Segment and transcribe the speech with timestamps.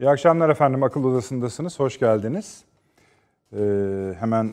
[0.00, 0.82] İyi akşamlar efendim.
[0.82, 1.80] Akıl Odası'ndasınız.
[1.80, 2.64] Hoş geldiniz.
[3.52, 4.52] Ee, hemen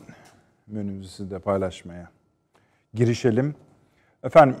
[0.66, 2.08] menümüzü sizle paylaşmaya
[2.94, 3.54] girişelim.
[4.24, 4.56] Efendim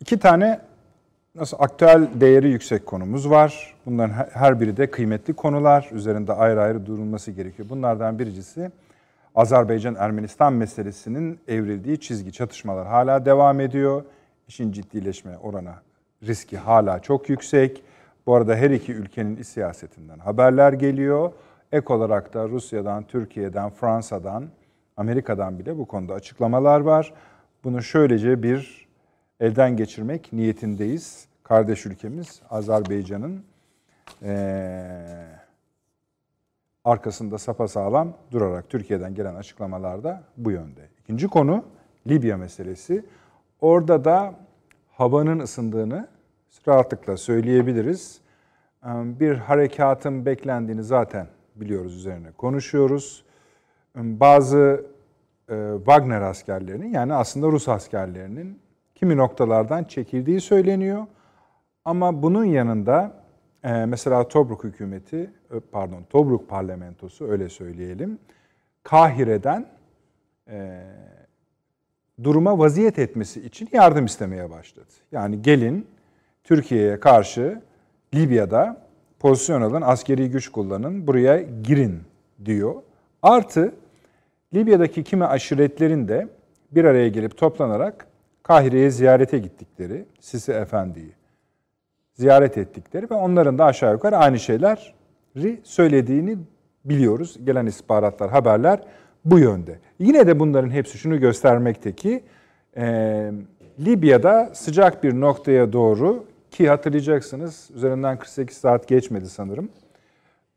[0.00, 0.60] iki tane
[1.34, 3.74] nasıl aktüel değeri yüksek konumuz var.
[3.86, 5.88] Bunların her biri de kıymetli konular.
[5.92, 7.68] Üzerinde ayrı ayrı durulması gerekiyor.
[7.68, 8.70] Bunlardan birincisi
[9.34, 14.04] Azerbaycan-Ermenistan meselesinin evrildiği çizgi çatışmalar hala devam ediyor.
[14.48, 15.72] İşin ciddileşme oranı
[16.22, 17.82] riski hala çok yüksek.
[18.28, 21.32] Bu arada her iki ülkenin siyasetinden haberler geliyor.
[21.72, 24.48] Ek olarak da Rusya'dan, Türkiye'den, Fransa'dan,
[24.96, 27.12] Amerika'dan bile bu konuda açıklamalar var.
[27.64, 28.88] Bunu şöylece bir
[29.40, 31.28] elden geçirmek niyetindeyiz.
[31.42, 33.44] Kardeş ülkemiz Azerbaycan'ın
[34.22, 35.24] ee,
[36.84, 40.88] arkasında sapasağlam durarak Türkiye'den gelen açıklamalarda bu yönde.
[41.00, 41.64] İkinci konu
[42.06, 43.04] Libya meselesi.
[43.60, 44.34] Orada da
[44.90, 46.08] havanın ısındığını
[46.68, 48.20] rahatlıkla söyleyebiliriz.
[48.84, 53.24] Bir harekatın beklendiğini zaten biliyoruz üzerine konuşuyoruz.
[53.96, 54.86] Bazı
[55.76, 58.60] Wagner askerlerinin yani aslında Rus askerlerinin
[58.94, 61.06] kimi noktalardan çekildiği söyleniyor.
[61.84, 63.12] Ama bunun yanında
[63.64, 65.30] mesela Tobruk hükümeti,
[65.72, 68.18] pardon Tobruk parlamentosu öyle söyleyelim,
[68.82, 69.66] Kahire'den
[72.22, 74.92] duruma vaziyet etmesi için yardım istemeye başladı.
[75.12, 75.86] Yani gelin
[76.44, 77.62] Türkiye'ye karşı
[78.14, 78.76] Libya'da
[79.18, 82.00] pozisyon alın, askeri güç kullanın, buraya girin
[82.44, 82.74] diyor.
[83.22, 83.74] Artı
[84.54, 86.28] Libya'daki kimi aşiretlerin de
[86.70, 88.06] bir araya gelip toplanarak
[88.42, 91.18] Kahire'ye ziyarete gittikleri, Sisi Efendi'yi
[92.18, 96.38] ziyaret ettikleri ve onların da aşağı yukarı aynı şeyleri söylediğini
[96.84, 97.36] biliyoruz.
[97.44, 98.80] Gelen istihbaratlar, haberler
[99.24, 99.78] bu yönde.
[99.98, 102.22] Yine de bunların hepsi şunu göstermekte ki
[102.76, 103.30] e,
[103.80, 109.68] Libya'da sıcak bir noktaya doğru ki hatırlayacaksınız üzerinden 48 saat geçmedi sanırım.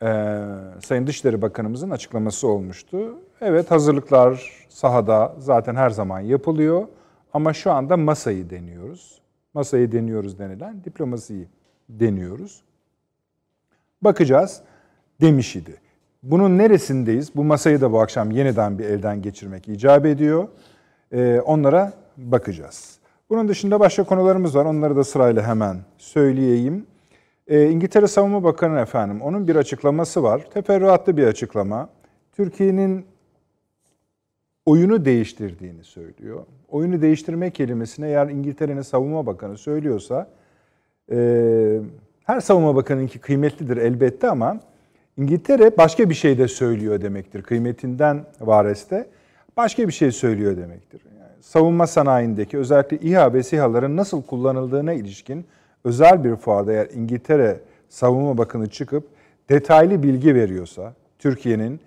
[0.04, 0.44] Ee,
[0.84, 3.20] Sayın Dışişleri Bakanımızın açıklaması olmuştu.
[3.42, 6.88] Evet hazırlıklar sahada zaten her zaman yapılıyor
[7.34, 9.22] ama şu anda masayı deniyoruz.
[9.54, 11.48] Masayı deniyoruz denilen diplomasiyi
[11.90, 12.62] deniyoruz.
[14.02, 14.62] Bakacağız
[15.22, 15.82] demiş idi.
[16.24, 17.36] Bunun neresindeyiz?
[17.36, 20.48] Bu masayı da bu akşam yeniden bir elden geçirmek icap ediyor.
[21.12, 23.01] Ee, onlara bakacağız.
[23.32, 24.66] Bunun dışında başka konularımız var.
[24.66, 26.86] Onları da sırayla hemen söyleyeyim.
[27.48, 30.50] Ee, İngiltere Savunma Bakanı efendim, onun bir açıklaması var.
[30.54, 31.90] Teferruatlı bir açıklama.
[32.32, 33.06] Türkiye'nin
[34.66, 36.46] oyunu değiştirdiğini söylüyor.
[36.70, 40.30] Oyunu değiştirme kelimesine eğer İngiltere'nin savunma bakanı söylüyorsa,
[41.12, 41.80] e,
[42.24, 44.60] her savunma bakanınki kıymetlidir elbette ama
[45.18, 47.42] İngiltere başka bir şey de söylüyor demektir.
[47.42, 49.10] Kıymetinden vareste
[49.58, 51.02] başka bir şey söylüyor demektir.
[51.42, 55.46] Savunma sanayindeki özellikle İHA ve SİHA'ların nasıl kullanıldığına ilişkin
[55.84, 57.60] özel bir fuarda eğer İngiltere
[57.90, 59.08] Savunma Bakanı çıkıp
[59.50, 61.80] detaylı bilgi veriyorsa Türkiye'nin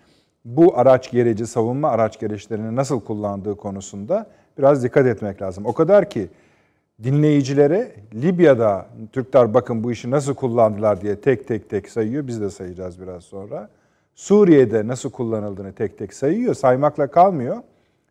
[0.44, 4.26] bu araç gereci, savunma araç gereçlerini nasıl kullandığı konusunda
[4.58, 5.66] biraz dikkat etmek lazım.
[5.66, 6.28] O kadar ki
[7.02, 12.26] dinleyicilere Libya'da Türkler bakın bu işi nasıl kullandılar diye tek tek tek sayıyor.
[12.26, 13.68] Biz de sayacağız biraz sonra.
[14.14, 16.54] Suriye'de nasıl kullanıldığını tek tek sayıyor.
[16.54, 17.56] Saymakla kalmıyor.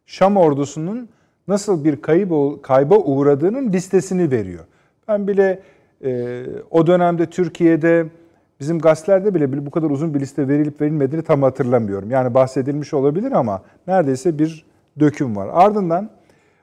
[0.06, 1.10] Şam ordusunun
[1.48, 2.02] nasıl bir
[2.62, 4.66] kayba uğradığının listesini veriyor.
[5.08, 5.60] Ben bile
[6.04, 8.06] e, o dönemde Türkiye'de
[8.60, 12.12] bizim gazetelerde bile bu kadar uzun bir liste verilip verilmediğini tam hatırlamıyorum.
[12.12, 14.66] Yani bahsedilmiş olabilir ama neredeyse bir
[15.00, 15.50] döküm var.
[15.54, 16.10] Ardından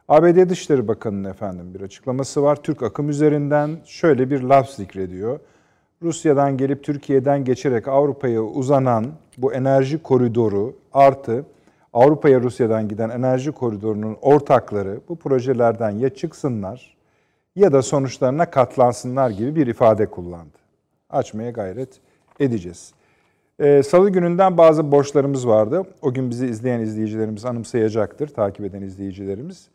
[0.08, 2.56] ABD Dışişleri Bakanı'nın efendim bir açıklaması var.
[2.56, 5.41] Türk akım üzerinden şöyle bir laf zikrediyor.
[6.02, 9.06] Rusya'dan gelip Türkiye'den geçerek Avrupa'ya uzanan
[9.38, 11.44] bu enerji koridoru artı
[11.92, 16.96] Avrupa'ya Rusya'dan giden enerji koridorunun ortakları bu projelerden ya çıksınlar
[17.56, 20.58] ya da sonuçlarına katlansınlar gibi bir ifade kullandı.
[21.10, 22.00] Açmaya gayret
[22.40, 22.92] edeceğiz.
[23.58, 25.82] Ee, Salı gününden bazı borçlarımız vardı.
[26.02, 29.68] O gün bizi izleyen izleyicilerimiz anımsayacaktır, takip eden izleyicilerimiz.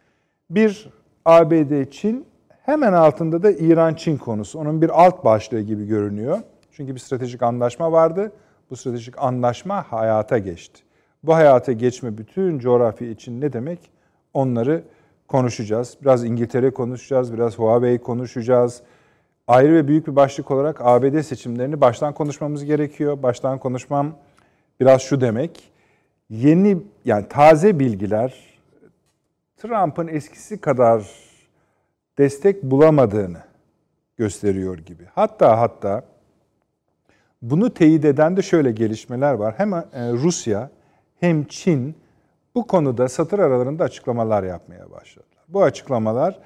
[0.49, 0.89] Bir
[1.25, 4.59] ABD-Çin, hemen altında da İran-Çin konusu.
[4.59, 6.39] Onun bir alt başlığı gibi görünüyor.
[6.71, 8.31] Çünkü bir stratejik anlaşma vardı.
[8.69, 10.84] Bu stratejik anlaşma hayata geçti.
[11.25, 13.79] Bu hayata geçme bütün coğrafya için ne demek?
[14.33, 14.83] Onları
[15.27, 15.97] konuşacağız.
[16.01, 18.81] Biraz İngiltere konuşacağız, biraz Huawei konuşacağız.
[19.47, 23.23] Ayrı ve büyük bir başlık olarak ABD seçimlerini baştan konuşmamız gerekiyor.
[23.23, 24.15] Baştan konuşmam
[24.79, 25.71] biraz şu demek.
[26.29, 28.55] Yeni yani taze bilgiler
[29.57, 31.11] Trump'ın eskisi kadar
[32.17, 33.41] destek bulamadığını
[34.17, 35.03] gösteriyor gibi.
[35.15, 36.03] Hatta hatta
[37.41, 39.53] bunu teyit eden de şöyle gelişmeler var.
[39.57, 40.69] Hem e, Rusya
[41.19, 41.95] hem Çin
[42.55, 45.43] bu konuda satır aralarında açıklamalar yapmaya başladılar.
[45.47, 46.39] Bu açıklamalar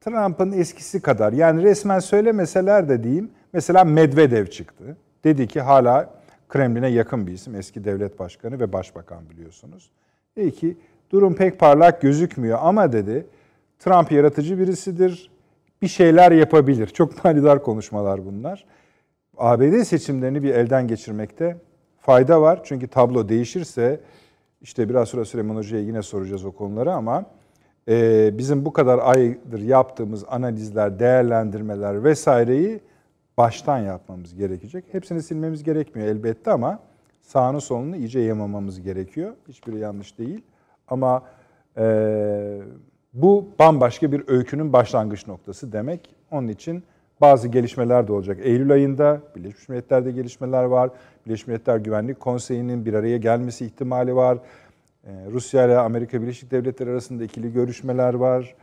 [0.00, 4.96] Trump'ın eskisi kadar yani resmen söylemeseler de diyeyim mesela Medvedev çıktı.
[5.24, 6.10] Dedi ki hala
[6.48, 7.54] Kremlin'e yakın bir isim.
[7.54, 9.90] Eski devlet başkanı ve başbakan biliyorsunuz.
[10.36, 10.76] Dedi ki
[11.10, 13.26] durum pek parlak gözükmüyor ama dedi
[13.78, 15.30] Trump yaratıcı birisidir.
[15.82, 16.86] Bir şeyler yapabilir.
[16.86, 18.64] Çok manidar konuşmalar bunlar.
[19.36, 21.56] ABD seçimlerini bir elden geçirmekte
[22.04, 22.60] fayda var.
[22.64, 24.00] Çünkü tablo değişirse
[24.60, 27.24] işte biraz sonra Süleyman Hoca'ya yine soracağız o konuları ama
[27.88, 32.80] e, bizim bu kadar aydır yaptığımız analizler, değerlendirmeler vesaireyi
[33.36, 34.84] baştan yapmamız gerekecek.
[34.92, 36.78] Hepsini silmemiz gerekmiyor elbette ama
[37.22, 39.34] sağını solunu iyice yamamamız gerekiyor.
[39.48, 40.42] Hiçbiri yanlış değil.
[40.88, 41.22] Ama
[41.78, 42.60] e,
[43.12, 46.14] bu bambaşka bir öykünün başlangıç noktası demek.
[46.30, 46.84] Onun için
[47.20, 48.38] bazı gelişmeler de olacak.
[48.42, 50.90] Eylül ayında Birleşmiş Milletler'de gelişmeler var.
[51.26, 54.38] Birleşmiş Milletler Güvenlik Konseyi'nin bir araya gelmesi ihtimali var.
[55.04, 58.54] Ee, Rusya ile Amerika Birleşik Devletleri arasında ikili görüşmeler var.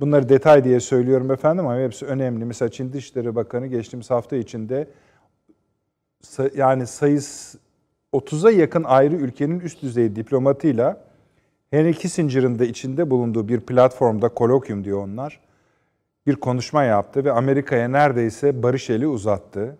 [0.00, 2.44] Bunları detay diye söylüyorum efendim ama hepsi önemli.
[2.44, 4.88] Mesela Çin Dışişleri Bakanı geçtiğimiz hafta içinde
[6.56, 7.58] yani sayısı
[8.12, 11.04] 30'a yakın ayrı ülkenin üst düzey diplomatıyla
[11.70, 15.40] Henry Kissinger'ın da içinde bulunduğu bir platformda kolokyum diyor onlar
[16.30, 19.76] bir konuşma yaptı ve Amerika'ya neredeyse barış eli uzattı.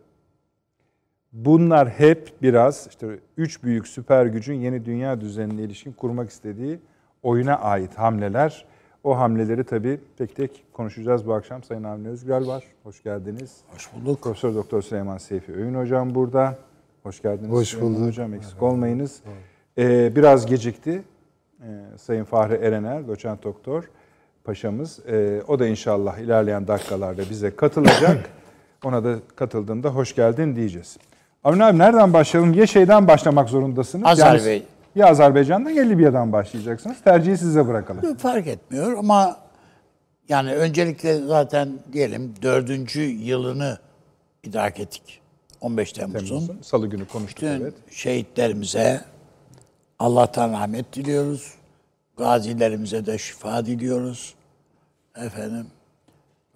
[1.32, 6.80] Bunlar hep biraz işte üç büyük süper gücün yeni dünya düzenine ilişkin kurmak istediği
[7.22, 8.64] oyuna ait hamleler.
[9.04, 11.62] O hamleleri tabii tek tek konuşacağız bu akşam.
[11.62, 12.64] Sayın Avni Özgür var.
[12.82, 13.56] Hoş geldiniz.
[13.74, 14.22] Hoş bulduk.
[14.22, 16.58] Profesör Doktor Süleyman Seyfi Öğün Hocam burada.
[17.02, 17.50] Hoş geldiniz.
[17.50, 18.06] Hoş bulduk.
[18.06, 19.22] Hocam eksik olmayınız.
[19.78, 21.02] Ee, biraz gecikti.
[21.62, 21.64] Ee,
[21.96, 23.84] Sayın Fahri Erener, doçent doktor
[24.50, 24.98] paşamız.
[25.06, 28.30] E, o da inşallah ilerleyen dakikalarda bize katılacak.
[28.84, 30.96] Ona da katıldığında hoş geldin diyeceğiz.
[31.44, 32.54] Avni abi nereden başlayalım?
[32.54, 34.06] Ya şeyden başlamak zorundasınız.
[34.06, 34.50] Azerbaycan.
[34.50, 34.62] Yani,
[34.94, 36.96] ya Azerbaycan'dan ya Libya'dan başlayacaksınız.
[37.04, 38.16] Tercihi size bırakalım.
[38.16, 39.36] Fark etmiyor ama
[40.28, 43.78] yani öncelikle zaten diyelim dördüncü yılını
[44.42, 45.20] idrak ettik.
[45.60, 46.26] 15 Temmuz'un.
[46.26, 47.74] Temmuz'un Salı günü konuştuk Bütün evet.
[47.90, 49.00] şehitlerimize
[49.98, 51.54] Allah'tan rahmet diliyoruz.
[52.16, 54.34] Gazilerimize de şifa diliyoruz.
[55.16, 55.66] Efendim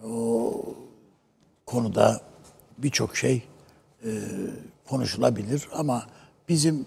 [0.04, 0.52] o
[1.66, 2.20] konuda
[2.78, 3.42] birçok şey
[4.04, 4.10] e,
[4.88, 6.06] konuşulabilir ama
[6.48, 6.86] bizim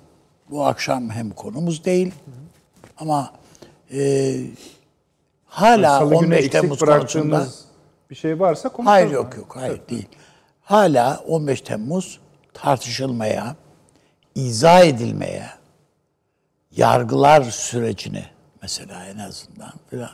[0.49, 2.13] bu akşam hem konumuz değil
[2.97, 3.33] ama
[3.93, 4.35] e,
[5.45, 7.47] hala Salı 15 Temmuz konusunda
[8.09, 8.87] bir şey varsa konuşalım.
[8.87, 9.89] Hayır yok yok hayır evet.
[9.89, 10.09] değil.
[10.61, 12.19] Hala 15 Temmuz
[12.53, 13.55] tartışılmaya,
[14.35, 15.49] izah edilmeye,
[16.71, 18.25] yargılar sürecini
[18.61, 20.09] mesela en azından filan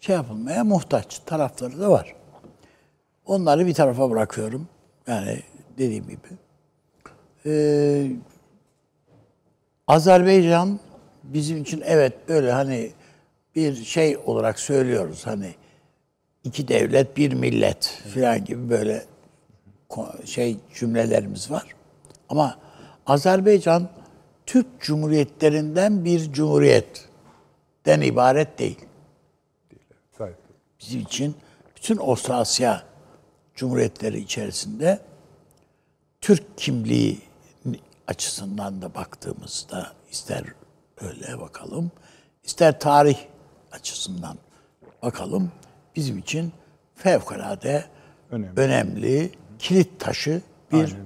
[0.00, 2.14] şey yapılmaya muhtaç tarafları da var.
[3.26, 4.68] Onları bir tarafa bırakıyorum.
[5.06, 5.42] Yani
[5.78, 6.28] dediğim gibi.
[7.46, 8.10] Ee,
[9.86, 10.80] Azerbaycan
[11.22, 12.92] bizim için evet böyle hani
[13.56, 15.54] bir şey olarak söylüyoruz hani
[16.44, 19.04] iki devlet bir millet filan gibi böyle
[20.24, 21.66] şey cümlelerimiz var.
[22.28, 22.58] Ama
[23.06, 23.88] Azerbaycan
[24.46, 27.08] Türk Cumhuriyetlerinden bir cumhuriyet
[27.86, 28.78] den ibaret değil.
[30.80, 31.36] Bizim için
[31.76, 32.82] bütün Orta Asya
[33.54, 35.00] Cumhuriyetleri içerisinde
[36.20, 37.20] Türk kimliği
[38.06, 40.44] açısından da baktığımızda ister
[41.00, 41.90] öyle bakalım,
[42.44, 43.18] ister tarih
[43.72, 44.38] açısından
[45.02, 45.52] bakalım
[45.96, 46.52] bizim için
[46.94, 47.84] fevkalade
[48.30, 50.42] önemli, önemli kilit taşı
[50.72, 50.96] bir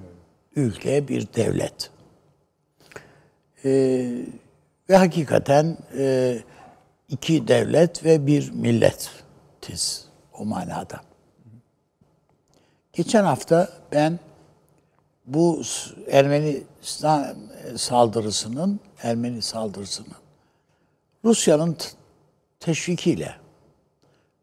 [0.57, 1.91] ülke, bir devlet.
[3.65, 3.71] Ee,
[4.91, 6.39] ve hakikaten e,
[7.09, 8.51] iki devlet ve bir
[9.65, 11.01] milletiz o manada.
[12.93, 14.19] Geçen hafta ben
[15.27, 15.63] bu
[16.11, 17.37] Ermenistan
[17.77, 20.17] saldırısının, Ermeni saldırısının
[21.25, 21.77] Rusya'nın
[22.61, 23.35] teşvikiyle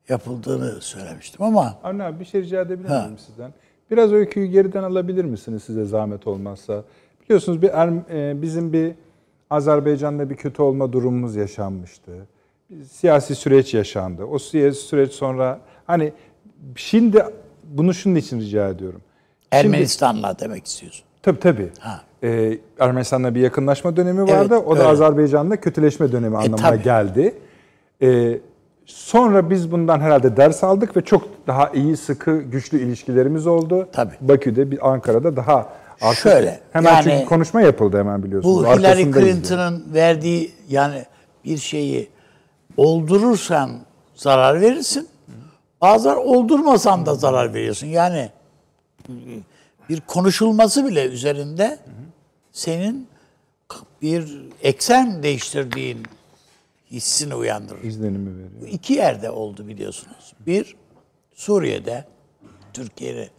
[0.10, 1.80] yapıldığını söylemiştim ama...
[1.84, 3.54] Avni abi bir şey rica edebilir miyim sizden?
[3.92, 6.84] Biraz öyküyü geriden alabilir misiniz size zahmet olmazsa?
[7.24, 7.92] Biliyorsunuz bir er,
[8.42, 8.96] bizim bir
[9.50, 12.28] Azerbaycan'da bir kötü olma durumumuz yaşanmıştı
[12.92, 14.24] siyasi süreç yaşandı.
[14.24, 16.14] O siyasi süreç sonra hani
[16.76, 17.26] şimdi
[17.64, 19.02] bunu şunun için rica ediyorum.
[19.52, 21.06] Ermenistan'la demek istiyorsun.
[21.24, 21.70] Tabii tabii.
[21.80, 22.02] Ha.
[22.24, 24.54] Ee, Ermenistan'la bir yakınlaşma dönemi vardı.
[24.56, 24.90] Evet, o da öyle.
[24.90, 26.84] Azerbaycan'la kötüleşme dönemi e, anlamına tabii.
[26.84, 27.34] geldi.
[28.02, 28.40] Ee,
[28.86, 33.90] sonra biz bundan herhalde ders aldık ve çok daha iyi, sıkı, güçlü ilişkilerimiz oldu.
[33.94, 34.14] Tabii.
[34.22, 35.70] Bakü'de, bir Ankara'da daha
[36.02, 36.60] artık Şöyle.
[36.74, 38.66] Hemen yani, çünkü konuşma yapıldı hemen biliyorsunuz.
[38.66, 41.06] Bu Hillary Clinton'ın verdiği yani
[41.46, 42.10] bir şeyi
[42.78, 43.80] oldurursan
[44.16, 45.08] zarar verirsin.
[45.82, 47.88] Bazen oldurmasan da zarar veriyorsun.
[47.88, 48.32] Yani
[49.90, 51.80] bir konuşulması bile üzerinde
[52.52, 53.08] senin
[54.02, 56.06] bir eksen değiştirdiğin
[56.92, 57.84] hissini uyandırır.
[57.84, 58.68] İzlenimi veriyor.
[58.68, 60.34] İki yerde oldu biliyorsunuz.
[60.40, 60.76] Bir,
[61.34, 62.06] Suriye'de
[62.74, 63.30] Türkiye'yi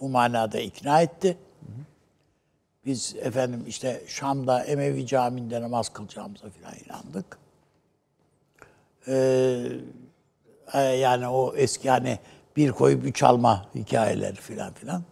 [0.00, 1.36] bu manada ikna etti.
[2.86, 7.38] Biz efendim işte Şam'da Emevi Camii'nde namaz kılacağımıza falan inandık.
[9.08, 9.66] Ee,
[10.74, 12.18] e, yani o eski hani
[12.56, 15.02] bir koyup üç alma hikayeleri filan filan.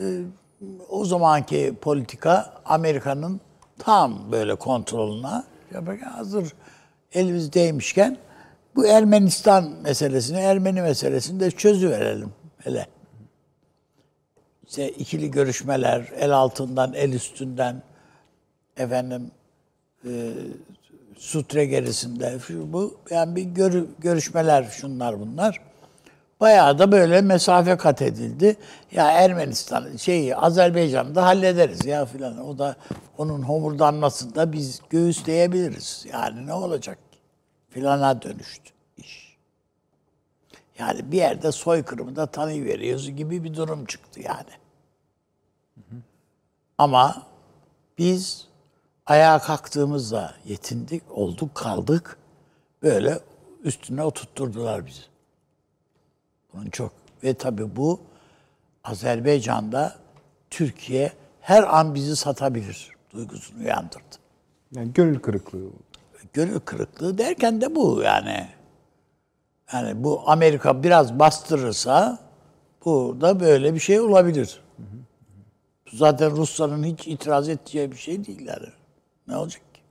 [0.00, 0.22] Ee,
[0.88, 3.40] o zamanki politika Amerika'nın
[3.78, 5.42] tam böyle kontrolüne
[6.04, 6.52] hazır
[7.12, 8.18] elimizdeymişken
[8.76, 12.86] bu Ermenistan meselesini, Ermeni meselesini de çözüverelim hele.
[14.72, 17.82] İşte ikili görüşmeler, el altından, el üstünden,
[18.76, 19.30] efendim,
[20.04, 20.10] e,
[21.18, 25.60] sutre gerisinde, bu, yani bir görü, görüşmeler, şunlar bunlar.
[26.40, 28.56] Bayağı da böyle mesafe kat edildi.
[28.92, 32.48] Ya Ermenistan, şeyi Azerbaycan'da hallederiz ya filan.
[32.48, 32.76] O da
[33.18, 36.06] onun homurdanmasında biz göğüsleyebiliriz.
[36.12, 36.98] Yani ne olacak?
[37.70, 39.36] Filana dönüştü iş.
[40.78, 44.61] Yani bir yerde soykırımı da tanıyıveriyoruz gibi bir durum çıktı yani.
[46.78, 47.26] Ama
[47.98, 48.48] biz
[49.06, 52.18] ayağa kalktığımızda yetindik, olduk, kaldık.
[52.82, 53.18] Böyle
[53.64, 55.02] üstüne oturtturdular bizi.
[56.52, 56.92] Bunun çok
[57.24, 58.00] ve tabii bu
[58.84, 59.94] Azerbaycan'da
[60.50, 64.16] Türkiye her an bizi satabilir duygusunu uyandırdı.
[64.74, 65.70] Yani gönül kırıklığı.
[66.32, 68.48] Gönül kırıklığı derken de bu yani.
[69.72, 72.18] Yani bu Amerika biraz bastırırsa
[72.84, 74.61] burada böyle bir şey olabilir.
[75.92, 78.68] Zaten Rusların hiç itiraz edeceği bir şey değil yani.
[79.28, 79.82] Ne olacak ki?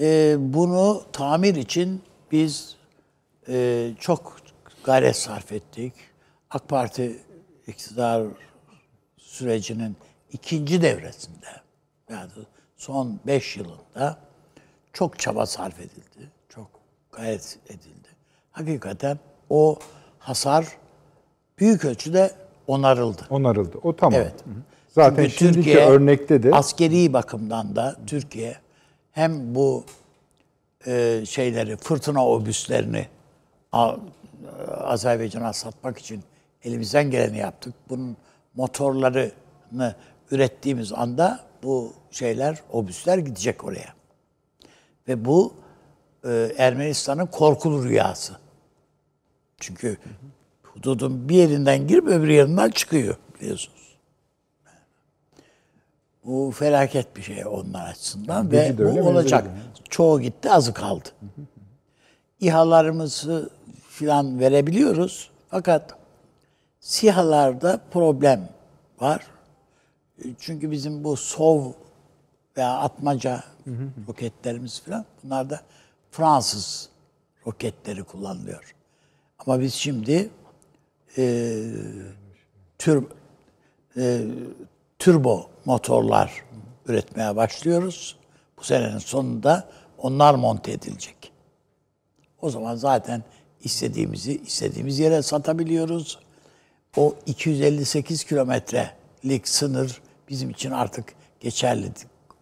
[0.00, 2.76] Ee, bunu tamir için biz
[3.48, 4.36] e, çok
[4.84, 5.92] gayret sarf ettik.
[6.50, 7.22] AK Parti
[7.66, 8.26] iktidar
[9.16, 9.96] sürecinin
[10.32, 11.46] ikinci devresinde
[12.10, 12.30] yani
[12.76, 14.18] son beş yılında
[14.92, 16.30] çok çaba sarf edildi.
[16.48, 16.70] Çok
[17.12, 18.08] gayret edildi.
[18.52, 19.18] Hakikaten
[19.50, 19.78] o
[20.18, 20.66] hasar
[21.58, 23.22] büyük ölçüde onarıldı.
[23.30, 23.78] Onarıldı.
[23.82, 24.20] O tamam.
[24.20, 24.34] Evet.
[24.88, 28.56] Zaten Çünkü şimdiki Türkiye örnekte de askeri bakımdan da Türkiye
[29.12, 29.84] hem bu
[30.86, 33.06] e, şeyleri fırtına obüslerini
[34.68, 36.22] Azerbaycan'a satmak için
[36.64, 37.74] elimizden geleni yaptık.
[37.88, 38.16] Bunun
[38.54, 39.94] motorlarını
[40.30, 43.94] ürettiğimiz anda bu şeyler, obüsler gidecek oraya.
[45.08, 45.54] Ve bu
[46.24, 48.36] e, Ermenistan'ın korkulu rüyası.
[49.60, 49.96] Çünkü
[50.78, 53.78] hududun bir yerinden girip öbür yerinden çıkıyor biliyorsunuz.
[56.24, 59.44] Bu felaket bir şey onlar açısından Bizi ve bu olacak.
[59.44, 59.50] de.
[59.90, 61.08] çoğu gitti, azı kaldı.
[62.40, 63.50] İHA'larımızı
[63.88, 65.30] filan verebiliyoruz.
[65.50, 65.94] Fakat
[66.80, 68.48] SİHA'larda problem
[69.00, 69.26] var.
[70.38, 71.72] Çünkü bizim bu SOV
[72.56, 73.44] veya atmaca
[74.08, 75.60] roketlerimiz filan bunlar da
[76.10, 76.88] Fransız
[77.46, 78.74] roketleri kullanılıyor.
[79.38, 80.30] Ama biz şimdi
[81.18, 81.62] e,
[82.78, 83.04] tür,
[83.96, 84.20] e,
[84.98, 86.44] turbo motorlar
[86.86, 88.16] üretmeye başlıyoruz.
[88.58, 91.32] Bu senenin sonunda onlar monte edilecek.
[92.42, 93.22] O zaman zaten
[93.60, 96.18] istediğimizi istediğimiz yere satabiliyoruz.
[96.96, 101.04] O 258 kilometrelik sınır bizim için artık
[101.40, 101.92] geçerli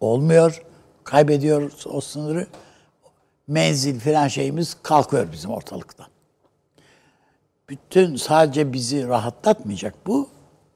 [0.01, 0.63] olmuyor.
[1.03, 2.47] Kaybediyoruz o sınırı.
[3.47, 6.07] Menzil falan şeyimiz kalkıyor bizim ortalıktan.
[7.69, 10.29] Bütün sadece bizi rahatlatmayacak bu.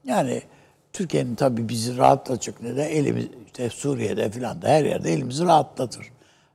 [0.04, 0.42] Yani
[0.92, 6.06] Türkiye'nin tabii bizi rahatlatacak ne de elimiz işte Suriye'de falan da her yerde elimizi rahatlatır.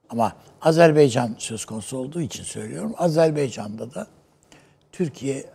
[0.09, 2.93] Ama Azerbaycan söz konusu olduğu için söylüyorum.
[2.97, 4.07] Azerbaycan'da da
[4.91, 5.45] Türkiye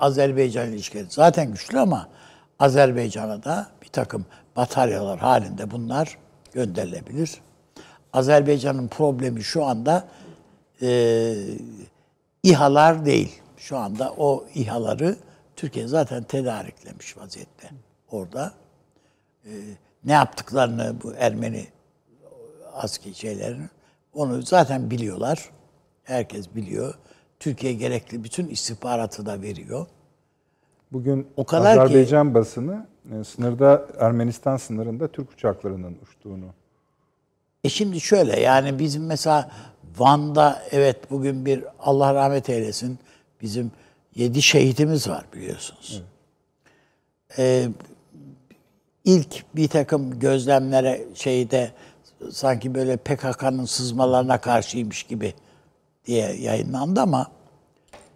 [0.00, 2.08] Azerbaycan ilişkileri zaten güçlü ama
[2.58, 4.26] Azerbaycan'a da bir takım
[4.56, 6.18] bataryalar halinde bunlar
[6.52, 7.40] gönderilebilir.
[8.12, 10.08] Azerbaycan'ın problemi şu anda
[10.82, 11.34] e,
[12.42, 13.40] İHA'lar değil.
[13.64, 15.16] Şu anda o İHA'ları
[15.56, 17.70] Türkiye zaten tedariklemiş vaziyette
[18.10, 18.52] orada.
[19.44, 19.50] E,
[20.04, 21.66] ne yaptıklarını bu Ermeni
[22.72, 23.70] askeri şeylerin
[24.14, 25.50] onu zaten biliyorlar.
[26.02, 26.94] Herkes biliyor.
[27.40, 29.86] Türkiye gerekli bütün istihbaratı da veriyor.
[30.92, 36.46] bugün O kadar ki- Azerbaycan basını e, sınırda Ermenistan sınırında Türk uçaklarının uçtuğunu
[37.64, 39.50] E şimdi şöyle yani bizim mesela
[39.98, 42.98] Van'da evet bugün bir Allah rahmet eylesin
[43.42, 43.72] bizim
[44.14, 46.02] yedi şehitimiz var biliyorsunuz.
[47.38, 47.68] Ee,
[49.04, 51.70] ilk bir takım gözlemlere şeyde
[52.30, 55.34] sanki böyle PKK'nın sızmalarına karşıymış gibi
[56.06, 57.30] diye yayınlandı ama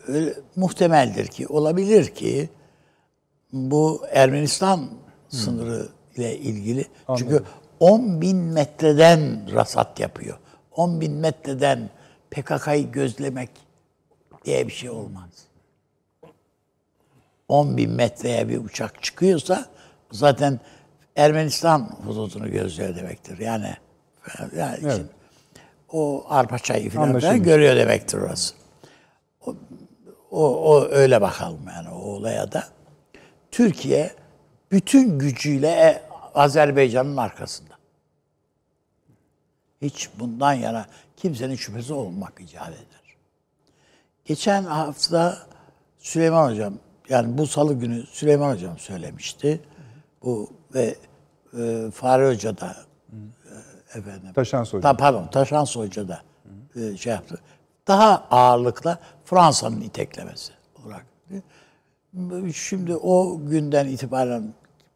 [0.07, 2.49] öyle muhtemeldir ki olabilir ki
[3.53, 4.91] bu Ermenistan
[5.29, 6.87] sınırı ile ilgili.
[7.17, 7.43] Çünkü
[7.81, 10.39] 10 bin metreden rasat yapıyor.
[10.77, 11.91] 10 bin metreden
[12.31, 13.51] PKK'yı gözlemek
[14.49, 15.31] diye bir şey olmaz.
[17.49, 19.67] 10 bin metreye bir uçak çıkıyorsa
[20.13, 20.61] zaten
[21.17, 23.39] Ermenistan hududunu gözlüyor demektir.
[23.39, 23.77] Yani,
[24.57, 24.97] yani Evet.
[24.97, 25.09] şimdi
[25.93, 28.55] o arpa çayı falan görüyor demektir orası.
[29.47, 29.57] O,
[30.31, 32.65] o, o öyle bakalım yani o olaya da.
[33.51, 34.15] Türkiye
[34.73, 36.03] bütün gücüyle e,
[36.35, 37.75] Azerbaycan'ın arkasında.
[39.83, 40.87] Hiç bundan yana
[41.17, 42.79] kimsenin şüphesi olmak icap eder.
[44.29, 45.39] Geçen hafta
[45.99, 46.75] Süleyman Hocam,
[47.09, 49.61] yani bu salı günü Süleyman Hocam söylemişti.
[50.23, 50.95] Bu ve
[51.59, 52.77] e, Fahri Hoca da
[53.95, 54.33] e, efendim.
[54.35, 54.81] Taşan Hoca.
[54.81, 56.21] Ta, pardon, Taşan Hoca da
[56.77, 57.41] e, şey yaptı.
[57.87, 60.53] Daha ağırlıkla Fransa'nın iteklemesi
[60.85, 61.07] olarak.
[62.55, 64.55] Şimdi o günden itibaren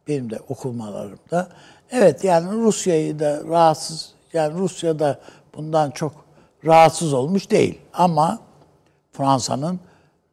[0.08, 1.48] benim de okumalarımda
[1.90, 5.20] evet yani Rusya'yı da rahatsız yani Rusya da
[5.54, 6.24] bundan çok
[6.64, 8.51] rahatsız olmuş değil ama
[9.12, 9.80] Fransa'nın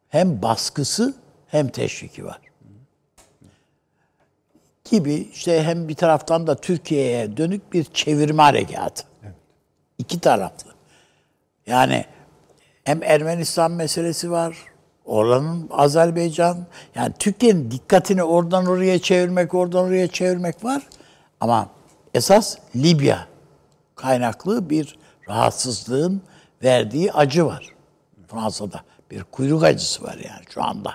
[0.08, 1.14] hem baskısı
[1.46, 2.40] hem teşviki var.
[4.90, 9.04] Gibi işte hem bir taraftan da Türkiye'ye dönük bir çevirme harekatı.
[9.98, 10.70] İki taraflı.
[11.66, 12.04] Yani
[12.84, 14.56] hem Ermenistan meselesi var,
[15.04, 20.82] oranın Azerbaycan, yani Türkiye'nin dikkatini oradan oraya çevirmek, oradan oraya çevirmek var.
[21.40, 21.68] Ama
[22.14, 23.26] esas Libya
[23.94, 26.22] kaynaklı bir rahatsızlığın
[26.62, 27.79] verdiği acı var.
[28.30, 30.90] Fransa'da bir kuyruk acısı var yani şu anda.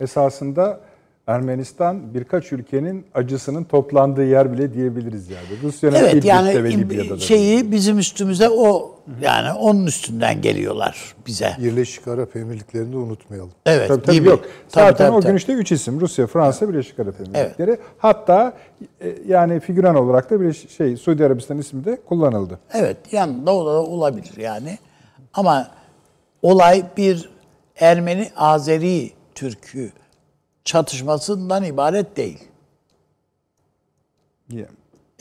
[0.00, 0.80] Esasında
[1.26, 5.44] Ermenistan birkaç ülkenin acısının toplandığı yer bile diyebiliriz yani.
[5.62, 7.18] Rusya'nın Evet İdlib'de yani ve Libya'da da.
[7.18, 11.56] şeyi bizim üstümüze o yani onun üstünden geliyorlar bize.
[11.58, 13.50] Birleşik Arap Emirlikleri'ni de unutmayalım.
[13.66, 13.88] Evet.
[13.88, 14.28] Tabii tabii gibi.
[14.28, 14.40] yok.
[14.44, 15.36] Tabii, Zaten tabii, o gün tabii.
[15.36, 16.00] işte üç isim.
[16.00, 17.78] Rusya, Fransa, Birleşik Arap Emirlikleri.
[17.98, 18.52] Hatta
[19.00, 22.58] e, yani figüran olarak da bir şey Suudi Arabistan ismi de kullanıldı.
[22.72, 22.96] Evet
[23.46, 24.78] o da olabilir yani.
[25.34, 25.68] Ama
[26.44, 27.30] olay bir
[27.80, 29.92] Ermeni Azeri Türk'ü
[30.64, 32.38] çatışmasından ibaret değil.
[34.52, 34.66] Yani,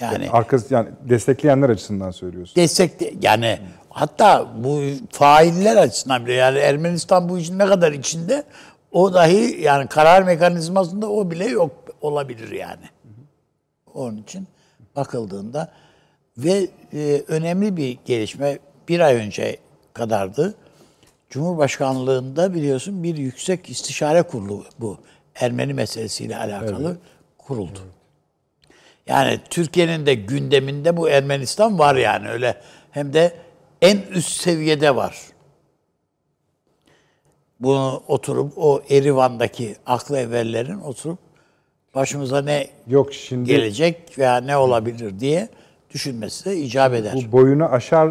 [0.02, 2.56] Yani arkası yani destekleyenler açısından söylüyorsun.
[2.56, 3.60] destekle yani
[3.90, 4.82] hatta bu
[5.12, 8.44] failler açısından bile yani Ermenistan bu işin ne kadar içinde
[8.92, 12.86] o dahi yani karar mekanizmasında o bile yok olabilir yani.
[13.94, 14.48] Onun için
[14.96, 15.72] bakıldığında
[16.38, 19.58] ve e, önemli bir gelişme bir ay önce
[19.94, 20.56] kadardı.
[21.34, 24.98] Cumhurbaşkanlığında biliyorsun bir yüksek istişare kurulu bu
[25.36, 26.98] Ermeni meselesiyle alakalı
[27.38, 27.80] kuruldu.
[29.08, 33.36] Yani Türkiye'nin de gündeminde bu Ermenistan var yani öyle hem de
[33.82, 35.18] en üst seviyede var.
[37.60, 41.20] Bunu oturup o Erivan'daki aklı evvellerin oturup
[41.96, 45.50] başımıza ne Yok şimdi gelecek veya ne olabilir diye
[45.94, 47.14] düşünmesi de icap eder.
[47.16, 48.10] bu boyunu aşar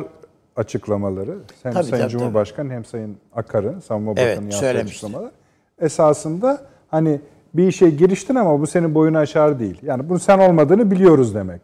[0.57, 5.07] açıklamaları hem Tabii, Sayın tabii, Cumhurbaşkanı hem Sayın Akar'ın Savunma Evet, Bakanı yaptığı söylemişti.
[5.07, 5.33] açıklamalar
[5.81, 6.61] esasında
[6.91, 7.21] hani
[7.55, 9.79] bir işe giriştin ama bu senin boyunu aşar değil.
[9.83, 11.61] Yani bunu sen olmadığını biliyoruz demek.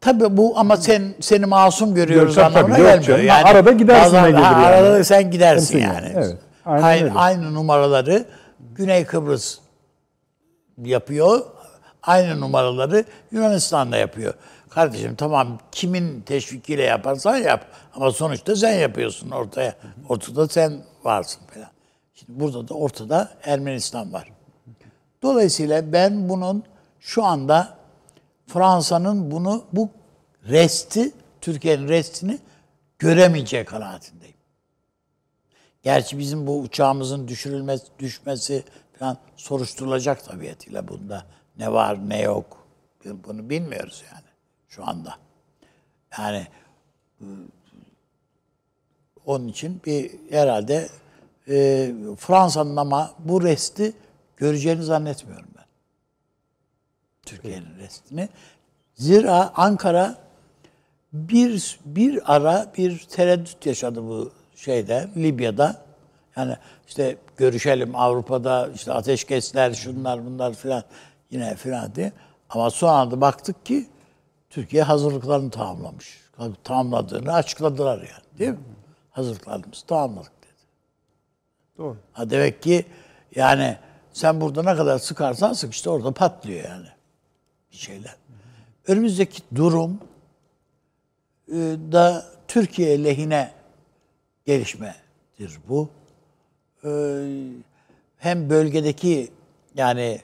[0.00, 3.02] Tabii bu ama sen seni masum görüyoruz tabii, anlamına yok gelmiyor.
[3.02, 3.26] canım.
[3.26, 4.56] Yani Arada gidersin bazen- ne gelir yani.
[4.66, 6.12] Arada da sen gidersin Gidersin yani.
[6.14, 6.38] yani, evet.
[6.66, 7.12] Aynen aynı, öyle.
[7.14, 8.24] aynı numaraları
[8.74, 9.58] Güney Kıbrıs
[10.84, 11.40] yapıyor.
[12.02, 14.34] Aynı numaraları Yunanistan'da yapıyor.
[14.74, 17.66] Kardeşim tamam kimin teşvikiyle yaparsan yap.
[17.94, 19.74] Ama sonuçta sen yapıyorsun ortaya.
[20.08, 21.68] Ortada sen varsın falan.
[22.14, 24.32] Şimdi burada da ortada Ermenistan var.
[25.22, 26.64] Dolayısıyla ben bunun
[27.00, 27.78] şu anda
[28.46, 29.90] Fransa'nın bunu bu
[30.48, 32.38] resti, Türkiye'nin restini
[32.98, 34.36] göremeyeceği kanaatindeyim.
[35.82, 38.64] Gerçi bizim bu uçağımızın düşürülmesi, düşmesi
[38.98, 41.24] falan soruşturulacak tabiatıyla bunda.
[41.58, 42.66] Ne var ne yok
[43.04, 44.23] bunu bilmiyoruz yani
[44.74, 45.14] şu anda.
[46.18, 46.46] Yani
[47.22, 47.28] ıı,
[49.26, 50.88] onun için bir herhalde
[51.48, 53.92] e, Fransa'nın ama bu resti
[54.36, 55.64] göreceğini zannetmiyorum ben.
[57.26, 58.28] Türkiye'nin restini.
[58.94, 60.18] Zira Ankara
[61.12, 65.84] bir bir ara bir tereddüt yaşadı bu şeyde Libya'da.
[66.36, 66.56] Yani
[66.88, 70.82] işte görüşelim Avrupa'da işte ateşkesler şunlar bunlar filan
[71.30, 72.12] yine filan diye.
[72.50, 73.86] Ama son anda baktık ki
[74.54, 76.20] Türkiye hazırlıklarını tamamlamış.
[76.64, 78.58] Tamamladığını açıkladılar yani değil mi?
[79.10, 80.52] Hazırlıklarımızı tamamladık dedi.
[81.78, 81.96] Doğru.
[82.12, 82.86] Ha demek ki
[83.34, 83.76] yani
[84.12, 86.86] sen burada ne kadar sıkarsan sık işte orada patlıyor yani
[87.72, 88.16] bir şeyler.
[88.86, 89.98] Önümüzdeki durum
[91.48, 91.54] e,
[91.92, 93.52] da Türkiye lehine
[94.46, 95.88] gelişmedir bu.
[96.84, 96.90] E,
[98.18, 99.30] Hem bölgedeki
[99.74, 100.20] yani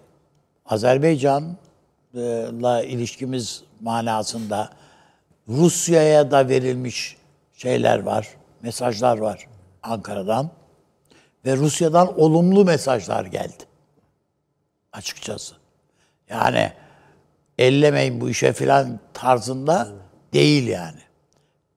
[0.67, 4.71] Azerbaycan'la ilişkimiz manasında
[5.49, 7.17] Rusya'ya da verilmiş
[7.57, 8.29] şeyler var,
[8.63, 9.47] mesajlar var
[9.83, 10.51] Ankara'dan
[11.47, 13.65] ve Rusya'dan olumlu mesajlar geldi.
[14.93, 15.55] Açıkçası.
[16.29, 16.73] Yani
[17.59, 19.89] ellemeyin bu işe filan tarzında
[20.33, 21.01] değil yani.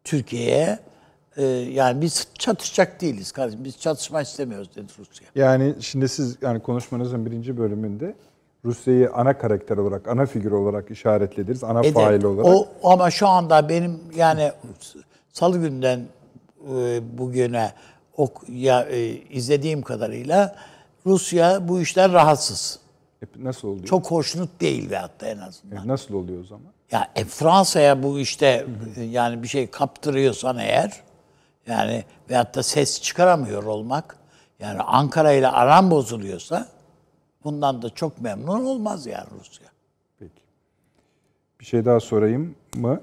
[0.04, 0.80] Türkiye'ye
[1.38, 3.64] e, yani biz çatışacak değiliz kardeşim.
[3.64, 5.28] Biz çatışma istemiyoruz dedi Rusya.
[5.36, 8.16] Yani şimdi siz yani konuşmanızın birinci bölümünde
[8.66, 11.64] Rusya'yı ana karakter olarak, ana figür olarak işaretlediniz.
[11.64, 12.46] Ana Evet, fail olarak.
[12.46, 14.52] O ama şu anda benim yani
[15.34, 16.08] salı günden
[16.76, 17.72] e, bugüne
[18.18, 20.56] ok, ya, e, izlediğim kadarıyla
[21.06, 22.80] Rusya bu işten rahatsız.
[23.24, 23.86] E, nasıl oluyor?
[23.86, 25.86] Çok hoşnut değil veyahut da en azından.
[25.86, 26.74] E, nasıl oluyor o zaman?
[26.92, 28.66] Ya e, Fransa'ya bu işte
[29.10, 31.04] yani bir şey kaptırıyorsan eğer
[31.68, 34.18] yani veyahut da ses çıkaramıyor olmak
[34.60, 36.68] yani Ankara ile aran bozuluyorsa
[37.44, 39.68] bundan da çok memnun olmaz yani Rusya.
[40.20, 40.42] Peki.
[41.60, 43.02] Bir şey daha sorayım mı?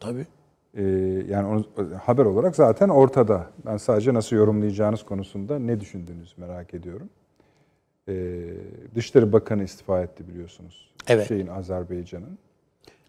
[0.00, 0.26] Tabii.
[0.74, 0.82] Ee,
[1.28, 1.66] yani onu,
[2.02, 3.46] haber olarak zaten ortada.
[3.66, 7.10] Ben sadece nasıl yorumlayacağınız konusunda ne düşündüğünüzü merak ediyorum.
[8.08, 8.40] Ee,
[8.94, 10.92] Dışişleri Bakanı istifa etti biliyorsunuz.
[11.08, 11.28] Evet.
[11.28, 12.38] Şeyin Azerbaycan'ın.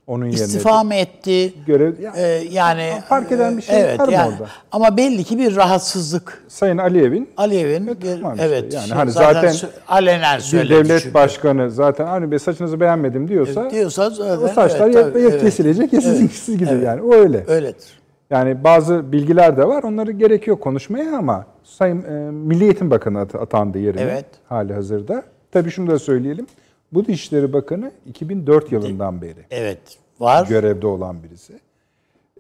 [0.08, 1.54] Onun yerine İstifa mı etti?
[1.68, 4.50] görev ya, Ee, yani fark eden bir şey evet, var mı yani, orada?
[4.72, 6.44] Ama belli ki bir rahatsızlık.
[6.48, 8.28] Sayın Aliyev'in Aliyev'in Evet, bir işte.
[8.40, 11.14] evet Yani şey, hani zaten, zaten alenen bir devlet çünkü.
[11.14, 15.30] başkanı zaten Avni Bey saçınızı beğenmedim diyorsa diyorsa zaten, o saçlar evet, ya, tabii, ya
[15.30, 15.42] evet.
[15.42, 16.86] kesilecek ya Evet, sizinkisi gidiyor evet.
[16.86, 17.02] yani.
[17.02, 17.44] O öyle.
[17.48, 18.00] Öyledir.
[18.30, 19.84] Yani bazı bilgiler de var.
[19.84, 24.26] Onları gerekiyor konuşmaya ama Sayın e, Milli Eğitim Bakanı at- atandı yerine Evet.
[24.50, 25.24] hali hazırda.
[25.52, 26.48] Tabii şunu da söyleyelim.
[26.94, 29.80] Bu Dışişleri Bakanı 2004 yılından beri Evet.
[30.20, 30.48] Var.
[30.48, 31.60] görevde olan birisi.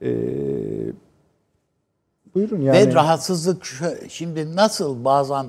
[0.01, 0.07] Ee,
[2.35, 2.77] buyurun yani.
[2.77, 3.67] Ve rahatsızlık
[4.09, 5.45] şimdi nasıl bazen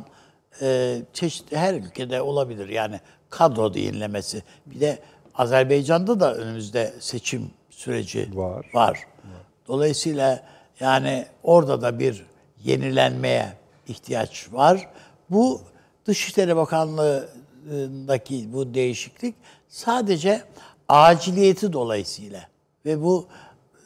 [0.62, 4.42] e, çeşitli her ülkede olabilir yani kadro yenilemesi.
[4.66, 4.98] Bir de
[5.34, 8.70] Azerbaycan'da da önümüzde seçim süreci Var.
[8.74, 9.06] var.
[9.68, 10.42] Dolayısıyla
[10.80, 12.26] yani orada da bir
[12.64, 13.52] yenilenmeye
[13.88, 14.88] ihtiyaç var.
[15.30, 15.60] Bu
[16.06, 16.56] Dışişleri
[17.64, 19.34] Bakanlığı'ndaki bu değişiklik
[19.68, 20.42] sadece
[20.88, 22.40] aciliyeti dolayısıyla
[22.86, 23.26] ve bu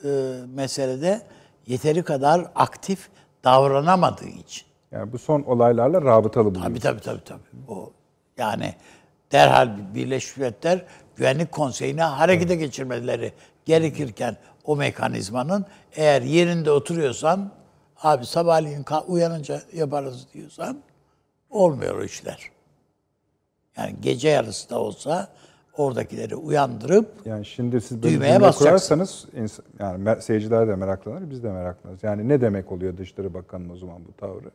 [0.05, 0.09] e,
[0.55, 1.23] meselede
[1.67, 3.09] yeteri kadar aktif
[3.45, 4.67] davranamadığı için.
[4.91, 6.63] Yani bu son olaylarla rabıtalı buluyor.
[6.65, 7.41] Tabii tabii tabii tabii.
[7.69, 7.93] O
[8.39, 8.75] yani
[9.33, 10.85] derhal Birleşmiş Milletler
[11.17, 13.33] Güvenlik Konseyi'ne harekete geçirmeleri
[13.65, 17.51] gerekirken o mekanizmanın eğer yerinde oturuyorsan
[18.03, 20.79] abi sabahleyin uyanınca yaparız diyorsan
[21.51, 22.58] olmuyor o işler.
[23.79, 25.29] Yani gece yarısı da olsa
[25.77, 28.95] oradakileri uyandırıp Yani şimdi siz böyle Düğmeye cümle basacaksın.
[28.95, 32.03] kurarsanız ins- yani seyirciler de meraklanır, biz de meraklanırız.
[32.03, 34.51] Yani ne demek oluyor Dışişleri Bakanı'nın o zaman bu tavrı?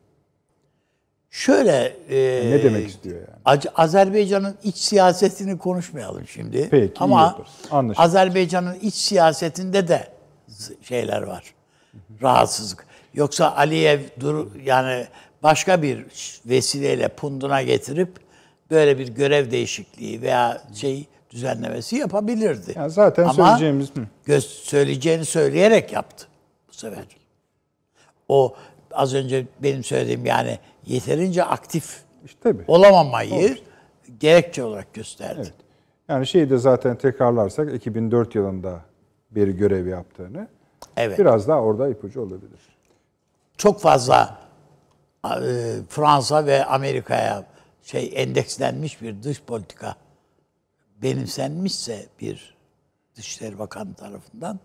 [1.29, 3.27] şöyle e, Ne demek istiyor yani?
[3.45, 6.67] Az- Azerbaycan'ın iç siyasetini konuşmayalım şimdi.
[6.71, 7.37] Peki, Ama.
[7.97, 10.07] Azerbaycan'ın iç siyasetinde de
[10.81, 11.53] şeyler var.
[12.21, 12.85] Rahatsızlık.
[13.13, 15.05] Yoksa Aliyev dur yani
[15.43, 16.05] başka bir
[16.45, 18.09] vesileyle punduna getirip
[18.71, 22.73] böyle bir görev değişikliği veya şey düzenlemesi yapabilirdi.
[22.75, 24.01] Yani zaten Ama söyleyeceğimiz hı.
[24.25, 26.27] göz söyleyeceğini söyleyerek yaptı
[26.69, 27.03] bu sefer.
[28.29, 28.55] O
[28.91, 32.63] az önce benim söylediğim yani yeterince aktif işte tabii.
[32.67, 33.57] olamamayı
[34.19, 35.35] gerekçe olarak gösterdi.
[35.37, 35.53] Evet.
[36.07, 38.79] Yani şeyi de zaten tekrarlarsak 2004 yılında
[39.31, 40.47] beri görev yaptığını
[40.97, 41.19] Evet.
[41.19, 42.59] biraz daha orada ipucu olabilir.
[43.57, 44.37] Çok fazla
[45.25, 45.29] e,
[45.89, 47.43] Fransa ve Amerika'ya
[47.83, 49.95] şey endekslenmiş bir dış politika
[51.01, 52.53] benimsenmişse bir
[53.15, 54.59] Dışişleri Bakanı tarafından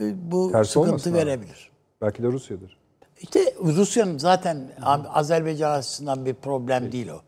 [0.00, 1.18] e, bu Tersi sıkıntı olmasın abi.
[1.18, 1.70] verebilir.
[2.00, 2.76] Belki de Rusya'dır.
[3.20, 4.72] İşte Rusya'nın zaten
[5.08, 7.20] Azerbaycan açısından bir problem değil o.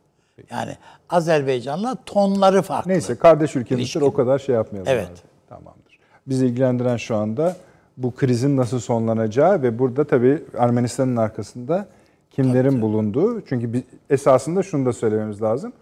[0.51, 0.77] Yani
[1.11, 2.91] Azerbaycan'la tonları farklı.
[2.91, 4.93] Neyse kardeş ülkemizdir o kadar şey yapmayalım.
[4.93, 5.09] Evet.
[5.09, 5.19] abi.
[5.49, 5.99] Tamamdır.
[6.27, 7.57] Bizi ilgilendiren şu anda
[7.97, 11.89] bu krizin nasıl sonlanacağı ve burada tabii Ermenistan'ın arkasında
[12.35, 13.41] kimlerin bulunduğu.
[13.45, 15.73] Çünkü bir, esasında şunu da söylememiz lazım.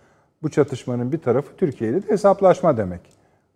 [0.42, 3.00] Bu çatışmanın bir tarafı Türkiye ile de hesaplaşma demek.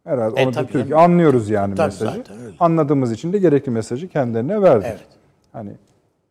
[0.05, 1.03] Herhalde E, onu da tabii Türkiye canım.
[1.03, 2.25] anlıyoruz yani Tabii mesajı.
[2.61, 4.87] Anladığımız için de gerekli mesajı kendilerine verdik.
[4.91, 5.07] Evet.
[5.53, 5.73] Hani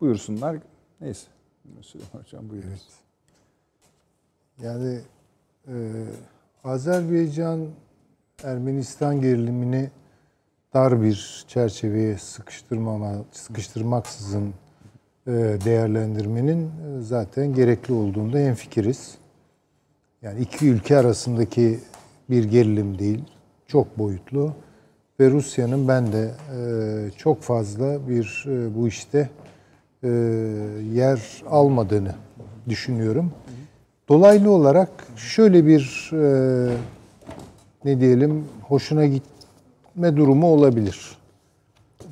[0.00, 0.56] buyursunlar.
[1.00, 1.26] Neyse.
[1.82, 2.68] Süleyman Hocam buyurun.
[4.62, 5.00] Yani
[5.68, 5.74] e,
[6.64, 7.66] Azerbaycan
[8.44, 9.90] Ermenistan gerilimini
[10.74, 14.54] dar bir çerçeveye sıkıştırmama sıkıştırmaksızın
[15.64, 19.14] değerlendirmenin e, zaten gerekli olduğunda hemfikiriz.
[20.22, 21.80] Yani iki ülke arasındaki
[22.30, 23.24] bir gerilim değil,
[23.66, 24.52] çok boyutlu
[25.20, 29.28] ve Rusya'nın ben de e, çok fazla bir e, bu işte
[30.02, 30.08] e,
[30.92, 32.14] yer almadığını
[32.68, 33.32] düşünüyorum.
[34.08, 36.76] Dolaylı olarak şöyle bir e,
[37.84, 41.16] ne diyelim hoşuna gitme durumu olabilir.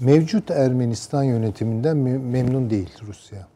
[0.00, 3.46] Mevcut Ermenistan yönetiminden me- memnun değil Rusya.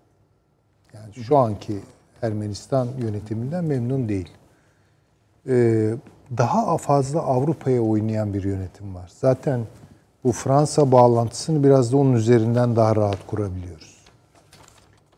[0.94, 1.78] Yani şu anki
[2.22, 4.28] Ermenistan yönetiminden memnun değil.
[5.48, 5.90] E,
[6.38, 9.10] daha fazla Avrupa'ya oynayan bir yönetim var.
[9.20, 9.60] Zaten
[10.24, 13.98] bu Fransa bağlantısını biraz da onun üzerinden daha rahat kurabiliyoruz.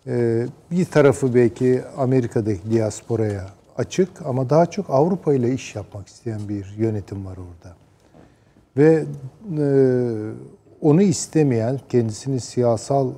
[0.07, 6.49] Ee, bir tarafı belki Amerika'daki diasporaya açık ama daha çok Avrupa ile iş yapmak isteyen
[6.49, 7.77] bir yönetim var orada.
[8.77, 9.05] Ve
[9.59, 9.65] e,
[10.83, 13.13] onu istemeyen kendisini siyasal e,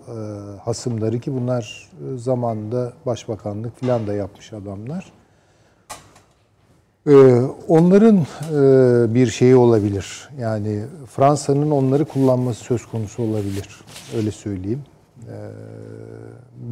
[0.61, 5.13] hasımları ki bunlar e, zamanında başbakanlık falan da yapmış adamlar.
[7.07, 7.15] E,
[7.69, 10.31] onların e, bir şeyi olabilir.
[10.39, 13.81] Yani Fransa'nın onları kullanması söz konusu olabilir.
[14.17, 14.83] Öyle söyleyeyim.
[15.29, 15.37] E,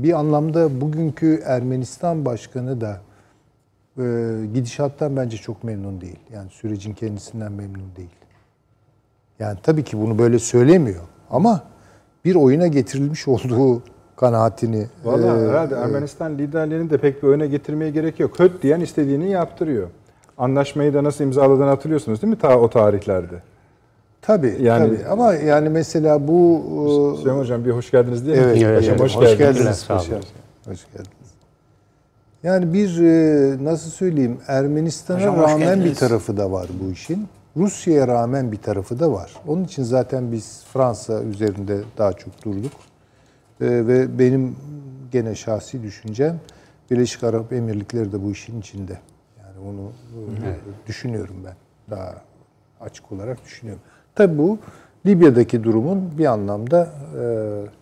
[0.02, 3.00] bir anlamda bugünkü Ermenistan başkanı da
[3.98, 6.18] e, gidişattan bence çok memnun değil.
[6.32, 8.19] Yani sürecin kendisinden memnun değil.
[9.40, 11.62] Yani tabii ki bunu böyle söylemiyor ama
[12.24, 13.82] bir oyuna getirilmiş olduğu
[14.16, 18.38] kanaatini Valla e, herhalde Ermenistan liderlerini de pek bir öne getirmeye gerek yok.
[18.40, 19.88] Höt diyen istediğini yaptırıyor.
[20.38, 23.42] Anlaşmayı da nasıl imzaladığını hatırlıyorsunuz değil mi ta o tarihlerde?
[24.22, 26.62] tabii Yani- tabii ama yani mesela bu
[27.16, 28.36] e, Süleyman Hocam bir hoş geldiniz diye.
[28.36, 29.56] Evet, Evet, Hocam hoş, hoş geldiniz.
[29.56, 29.90] geldiniz.
[29.90, 30.28] Hoş geldiniz.
[30.66, 31.30] Hoş geldiniz.
[32.42, 37.28] Yani bir e, nasıl söyleyeyim Ermenistan'a rağmen bir tarafı da var bu işin.
[37.56, 39.32] Rusya'ya rağmen bir tarafı da var.
[39.46, 42.72] Onun için zaten biz Fransa üzerinde daha çok durduk.
[43.60, 44.56] E, ve benim
[45.12, 46.40] gene şahsi düşüncem
[46.90, 48.98] Birleşik Arap Emirlikleri de bu işin içinde.
[49.38, 49.92] Yani onu
[50.46, 51.54] e, düşünüyorum ben.
[51.90, 52.14] Daha
[52.80, 53.82] açık olarak düşünüyorum.
[54.14, 54.58] Tabii bu
[55.06, 56.88] Libya'daki durumun bir anlamda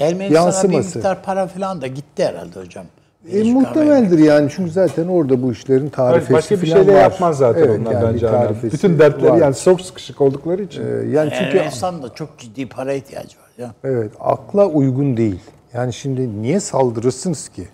[0.00, 0.98] e, Ermenistan'a bir yansıması.
[0.98, 2.86] miktar para falan da gitti herhalde hocam.
[3.32, 7.00] E, muhtemeldir yani çünkü zaten orada bu işlerin tarifesi Başka bir şey de var.
[7.00, 8.26] yapmaz zaten Evet, onlar yani bence.
[8.26, 9.36] tarifesi Bütün dertleri var.
[9.38, 10.82] yani çok sıkışık oldukları için.
[10.82, 13.44] E, yani çünkü Ermenistan'da çok ciddi para ihtiyacı var.
[13.58, 13.70] Ya.
[13.84, 15.40] evet akla uygun değil.
[15.74, 17.68] Yani şimdi niye saldırırsınız ki?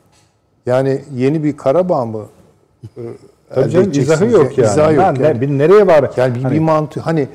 [0.66, 2.26] Yani yeni bir Karabağ mı?
[2.84, 3.00] e,
[3.54, 4.32] Tabii elde canım izahı edeceksiniz?
[4.32, 4.66] yok yani.
[4.68, 5.40] İzahı yok yani.
[5.40, 6.10] bir nereye var?
[6.16, 7.28] Yani bir, Hani- bir mantı hani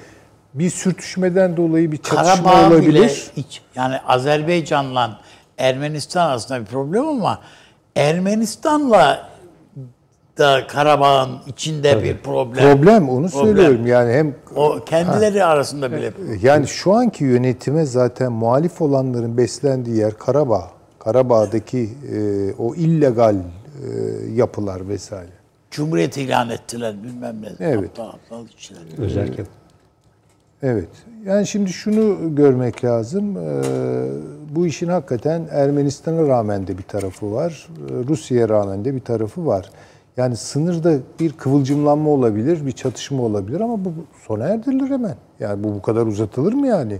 [0.53, 3.31] bir sürtüşmeden dolayı bir çatışma Karabağ bile olabilir.
[3.35, 5.19] iç, yani Azerbaycan'la
[5.57, 7.39] Ermenistan arasında bir problem ama
[7.95, 9.29] Ermenistan'la
[10.37, 12.71] da Karabağ'ın içinde bir problem.
[12.73, 13.45] Problem onu Problem.
[13.45, 19.97] söylüyorum yani hem O kendileri arasında bile Yani şu anki yönetime zaten muhalif olanların beslendiği
[19.97, 20.71] yer Karabağ.
[20.99, 23.41] Karabağ'daki e, o illegal e,
[24.33, 25.29] yapılar vesaire.
[25.71, 27.49] Cumhuriyet ilan ettiler bilmem ne.
[27.59, 27.89] Evet.
[27.89, 28.45] Aptal aptal.
[28.97, 29.43] Özellikle
[30.63, 30.89] Evet.
[31.25, 33.37] Yani şimdi şunu görmek lazım.
[33.37, 33.61] E,
[34.55, 37.67] bu işin hakikaten Ermenistan'a rağmen de bir tarafı var.
[37.89, 39.69] e, Rusya'ya rağmen de bir tarafı var.
[40.17, 43.93] Yani sınırda bir kıvılcımlanma olabilir, bir çatışma olabilir ama bu
[44.27, 45.15] sona erdirilir hemen.
[45.39, 46.99] Yani bu bu kadar uzatılır mı yani?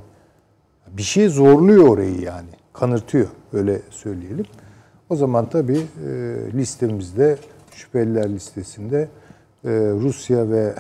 [0.88, 2.49] Bir şey zorluyor orayı yani.
[2.73, 4.45] Kanırtıyor öyle söyleyelim.
[5.10, 6.10] O zaman tabii e,
[6.53, 7.38] listemizde
[7.71, 9.08] şüpheliler listesinde
[9.65, 9.69] e,
[10.01, 10.73] Rusya ve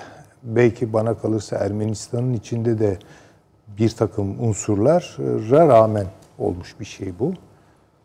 [0.43, 2.97] belki bana kalırsa Ermenistan'ın içinde de
[3.79, 6.05] bir takım unsurlara rağmen
[6.39, 7.33] olmuş bir şey bu.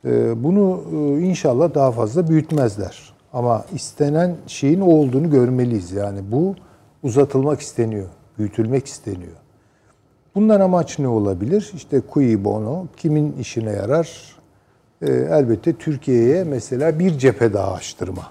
[0.05, 3.15] E, bunu e, inşallah daha fazla büyütmezler.
[3.33, 5.93] Ama istenen şeyin o olduğunu görmeliyiz.
[5.93, 6.55] Yani bu
[7.03, 8.07] uzatılmak isteniyor,
[8.39, 9.37] büyütülmek isteniyor.
[10.35, 11.73] Bundan amaç ne olabilir?
[11.75, 14.37] İşte cui bono, kimin işine yarar?
[15.03, 18.23] Ee, elbette Türkiye'ye mesela bir cephe daha açtırma.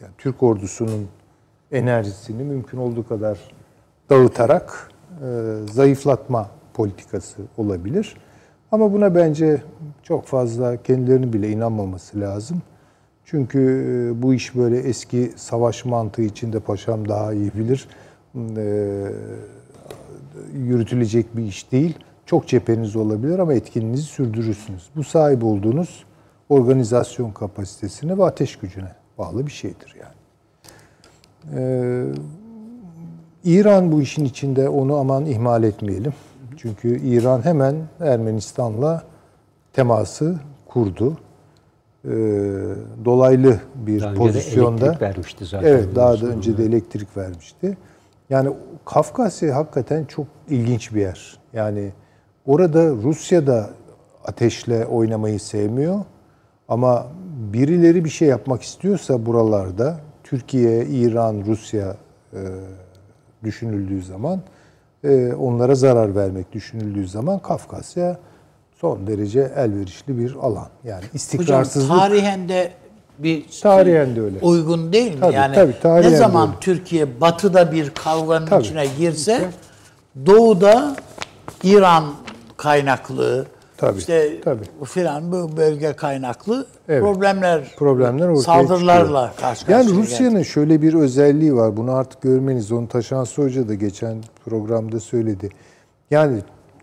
[0.00, 1.08] Yani Türk ordusunun
[1.72, 3.38] enerjisini mümkün olduğu kadar
[4.10, 4.90] dağıtarak
[5.72, 8.16] zayıflatma politikası olabilir.
[8.72, 9.62] Ama buna bence
[10.02, 12.62] çok fazla kendilerinin bile inanmaması lazım.
[13.24, 17.88] Çünkü e, bu iş böyle eski savaş mantığı içinde paşam daha iyi bilir.
[18.56, 19.04] E,
[20.54, 21.98] yürütülecek bir iş değil.
[22.26, 24.90] Çok cepheniz olabilir ama etkinliğinizi sürdürürsünüz.
[24.96, 26.04] Bu sahip olduğunuz
[26.48, 30.14] organizasyon kapasitesine ve ateş gücüne bağlı bir şeydir yani.
[33.44, 36.12] İran bu işin içinde onu aman ihmal etmeyelim.
[36.56, 39.02] Çünkü İran hemen Ermenistan'la
[39.72, 41.18] teması kurdu.
[42.04, 42.10] Ee,
[43.04, 44.86] dolaylı bir daha önce de pozisyonda.
[44.86, 45.68] elektrik vermişti zaten.
[45.68, 47.76] Evet, daha da önce de elektrik vermişti.
[48.30, 48.50] Yani
[48.84, 51.38] Kafkasya hakikaten çok ilginç bir yer.
[51.52, 51.92] Yani
[52.46, 53.70] orada Rusya da
[54.24, 56.00] ateşle oynamayı sevmiyor.
[56.68, 57.06] Ama
[57.52, 61.96] birileri bir şey yapmak istiyorsa buralarda Türkiye, İran, Rusya
[62.32, 62.40] e,
[63.44, 64.40] düşünüldüğü zaman
[65.04, 68.18] e, onlara zarar vermek düşünüldüğü zaman Kafkasya
[68.80, 70.68] son derece elverişli bir alan.
[70.84, 72.72] Yani Hocam istikrarsızlık tarihen de
[73.18, 74.38] bir Tarihen de öyle.
[74.42, 75.20] uygun değil mi?
[75.20, 76.60] Tabii, yani tabii, ne zaman öyle.
[76.60, 78.62] Türkiye batıda bir kavganın Tabii.
[78.62, 79.50] içine girse
[80.26, 80.96] doğuda
[81.62, 82.04] İran
[82.56, 83.46] kaynaklı
[83.86, 84.64] Tabii, işte tabii.
[84.84, 87.02] filan bu bölge kaynaklı Evet.
[87.02, 89.50] problemler, Problemler ortaya saldırılarla çıkıyor.
[89.50, 91.76] karşı Yani Rusya'nın şöyle bir özelliği var.
[91.76, 92.72] Bunu artık görmeniz.
[92.72, 95.48] Onu Taşansı Hoca da geçen programda söyledi.
[96.10, 96.38] Yani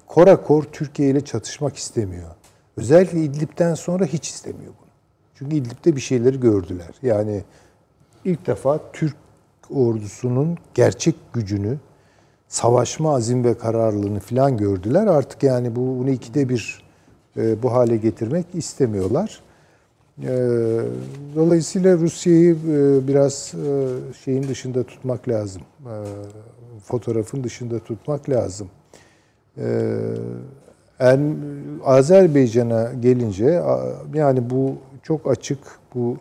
[0.07, 2.29] Korakor Türkiye ile çatışmak istemiyor.
[2.77, 4.91] Özellikle İdlib'den sonra hiç istemiyor bunu.
[5.35, 6.89] Çünkü İdlib'de bir şeyleri gördüler.
[7.03, 7.43] Yani
[8.25, 9.15] ilk defa Türk
[9.69, 11.77] ordusunun gerçek gücünü,
[12.47, 15.07] savaşma azim ve kararlılığını falan gördüler.
[15.07, 16.80] Artık yani bu bunu ikide bir
[17.35, 19.41] bu hale getirmek istemiyorlar.
[20.23, 20.27] E,
[21.35, 23.87] dolayısıyla Rusya'yı e, biraz e,
[24.23, 25.61] şeyin dışında tutmak lazım.
[25.85, 25.95] E,
[26.83, 28.67] fotoğrafın dışında tutmak lazım.
[29.57, 29.97] E,
[30.99, 31.35] en,
[31.85, 33.63] Azerbaycan'a gelince
[34.13, 35.59] yani bu çok açık
[35.95, 36.17] bu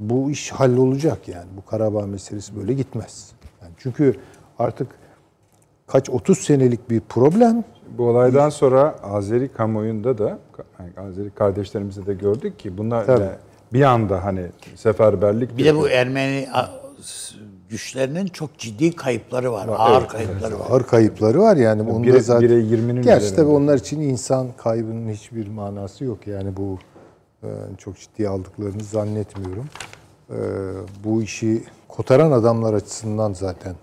[0.00, 3.32] bu iş hallolacak yani bu Karabağ meselesi böyle gitmez.
[3.62, 4.14] Yani çünkü
[4.58, 4.88] artık
[5.86, 7.64] kaç 30 senelik bir problem
[7.98, 10.38] Bu olaydan sonra Azeri kamuoyunda da
[10.78, 13.20] yani Azeri kardeşlerimizde de gördük ki bunlar Tabii.
[13.22, 13.32] yani
[13.72, 16.48] bir anda hani seferberlik Bir de bu Ermeni
[17.68, 19.68] güçlerinin çok ciddi kayıpları var.
[19.78, 20.66] ağır kayıpları var.
[20.70, 21.82] ağır kayıpları var yani.
[21.82, 26.26] Onda bire- zaten bire 20'nin Gerçi tabii onlar için insan kaybının hiçbir manası yok.
[26.26, 26.78] Yani bu
[27.42, 29.64] e, çok ciddiye aldıklarını zannetmiyorum.
[30.30, 30.36] E,
[31.04, 33.74] bu işi kotaran adamlar açısından zaten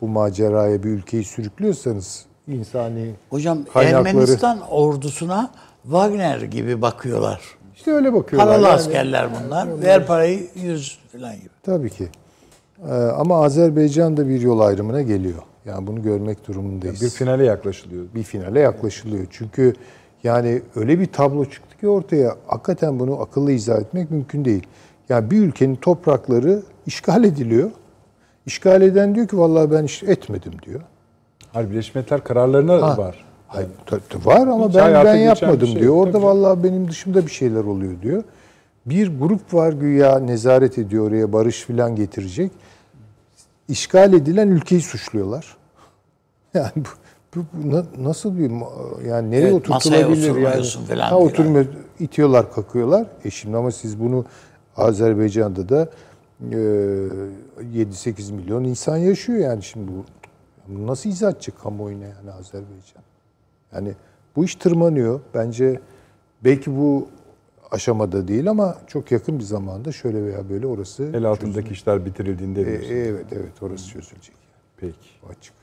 [0.00, 5.50] bu maceraya bir ülkeyi sürüklüyorsanız insani Hocam kaynakları Ermenistan ordusuna
[5.82, 7.40] Wagner gibi bakıyorlar.
[7.76, 8.48] işte öyle bakıyorlar.
[8.48, 9.82] Paralı Yani- askerler bunlar.
[9.82, 11.48] Ver parayı yüz falan gibi.
[11.62, 12.08] Tabii ki.
[12.88, 15.42] E, ama Azerbaycan da bir yol ayrımına geliyor.
[15.66, 17.02] Yani bunu görmek durumundayız.
[17.02, 18.04] bir finale yaklaşılıyor.
[18.14, 19.26] bir finale yaklaşılıyor.
[19.30, 19.74] Çünkü
[20.24, 24.66] yani öyle bir tablo çıktı ki ortaya hakikaten bunu akıllı izah etmek mümkün değil.
[25.08, 27.70] Yani bir ülkenin toprakları işgal ediliyor.
[28.46, 30.80] İşgal eden diyor ki vallahi ben iş etmedim diyor.
[31.52, 32.98] Hayır Birleşmiş Milletler kararlarına Ha.
[32.98, 33.24] var.
[33.48, 33.68] Hayır,
[34.24, 35.94] var ama Hiç ben ben yapmadım şey diyor.
[35.96, 36.22] Orada Tabii.
[36.24, 38.22] vallahi benim dışımda bir şeyler oluyor diyor.
[38.86, 42.52] Bir grup var güya nezaret ediyor oraya barış filan getirecek.
[43.68, 45.56] İşgal edilen ülkeyi suçluyorlar.
[46.54, 46.88] Yani bu,
[47.36, 48.50] bu- bu na- nasıl bir
[49.08, 50.64] yani nereye Evet, oturtulabilir yani?
[50.88, 51.66] falan Ha, oturmuyor,
[52.00, 53.06] itiyorlar, kakıyorlar.
[53.24, 54.24] E şimdi ama siz bunu
[54.76, 55.88] Azerbaycan'da da
[56.50, 60.04] e, 7-8 milyon insan yaşıyor yani şimdi bu.
[60.68, 63.02] Bunu nasıl izah edecek kamuoyuna yani Azerbaycan?
[63.74, 63.92] Yani
[64.36, 65.20] bu iş tırmanıyor.
[65.34, 65.80] Bence
[66.44, 67.08] belki bu
[67.70, 72.62] aşamada değil ama çok yakın bir zamanda şöyle veya böyle orası El altındaki işler bitirildiğinde
[72.62, 72.90] E, diyorsun.
[72.94, 74.34] evet evet orası çözülecek.
[74.76, 74.94] Peki.
[75.22, 75.32] Yani.
[75.38, 75.54] Açık.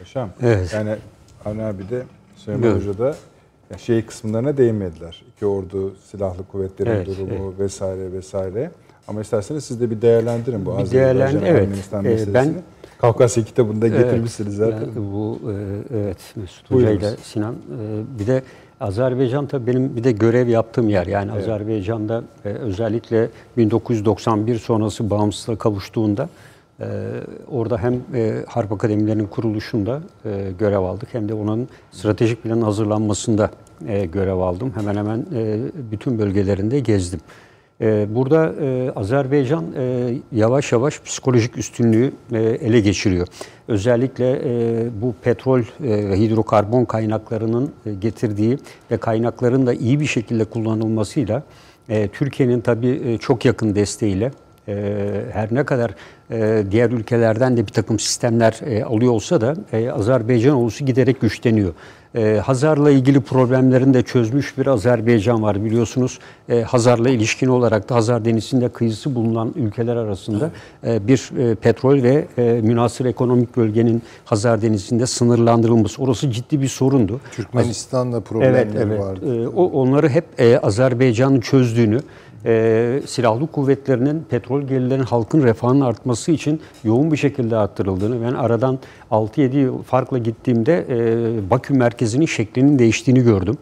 [0.00, 0.30] Yaşam.
[0.42, 0.72] Evet.
[0.74, 0.96] Yani
[1.44, 2.02] Avni abi de
[2.36, 2.76] Süleyman Evet.
[2.82, 3.14] Hoca da
[3.70, 5.24] ya şey kısımlarına değinmediler.
[5.36, 8.70] İki ordu, silahlı kuvvetlerin Evet, durumu vesaire vesaire.
[9.08, 11.62] Ama isterseniz siz de bir değerlendirin bu Bir Azerbaycan değerlen- evet.
[11.62, 12.34] Ermenistan Ee, meselesini.
[12.34, 12.54] ben-
[12.98, 14.04] Kafkasya kitabında Evet.
[14.04, 14.78] getirmişsiniz zaten.
[14.80, 15.54] Yani bu e,
[15.98, 16.70] evet Mesut.
[16.70, 18.42] Hoca ile Sinan e, bir de
[18.80, 21.06] Azerbaycan tabii benim bir de görev yaptığım yer.
[21.06, 26.28] Yani Azerbaycan'da e, özellikle 1991 sonrası bağımsızlığa kavuştuğunda
[27.50, 28.00] orada hem
[28.46, 30.00] Harp Akademilerinin kuruluşunda
[30.58, 33.50] görev aldık hem de onun stratejik planın hazırlanmasında
[34.12, 34.72] görev aldım.
[34.74, 35.26] Hemen hemen
[35.90, 37.20] bütün bölgelerinde gezdim.
[37.80, 43.26] Ee, Burada e, Azerbaycan e, yavaş yavaş psikolojik üstünlüğü e, ele geçiriyor.
[43.68, 44.40] Özellikle
[45.02, 48.58] bu petrol ve hidrokarbon kaynaklarının getirdiği
[48.90, 51.42] ve kaynakların da iyi bir şekilde kullanılmasıyla
[52.12, 54.30] Türkiye'nin tabii çok yakın desteğiyle
[55.32, 55.94] her ne kadar
[56.70, 59.56] diğer ülkelerden de bir takım sistemler alıyor olsa da
[59.94, 61.72] Azerbaycan ulusu giderek güçleniyor.
[62.16, 66.18] E, Hazar'la ilgili problemlerini de çözmüş bir Azerbaycan var biliyorsunuz.
[66.48, 70.50] E, Hazar'la ilişkin olarak da Hazar Denizi'nde kıyısı bulunan ülkeler arasında
[70.86, 76.02] e, bir e, petrol ve e, münasır ekonomik bölgenin Hazar Denizi'nde sınırlandırılması.
[76.02, 77.20] Orası ciddi bir sorundu.
[77.32, 79.00] Türkmenistan'la problemleri Evet, evet.
[79.00, 79.42] vardı.
[79.42, 82.00] Ee, o onları hep e, Azerbaycan'ın çözdüğünü,
[82.46, 88.78] e, silahlı kuvvetlerinin petrol gelirlerinin halkın refahının artması için yoğun bir şekilde arttırıldığını, ben aradan
[89.10, 93.58] 6-7 yıl farkla gittiğimde e, Bakü merkezinin şeklinin değiştiğini gördüm.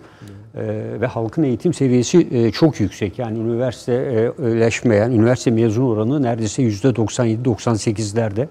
[0.54, 3.18] E, ve halkın eğitim seviyesi e, çok yüksek.
[3.18, 8.46] Yani üniversiteleşmeyen, üniversite mezun oranı neredeyse %97-98'lerde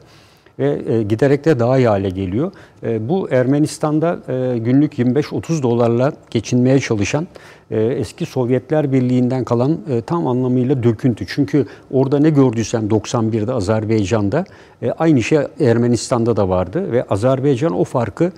[0.59, 2.51] ve e, giderek de daha iyi hale geliyor.
[2.83, 7.27] E, bu Ermenistan'da e, günlük 25-30 dolarla geçinmeye çalışan
[7.71, 9.77] eski Sovyetler Birliği'nden kalan
[10.07, 11.25] tam anlamıyla döküntü.
[11.27, 14.45] Çünkü orada ne gördüysem 91'de Azerbaycan'da
[14.97, 18.31] aynı şey Ermenistan'da da vardı ve Azerbaycan o farkı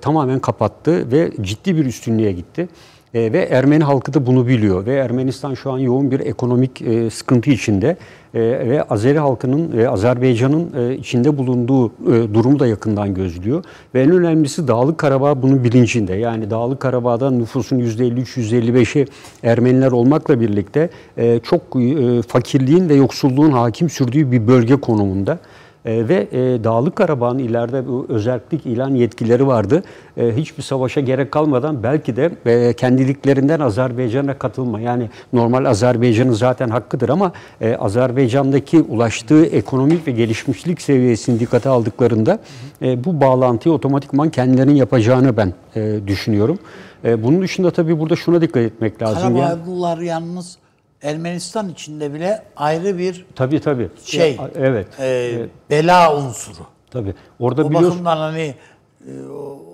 [0.00, 2.68] tamamen kapattı ve ciddi bir üstünlüğe gitti.
[3.16, 7.10] E, ve Ermeni halkı da bunu biliyor ve Ermenistan şu an yoğun bir ekonomik e,
[7.10, 7.96] sıkıntı içinde
[8.34, 13.64] e, ve Azeri halkının ve Azerbaycan'ın e, içinde bulunduğu e, durumu da yakından gözlüyor
[13.94, 16.14] ve en önemlisi Dağlık Karabağ bunun bilincinde.
[16.14, 19.06] Yani Dağlık Karabağ'da nüfusun %53-%55'i
[19.42, 25.38] Ermeniler olmakla birlikte e, çok e, fakirliğin ve yoksulluğun hakim sürdüğü bir bölge konumunda.
[25.86, 29.82] E, ve e, Dağlık Karabağ'ın ileride bu özellik ilan yetkileri vardı.
[30.16, 34.80] E, hiçbir savaşa gerek kalmadan belki de e, kendiliklerinden Azerbaycan'a katılma.
[34.80, 42.38] Yani normal Azerbaycan'ın zaten hakkıdır ama e, Azerbaycan'daki ulaştığı ekonomik ve gelişmişlik seviyesini dikkate aldıklarında
[42.82, 46.58] e, bu bağlantıyı otomatikman kendilerinin yapacağını ben e, düşünüyorum.
[47.04, 49.36] E, bunun dışında tabii burada şuna dikkat etmek lazım.
[49.36, 50.58] Yani, Karabağlılar yalnız
[51.06, 53.88] Ermenistan içinde bile ayrı bir tabii tabii.
[54.04, 54.86] şey, Ya, evet.
[55.00, 55.32] e,
[55.70, 56.66] bela unsuru.
[56.90, 57.14] Tabii.
[57.38, 58.54] Orada O biliyorsun bakımdan hani e,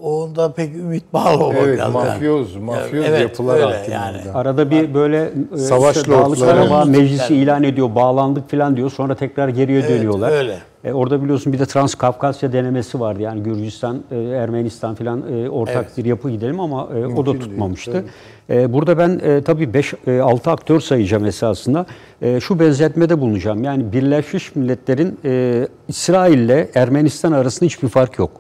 [0.03, 1.93] onda pek ümit bağlamamak Evet, lazım.
[1.93, 3.95] mafyoz, mafyoz Evet, yapılar öyle altında.
[3.95, 4.17] yani.
[4.35, 6.87] Arada bir böyle e, Savaş işte Dağlık Evet.
[6.87, 8.91] meclisi ilan ediyor, bağlandık falan diyor.
[8.91, 10.31] Sonra tekrar geriye dönüyorlar.
[10.33, 10.59] öyle.
[10.85, 13.23] E, orada biliyorsun bir de Transkafkasya denemesi vardı.
[13.23, 17.41] Yani Gürcistan, e, Ermenistan falan e, ortak bir yapı gidelim ama e, o da değil,
[17.41, 18.05] tutmamıştı.
[18.51, 21.87] E, burada ben e, tabii 5-6 aktör sayacağım esasında.
[22.23, 23.65] E, şu benzetmede bulunacağım.
[23.65, 28.31] Yani Birleşmiş Milletler'in e, İsrail ile Ermenistan arasında hiçbir fark yok.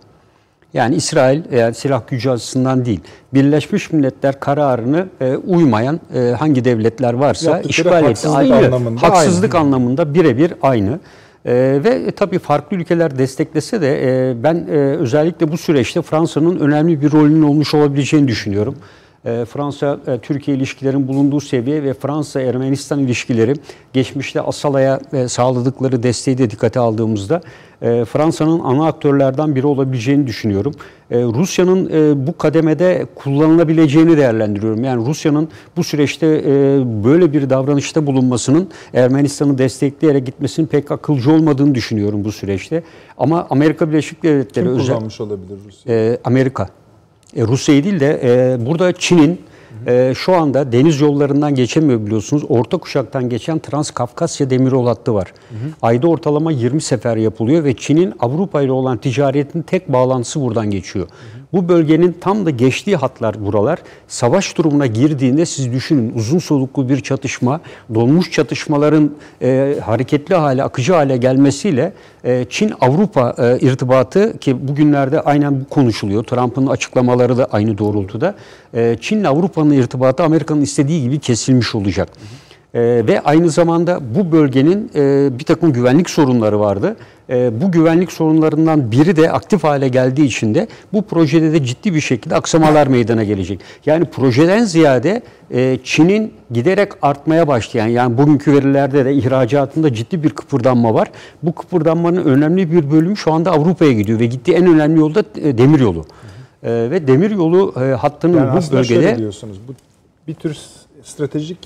[0.75, 3.01] Yani İsrail eğer silah gücü açısından değil,
[3.35, 8.07] Birleşmiş Milletler kararını e, uymayan e, hangi devletler varsa Yaptıkları işgal etti.
[8.07, 8.67] haksızlık Aynı.
[8.67, 11.01] anlamında haksızlık anlamında birebir aynı.
[11.45, 14.01] E, ve e, tabii farklı ülkeler desteklese de
[14.31, 18.75] e, ben e, özellikle bu süreçte Fransa'nın önemli bir rolünün olmuş olabileceğini düşünüyorum.
[19.25, 23.55] E, Fransa-Türkiye ilişkilerin bulunduğu seviye ve Fransa-Ermenistan ilişkileri
[23.93, 27.41] geçmişte Asala'ya e, sağladıkları desteği de dikkate aldığımızda
[27.83, 30.75] e, Fransa'nın ana aktörlerden biri olabileceğini düşünüyorum.
[31.11, 34.85] E, Rusya'nın e, bu kademede kullanılabileceğini değerlendiriyorum.
[34.85, 36.53] Yani Rusya'nın bu süreçte e,
[37.05, 42.83] böyle bir davranışta bulunmasının Ermenistan'ı destekleyerek gitmesinin pek akılcı olmadığını düşünüyorum bu süreçte.
[43.19, 45.95] Ama Amerika Birleşik Devletleri Kim özel kullanmış olabilir Rusya?
[45.95, 46.82] e, Amerika.
[47.37, 49.41] E, Rusya'yı değil de e, burada Çin'in
[49.87, 52.43] e, şu anda deniz yollarından geçemiyor biliyorsunuz.
[52.49, 55.33] Orta kuşaktan geçen Transkafkasya demiryolu hattı var.
[55.83, 61.07] Ayda ortalama 20 sefer yapılıyor ve Çin'in Avrupa ile olan ticaretinin tek bağlantısı buradan geçiyor.
[61.53, 63.79] Bu bölgenin tam da geçtiği hatlar buralar.
[64.09, 67.61] Savaş durumuna girdiğinde siz düşünün uzun soluklu bir çatışma,
[67.95, 69.11] donmuş çatışmaların
[69.43, 71.93] e, hareketli hale, akıcı hale gelmesiyle
[72.25, 76.25] e, Çin-Avrupa e, irtibatı ki bugünlerde aynen bu konuşuluyor.
[76.25, 78.35] Trump'ın açıklamaları da aynı doğrultuda.
[78.75, 79.25] E, Çin'le
[79.63, 82.09] Avrupa'nın irtibatı Amerika'nın istediği gibi kesilmiş olacak.
[82.75, 86.97] E, ve aynı zamanda bu bölgenin e, bir takım güvenlik sorunları vardı.
[87.31, 91.95] E, bu güvenlik sorunlarından biri de aktif hale geldiği için de bu projede de ciddi
[91.95, 93.61] bir şekilde aksamalar meydana gelecek.
[93.87, 100.31] Yani projeden ziyade e, Çin'in giderek artmaya başlayan yani bugünkü verilerde de ihracatında ciddi bir
[100.31, 101.11] kıpırdanma var.
[101.43, 105.25] Bu kıpırdanmanın önemli bir bölümü şu anda Avrupa'ya gidiyor ve gittiği en önemli yol da
[105.37, 106.05] e, demiryolu.
[106.63, 109.61] E, ve demiryolu e, hattının Yani bu aslında şöyle bölgede diyorsunuz.
[109.69, 109.73] Bu
[110.29, 110.59] bir tür
[111.03, 111.59] stratejik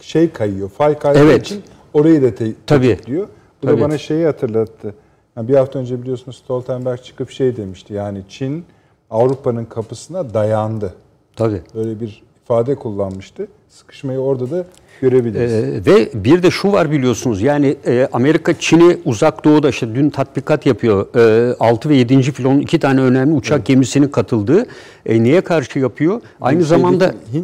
[0.00, 0.68] şey kayıyor.
[0.68, 1.46] Fay kaydığı Evet.
[1.46, 1.62] için
[1.94, 2.88] orayı da te- Tabii.
[2.88, 3.28] tetikliyor.
[3.62, 3.80] Bu Tabii.
[3.80, 4.94] da bana şeyi hatırlattı.
[5.36, 7.94] Yani bir hafta önce biliyorsunuz Stoltenberg çıkıp şey demişti.
[7.94, 8.64] Yani Çin
[9.10, 10.94] Avrupa'nın kapısına dayandı.
[11.36, 12.22] tabii Böyle bir
[12.52, 13.48] ifade kullanmıştı.
[13.68, 14.64] Sıkışmayı orada da
[15.00, 15.52] görebiliriz.
[15.52, 20.10] Ee, ve bir de şu var biliyorsunuz yani e, Amerika Çin'i uzak doğuda işte dün
[20.10, 21.06] tatbikat yapıyor.
[21.50, 22.22] E, 6 ve 7.
[22.22, 24.66] filonun iki tane önemli uçak gemisinin katıldığı.
[25.06, 26.20] E, niye karşı yapıyor?
[26.40, 27.38] Aynı Şeydeki zamanda e,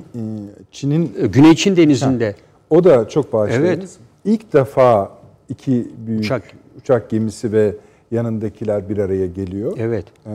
[0.73, 2.35] Çin'in e, Güney Çin denizinde
[2.71, 3.69] o da çok bağışlayınız.
[3.69, 3.89] Evet.
[4.25, 5.11] İlk defa
[5.49, 6.43] iki büyük Uçak.
[6.81, 7.11] uçak.
[7.11, 7.75] gemisi ve
[8.11, 9.73] yanındakiler bir araya geliyor.
[9.79, 10.31] evet Ee,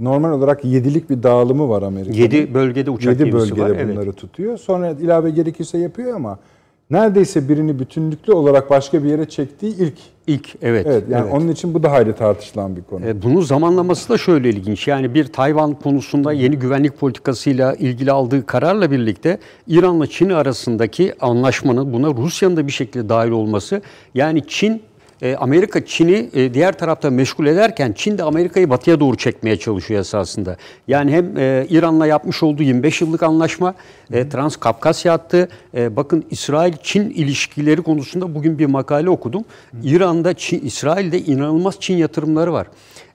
[0.00, 2.16] normal olarak yedilik bir dağılımı var Amerika'nın.
[2.16, 3.70] 7 bölgede uçak Yedi gemisi bölgede var.
[3.70, 3.96] Evet.
[3.96, 4.58] bunları tutuyor.
[4.58, 6.38] Sonra ilave gerekirse yapıyor ama
[6.90, 9.94] neredeyse birini bütünlüklü olarak başka bir yere çektiği ilk.
[10.26, 10.86] İlk evet.
[10.90, 11.34] Evet yani evet.
[11.34, 13.06] onun için bu da hayli tartışılan bir konu.
[13.06, 14.88] E, Bunun zamanlaması da şöyle ilginç.
[14.88, 21.92] Yani bir Tayvan konusunda yeni güvenlik politikasıyla ilgili aldığı kararla birlikte İran'la Çin arasındaki anlaşmanın
[21.92, 23.82] buna Rusya'nın da bir şekilde dahil olması.
[24.14, 24.82] Yani Çin
[25.22, 30.00] e, Amerika Çin'i e, diğer tarafta meşgul ederken Çin de Amerika'yı batıya doğru çekmeye çalışıyor
[30.00, 30.56] esasında.
[30.88, 33.74] Yani hem e, İran'la yapmış olduğu 25 yıllık anlaşma,
[34.12, 39.44] e, Transkafkasya hattı, e, bakın İsrail-Çin ilişkileri konusunda bugün bir makale okudum.
[39.82, 42.66] İran'da, Çin, İsrail'de inanılmaz Çin yatırımları var.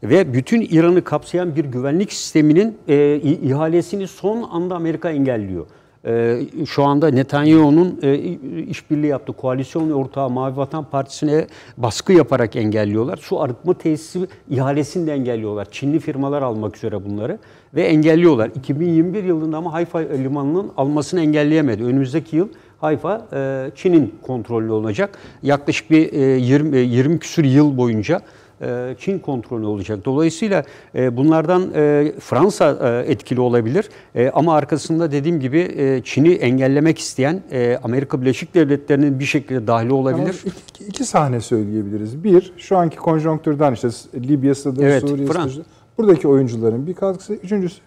[0.04, 5.66] Ve bütün İran'ı kapsayan bir güvenlik sisteminin e, ihalesini son anda Amerika engelliyor.
[6.06, 8.16] E, şu anda Netanyahu'nun e,
[8.64, 11.48] işbirliği yaptığı koalisyon ortağı Mavi Vatan Partisi'ne
[11.78, 13.18] baskı yaparak engelliyorlar.
[13.18, 15.68] Su arıtma tesisi ihalesini de engelliyorlar.
[15.72, 17.40] Çinli firmalar almak üzere bunları
[17.76, 18.52] ve engelliyorlar.
[18.56, 21.84] 2021 yılında ama Hayfa limanının almasını engelleyemedi.
[21.84, 22.48] Önümüzdeki yıl
[22.82, 25.18] Hayfa e, Çin'in kontrollü olacak.
[25.44, 28.22] Yaklaşık bir e, 20, e, 20 küsür yıl boyunca
[29.00, 30.00] Çin kontrolü olacak.
[30.06, 30.64] Dolayısıyla
[30.96, 32.78] e, bunlardan e, Fransa
[33.08, 33.90] e, etkili olabilir.
[34.16, 39.68] E, Ama arkasında dediğim gibi e, Çin'i engellemek isteyen e, Amerika Birleşik Devletleri'nin bir şekilde
[39.68, 40.42] dahili olabilir.
[40.46, 42.24] Ama iki, iki sahne söyleyebiliriz.
[42.24, 45.40] Bir, şu anki konjonktürden işte Libya'sıdır, Evet, Suriye'sidir.
[45.40, 45.62] Frans-
[45.98, 47.34] Buradaki oyuncuların bir katkısı.
[47.34, 47.82] Üçüncüsü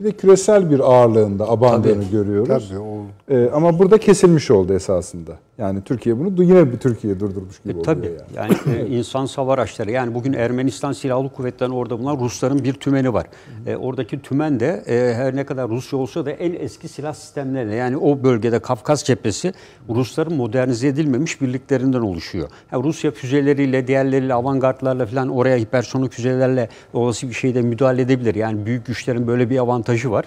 [0.00, 2.68] bir de küresel bir ağırlığında abandığını görüyoruz.
[2.68, 5.32] Tabii o Ee, ama burada kesilmiş oldu esasında.
[5.62, 8.54] Yani Türkiye bunu yine bir Türkiye durdurmuş gibi E, oluyor tabii yani.
[8.66, 13.12] yani e, insan savar araçları yani bugün Ermenistan Silahlı Kuvvetleri'nin orada bulunan Rusların bir tümeni
[13.12, 13.26] var.
[13.66, 17.74] E, oradaki tümen de e, her ne kadar Rusya olsa da en eski silah sistemlerine
[17.74, 19.52] yani o bölgede Kafkas cephesi
[19.88, 22.48] Rusların modernize edilmemiş birliklerinden oluşuyor.
[22.72, 28.34] Yani Rusya füzeleriyle diğerleriyle avantgardlarla falan oraya hipersonik füzelerle olası bir şeyde müdahale edebilir.
[28.34, 30.24] Yani büyük güçlerin böyle bir avantajı var.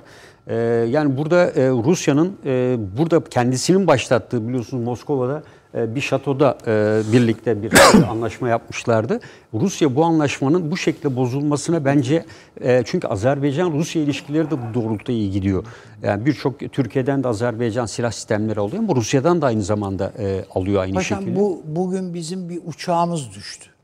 [0.47, 0.55] Ee,
[0.89, 5.43] yani burada e, Rusya'nın e, burada kendisinin başlattığı biliyorsunuz Moskova'da
[5.75, 7.73] e, bir şatoda e, birlikte bir
[8.09, 9.19] anlaşma yapmışlardı.
[9.53, 12.25] Rusya bu anlaşmanın bu şekilde bozulmasına bence
[12.61, 15.65] e, çünkü Azerbaycan-Rusya ilişkileri de bu doğrultuda iyi gidiyor.
[16.03, 20.81] Yani birçok Türkiye'den de Azerbaycan silah sistemleri alıyor ama Rusya'dan da aynı zamanda e, alıyor
[20.81, 21.39] aynı Paşam şekilde.
[21.39, 23.74] bu bugün bizim bir uçağımız düştü.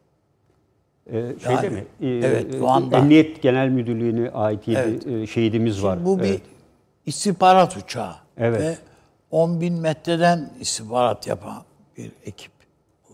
[1.12, 1.86] Ee, şeyde Yani, mi?
[2.02, 2.98] Ee, evet, e, Van'da.
[2.98, 5.08] Emniyet Genel Müdürlüğü'ne ait bir Evet.
[5.08, 6.06] e, şehidimiz var.
[6.06, 6.42] Bu bir Evet.
[7.06, 8.16] istihbarat uçağı.
[8.38, 8.62] Evet.
[8.62, 8.78] Ve
[9.32, 11.64] 10 bin metreden istihbarat yapan
[11.98, 12.52] bir ekip.
[13.10, 13.14] Bu,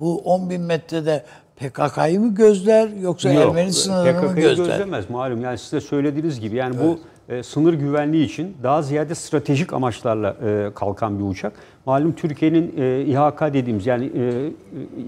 [0.00, 1.24] bu 10 bin metrede
[1.56, 4.66] PKK'yı mı gözler yoksa Yok, Ermeni sınırını mı PKK'yı gözler?
[4.66, 5.40] gözlemez malum.
[5.40, 6.98] Yani size söylediğiniz gibi yani bu
[7.28, 11.52] e, sınır güvenliği için daha ziyade stratejik amaçlarla e, kalkan bir uçak.
[11.86, 14.50] Malum Türkiye'nin e, İHK dediğimiz yani e,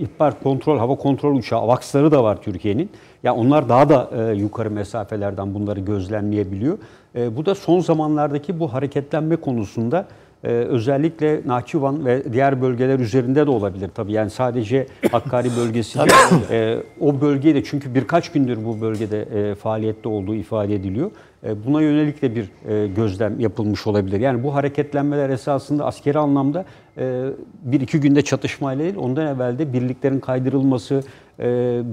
[0.00, 2.90] ihbar kontrol, hava kontrol uçağı, AVAX'ları da var Türkiye'nin.
[3.22, 6.78] Yani onlar daha da e, yukarı mesafelerden bunları gözlemleyebiliyor.
[7.14, 10.06] E, bu da son zamanlardaki bu hareketlenme konusunda
[10.44, 14.12] ee, özellikle Nahçıvan ve diğer bölgeler üzerinde de olabilir tabii.
[14.12, 16.42] Yani sadece Hakkari bölgesi değil.
[16.50, 21.10] Ee, o bölgeye de çünkü birkaç gündür bu bölgede e, faaliyette olduğu ifade ediliyor.
[21.46, 24.20] E, buna yönelik de bir e, gözlem yapılmış olabilir.
[24.20, 26.64] Yani bu hareketlenmeler esasında askeri anlamda
[26.98, 27.24] e,
[27.62, 31.02] bir iki günde çatışmayla değil, ondan evvel de birliklerin kaydırılması,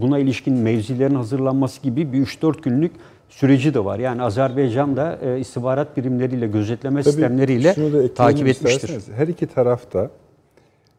[0.02, 2.92] buna ilişkin mevzilerin hazırlanması gibi bir 3-4 günlük
[3.30, 4.00] süreci de var.
[4.00, 9.02] Yani Azerbaycan da istihbarat birimleriyle, gözetleme Tabii sistemleriyle da takip etmiştir.
[9.16, 10.10] Her iki tarafta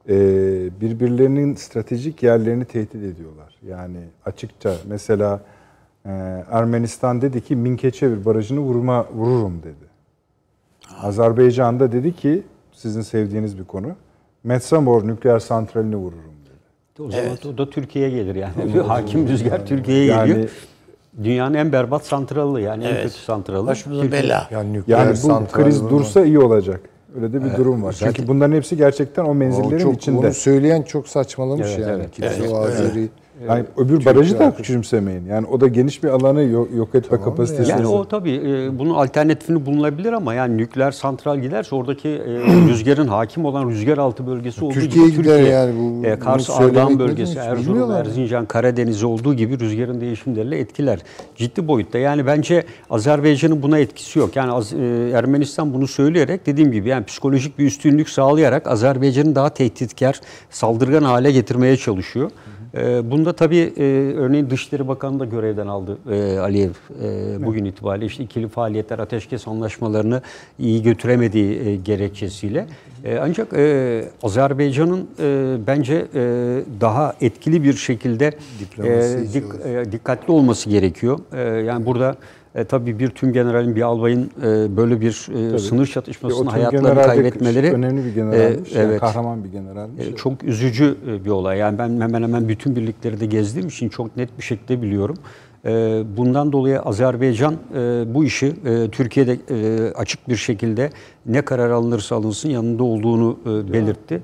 [0.09, 0.15] e,
[0.81, 3.55] birbirlerinin stratejik yerlerini tehdit ediyorlar.
[3.69, 5.41] Yani açıkça mesela
[6.07, 6.11] e,
[6.51, 9.85] Ermenistan dedi ki Minkeçevir barajını vurma vururum dedi.
[11.03, 12.43] Azerbaycan da dedi ki
[12.73, 13.87] sizin sevdiğiniz bir konu
[14.45, 17.03] Metsamor nükleer santralini vururum dedi.
[17.03, 18.81] O zaman o da Türkiye'ye gelir yani.
[18.87, 20.51] Hakim rüzgar Türkiye'ye Yani- geliyor.
[21.23, 23.03] Dünyanın en berbat santralı yani en Evet.
[23.03, 23.67] kötü santralı.
[23.67, 24.23] Başımıza Türkiye.
[24.23, 24.49] bela.
[24.51, 25.91] yani nükleer Yani bu kriz vurma.
[25.99, 26.81] dursa iyi olacak.
[27.17, 27.93] Öyle de bir durum var.
[27.93, 30.19] zaten- Çünkü bunların hepsi gerçekten o O menzillerin çok, içinde.
[30.27, 31.93] Onu söyleyen çok saçmalamış Evet, yani.
[31.93, 32.11] evet.
[32.13, 33.09] Kimse o Azeri
[33.49, 35.27] Yani öbür barajı da küçümsemeyin.
[35.27, 37.71] Yani o da geniş bir alanı yok, yok etme Tamam kapasitesi.
[37.71, 42.23] Yani o tabii e, bunun alternatifini bulunabilir ama yani nükleer santral giderse oradaki e,
[42.69, 46.51] rüzgarın hakim olan rüzgar altı bölgesi olduğu Türkiye gibi gider Türkiye, yani bu- e, Kars,
[46.51, 47.91] Ardahan bölgesi, Erzurum.
[47.93, 50.99] Erzincan, Karadeniz olduğu gibi rüzgarın değişimleriyle etkiler.
[51.37, 51.99] Ciddi boyutta.
[51.99, 54.37] Yani bence Azerbaycan'ın buna etkisi yok.
[54.37, 59.51] Yani Az- e, Ermenistan bunu söyleyerek dediğim gibi yani psikolojik bir üstünlük sağlayarak Azerbaycan'ı daha
[59.51, 60.21] tehditkar,
[60.51, 62.31] saldırgan hale getirmeye çalışıyor.
[62.31, 62.54] E,
[63.05, 63.83] Bunda tabii e,
[64.17, 66.71] örneğin Dışişleri Bakanı da görevden aldı e, Aliyev
[67.03, 68.07] e, bugün itibariyle.
[68.07, 70.23] işte ikili faaliyetler, ateşkes anlaşmalarını
[70.59, 72.67] iyi götüremediği gerekçesiyle.
[73.21, 73.53] Ancak
[74.23, 75.09] Azerbaycan'ın
[75.67, 76.07] bence
[76.81, 78.33] daha etkili bir şekilde
[78.79, 81.19] dik- dikkatli olması gerekiyor.
[81.65, 82.17] Yani burada
[82.55, 85.09] e, tabii bir tüm generalin, bir albayın e, böyle bir
[85.55, 88.73] e, sınır tüm hayatlarını de kaybetmeleri önemli bir generalmiş.
[88.73, 89.01] e, yani evet.
[89.01, 90.07] kahraman bir generalmiş.
[90.07, 91.59] E, Çok üzücü e, bir olay.
[91.59, 95.17] Yani ben hemen hemen bütün birlikleri de gezdiğim için çok net bir şekilde biliyorum.
[95.65, 95.71] E,
[96.17, 97.79] Bundan dolayı Azerbaycan e,
[98.15, 98.55] bu işi
[98.93, 99.39] Türkiye'de
[99.95, 100.91] açık bir şekilde
[101.27, 103.39] ne karar alınırsa alınsın yanında olduğunu
[103.73, 104.23] belirtti.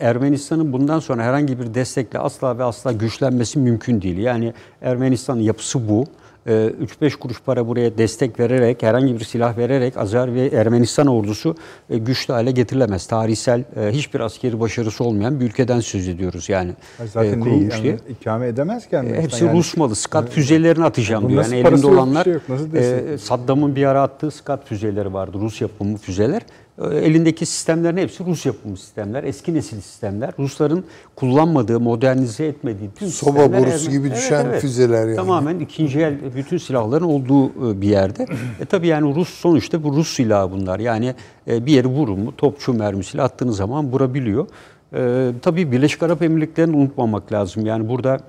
[0.00, 4.18] Ermenistan'ın bundan sonra herhangi bir destekle asla ve asla güçlenmesi mümkün değil.
[4.18, 4.52] Yani
[4.82, 6.04] Ermenistan'ın yapısı bu.
[6.46, 6.70] E,
[7.02, 11.56] 3-5 kuruş para buraya destek vererek, herhangi bir silah vererek Azer ve Ermenistan ordusu
[11.90, 13.06] e, güçlü hale getirilemez.
[13.06, 16.72] Tarihsel e, hiçbir askeri başarısı olmayan bir ülkeden söz ediyoruz yani.
[17.12, 17.96] Zaten e, kurulmuş yani diye.
[18.08, 18.98] ikame edemez ki.
[18.98, 19.96] Hepsi Yani Rus malı.
[19.96, 21.44] Skat füzelerini atacağım diyor.
[21.44, 23.20] Yani elinde olanlar şey yok.
[23.20, 25.38] Saddam'ın bir ara attığı Skat füzeleri vardı.
[25.40, 26.42] Rus yapımı füzeler.
[26.78, 29.24] E, Elindeki sistemlerin hepsi Rus yapımı sistemler.
[29.24, 30.32] Eski nesil sistemler.
[30.38, 30.84] Rusların
[31.16, 35.16] kullanmadığı, modernize etmediği tüm Soba borusu gibi düşen füzeler yani.
[35.16, 38.26] Tamamen ikinci el bütün silahların olduğu e, bir yerde.
[38.60, 40.78] E tabii yani Rus sonuçta bu Rus silahı bunlar.
[40.78, 41.14] Yani
[41.48, 44.46] e, bir yeri vurun mu topçu mermisiyle attığınız zaman vurabiliyor.
[44.94, 47.66] E, tabii Birleşik Arap Emirlikleri'ni unutmamak lazım.
[47.66, 48.20] Yani burada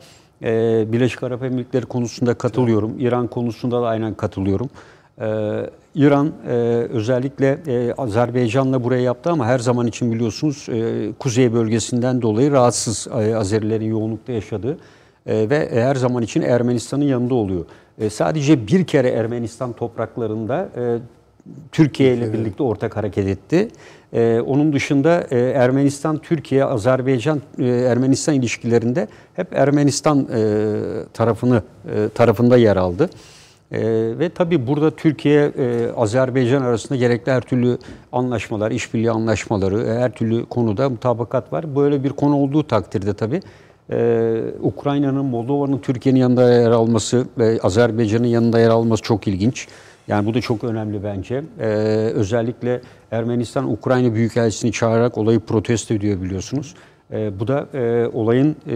[0.43, 2.99] e, Birleşik Arap Emirlikleri konusunda katılıyorum.
[2.99, 4.69] İran konusunda da aynen katılıyorum.
[5.21, 6.51] Ee, İran e,
[6.89, 13.07] özellikle e, Azerbaycan'la buraya yaptı ama her zaman için biliyorsunuz e, kuzey bölgesinden dolayı rahatsız
[13.07, 14.77] e, Azerilerin yoğunlukta yaşadığı
[15.25, 17.65] e, ve her zaman için Ermenistan'ın yanında oluyor.
[17.99, 20.97] E, sadece bir kere Ermenistan topraklarında e,
[21.71, 23.67] Türkiye ile birlikte ortak hareket etti.
[24.45, 30.55] Onun dışında e, Ermenistan, Türkiye, Azerbaycan, e, Ermenistan ilişkilerinde hep Ermenistan e,
[31.13, 31.61] tarafını
[31.95, 33.09] e, tarafında yer aldı.
[33.73, 33.79] Ee,
[34.19, 37.77] ve tabii burada Türkiye, e, Azerbaycan arasında gerekli her türlü
[38.11, 41.75] anlaşmalar, işbirliği anlaşmaları, her türlü konuda mutabakat var.
[41.75, 43.41] Böyle bir konu olduğu takdirde tabii
[43.91, 49.67] e, Ukrayna'nın, Moldova'nın Türkiye'nin yanında yer alması ve Azerbaycan'ın yanında yer alması çok ilginç.
[50.07, 51.43] Yani bu da çok önemli bence.
[51.59, 51.65] Ee,
[52.13, 56.75] özellikle Ermenistan Ukrayna Büyükelçisini çağırarak olayı protesto ediyor biliyorsunuz.
[57.13, 58.75] E, bu da e, olayın e,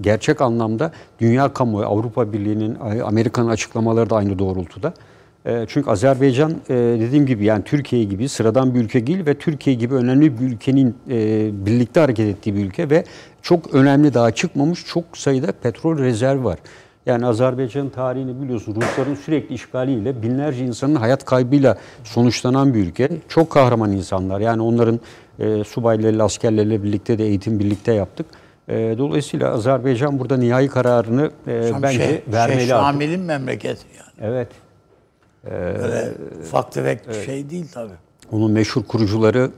[0.00, 4.94] gerçek anlamda dünya kamuoyu, Avrupa Birliği'nin, Amerika'nın açıklamaları da aynı doğrultuda.
[5.46, 9.76] E, çünkü Azerbaycan e, dediğim gibi yani Türkiye gibi sıradan bir ülke değil ve Türkiye
[9.76, 13.04] gibi önemli bir ülkenin e, birlikte hareket ettiği bir ülke ve
[13.42, 16.58] çok önemli daha çıkmamış çok sayıda petrol rezervi var.
[17.06, 23.08] Yani Azerbaycan tarihini biliyorsun Rusların sürekli işgaliyle binlerce insanın hayat kaybıyla sonuçlanan bir ülke.
[23.28, 24.40] Çok kahraman insanlar.
[24.40, 25.00] Yani onların
[25.38, 28.26] e, subaylarıyla, askerlerle birlikte de eğitim birlikte yaptık.
[28.68, 32.86] E, dolayısıyla Azerbaycan burada nihai kararını e, bence şey, vermeli şey, artık.
[32.86, 34.32] Şamil'in memleketi yani.
[34.32, 34.48] Evet.
[35.50, 36.12] Öyle
[36.42, 37.92] ufak tefek şey değil tabii.
[38.32, 39.50] Onun meşhur kurucuları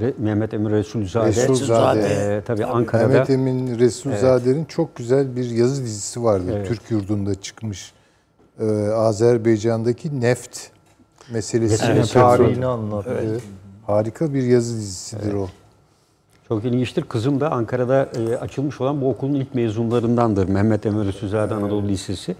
[0.00, 1.28] e, Mehmet Emin Resulzade.
[1.28, 2.36] Resulzade.
[2.36, 3.08] E, tabii Ankara'da.
[3.08, 6.64] Mehmet Emin Resulzade'nin çok güzel bir yazı dizisi vardı.
[6.68, 7.92] Türk yurdunda çıkmış.
[8.60, 10.58] Ee, Azerbaycan'daki neft
[11.30, 13.16] meselesinin Evet, tarihini anlatıyor.
[13.22, 13.42] Evet.
[13.90, 15.48] Harika bir yazı dizisidir o.
[16.48, 17.02] Çok ilginçtir.
[17.02, 20.48] Kızım da Ankara'da e, açılmış olan bu okulun ilk mezunlarındandır.
[20.48, 22.36] Mehmet Emre Resulzade Anadolu Lisesi.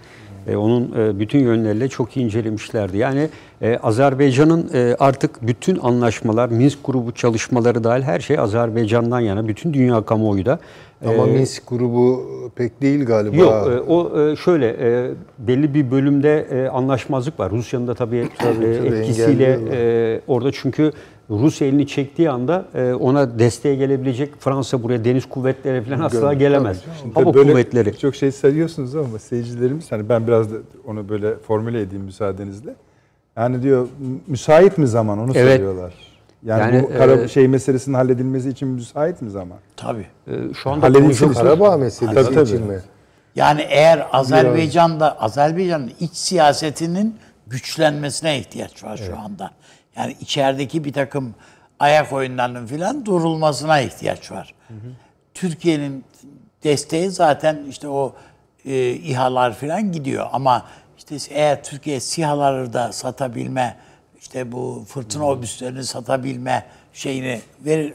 [0.47, 2.97] E, onun e, bütün yönleriyle çok iyi incelemişlerdi.
[2.97, 3.29] Yani
[3.61, 9.47] e, Azerbaycan'ın e, artık bütün anlaşmalar, Minsk grubu çalışmaları dahil her şey Azerbaycan'dan yana.
[9.47, 10.59] Bütün dünya kamuoyu da.
[11.05, 12.25] Ama Minsk grubu
[12.55, 13.35] pek değil galiba.
[13.35, 17.51] Yok, e, o e, şöyle e, belli bir bölümde e, anlaşmazlık var.
[17.51, 20.15] Rusya'nın da tabii, e, tabii, etkisiyle engelliyorlar.
[20.15, 20.91] e, orada çünkü
[21.39, 26.81] Rusya elini çektiği anda e, ona desteğe gelebilecek Fransa buraya deniz kuvvetleri falan asla gelemez.
[27.13, 27.97] Hava Tabii böyle kuvvetleri.
[27.97, 30.55] Çok şey sayıyorsunuz ama seyircilerimiz hani ben biraz da
[30.87, 32.75] onu böyle formüle edeyim müsaadenizle.
[33.37, 33.87] Yani diyor
[34.27, 35.55] müsait mi zaman onu Evet.
[35.57, 35.93] soruyorlar.
[36.45, 39.57] Yani, Yani, bu kara e, şey meselesinin halledilmesi için müsait mi zaman?
[39.77, 40.05] Tabii.
[40.27, 42.49] E, şu anda konuşulan- Karabağ meselesi Tabii, tabii.
[42.49, 42.79] için mi?
[43.35, 47.15] Yani eğer Azerbaycan'da Azerbaycan'ın iç siyasetinin
[47.47, 49.51] güçlenmesine ihtiyaç var şu anda.
[49.95, 51.35] Yani içerideki bir takım
[51.79, 54.53] ayak oyunlarının filan durulmasına ihtiyaç var.
[55.33, 56.05] Türkiye'nin
[56.63, 58.15] desteği zaten işte o
[58.65, 60.65] e, İHA'lar filan gidiyor ama
[60.97, 63.77] işte eğer Türkiye SİHA'ları da satabilme
[64.19, 67.93] işte bu fırtına obüslerini satabilme şeyini verir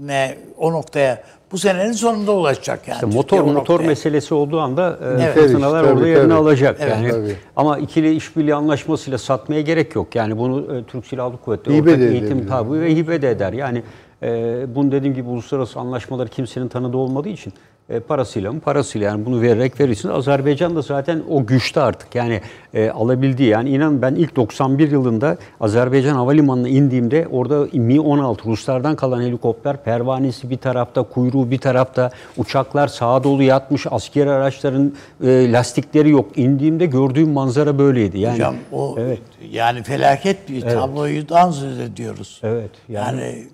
[0.00, 1.22] ne o noktaya
[1.54, 2.94] bu senenin sonunda ulaşacak yani.
[2.96, 3.86] İşte Türkiye motor o motor noktaya.
[3.88, 5.34] meselesi olduğu anda e, Evet.
[5.34, 6.34] fırtınalar Tabii, orada tabii, yerini tabii.
[6.34, 6.76] alacak.
[6.80, 7.36] Evet, yani tabii.
[7.56, 10.14] ama ikili işbirliği anlaşmasıyla satmaya gerek yok.
[10.14, 13.52] Yani bunu e, Türk Silahlı Kuvvetleri Hibe ortak eğitim tabi ve hibe de eder.
[13.52, 13.82] Yani
[14.22, 17.52] e, bunu dediğim gibi uluslararası anlaşmalar kimsenin tanıdığı olmadığı için
[17.90, 20.08] e, parasıyla mı parasıyla yani bunu vererek verirsin.
[20.08, 22.40] Azerbaycan da zaten o güçte artık yani
[22.74, 29.22] e, alabildiği yani inan ben ilk 91 yılında Azerbaycan Havalimanı'na indiğimde orada Mi-16 Ruslardan kalan
[29.22, 34.92] helikopter pervanesi bir tarafta kuyruğu bir tarafta uçaklar sağa dolu yatmış askeri araçların
[35.24, 36.38] e, lastikleri yok.
[36.38, 38.18] İndiğimde gördüğüm manzara böyleydi.
[38.18, 39.18] Yani Hocam o Evet.
[39.50, 42.40] yani felaket bir tabloyudan söz ediyoruz.
[42.42, 43.44] Evet, yani- Yani,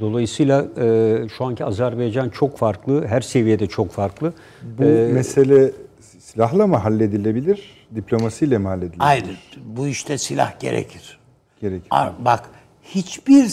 [0.00, 4.32] Dolayısıyla e, şu anki Azerbaycan çok farklı, her seviyede çok farklı.
[4.62, 5.72] Bu E, mesele
[6.20, 8.98] silahla mı halledilebilir, diplomasiyle mi halledilebilir?
[9.00, 11.18] hayır bu işte silah gerekir.
[11.60, 11.88] Gerekir.
[12.18, 12.48] Bak
[12.82, 13.48] hiçbir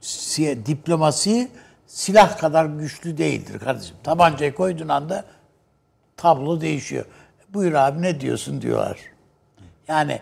[0.00, 1.48] si- diplomasi
[1.86, 3.96] silah kadar güçlü değildir kardeşim.
[4.02, 5.24] Tabancayı koyduğun anda
[6.16, 7.04] tablo değişiyor.
[7.54, 8.98] Buyur abi ne diyorsun diyorlar.
[9.88, 10.20] Yani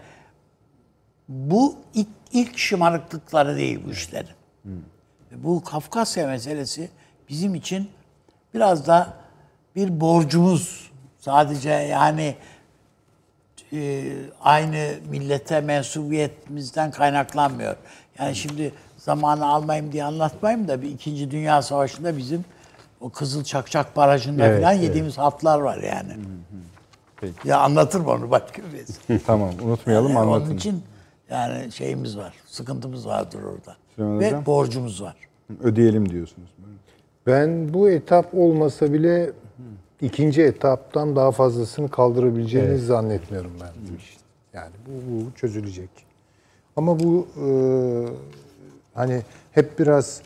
[1.29, 4.29] bu ilk, ilk şımarıklıkları değil bu işlerin.
[5.33, 6.91] Bu Kafkasya meselesi
[7.29, 7.91] bizim için
[8.55, 9.13] biraz da
[9.77, 10.91] bir borcumuz.
[11.19, 12.37] Sadece yani
[13.73, 14.05] e,
[14.41, 17.77] aynı millete mensubiyetimizden kaynaklanmıyor.
[18.19, 22.45] Yani şimdi zamanı almayayım diye anlatmayayım da bir İkinci Dünya Savaşı'nda bizim
[23.01, 24.85] o Kızıl Çakçak Barajı'nda Evet, falan evet.
[24.85, 26.13] yediğimiz haflar var yani.
[27.21, 27.49] Peki.
[27.49, 29.23] Ya anlatırım onu başka bir vesileyle.
[29.27, 30.47] Tamam unutmayalım Yani anlatın.
[30.47, 30.83] Onun için
[31.31, 33.77] yani şeyimiz var, sıkıntımız vardır orada.
[33.95, 34.47] Süleyman Ve Hocam?
[34.47, 35.17] borcumuz var.
[35.63, 36.55] Ödeyelim diyorsunuz.
[37.27, 39.31] Ben bu etap olmasa bile
[40.01, 43.97] ikinci etaptan daha fazlasını kaldırabileceğini zannetmiyorum ben.
[44.53, 45.91] Yani bu, bu çözülecek.
[46.77, 47.49] Ama bu e,
[48.95, 49.23] hani
[49.53, 50.23] hep biraz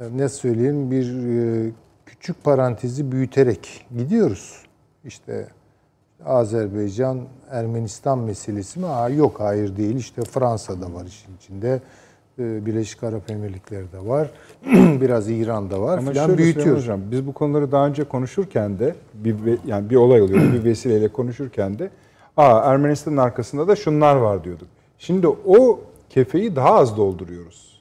[0.00, 1.06] e, ne söyleyeyim bir
[1.66, 1.70] e,
[2.06, 4.62] küçük parantezi büyüterek gidiyoruz.
[5.04, 5.48] İşte
[6.26, 8.86] Azerbaycan, Ermenistan meselesi mi?
[8.86, 9.96] Aa, yok hayır değil.
[9.96, 11.80] İşte Fransa'da var işin içinde.
[12.38, 14.30] E, Birleşik Arap Emirlikleri de var.
[15.00, 16.26] Biraz İran'da var Ama filan.
[16.26, 20.64] Süleyman Hocam, biz bu konuları daha önce konuşurken de bir yani bir olay oluyor, bir
[20.64, 21.90] vesileyle konuşurken de
[22.36, 24.68] aa Ermenistan'ın arkasında da şunlar var diyorduk.
[24.98, 27.80] Şimdi o kefeyi daha az dolduruyoruz.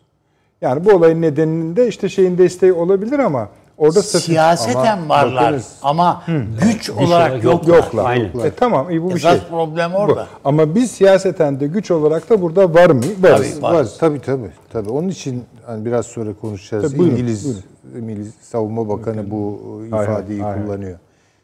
[0.62, 3.50] Yani bu olayın nedeninde işte şeyin desteği olabilir ama
[3.80, 6.24] orada Siyaseten Ama varlar bakınız- ama
[6.66, 7.68] güç olarak olarak yok.
[7.68, 7.76] yoklar.
[7.84, 8.06] yoklar.
[8.06, 8.40] Aynen.
[8.46, 9.50] E, tamam iyi bu bir Esas şey.
[9.50, 9.98] problem Bu.
[9.98, 10.28] orada.
[10.46, 13.02] Ama biz siyaseten de güç olarak da burada var mı?
[13.20, 13.52] Varız.
[13.54, 13.74] Tabii, Var.
[13.74, 13.98] Varız.
[13.98, 14.52] Tabii tabii.
[14.74, 14.90] tabii.
[14.90, 16.84] Onun için hani biraz sonra konuşacağız.
[16.88, 17.60] Tabii, buyurun, İngiliz
[17.94, 19.60] Milli Savunma Bakanı bu
[19.92, 20.64] Hay hay, ifadeyi hay.
[20.64, 21.00] kullanıyor.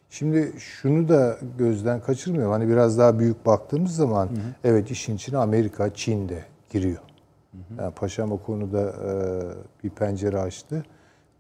[0.09, 2.51] Şimdi şunu da gözden kaçırmıyorum.
[2.51, 4.29] Hani biraz daha büyük baktığımız zaman
[4.63, 6.39] evet işin içine Amerika, Çin de
[6.71, 6.97] giriyor.
[7.79, 10.85] Yani Paşam o konuda e, bir pencere açtı.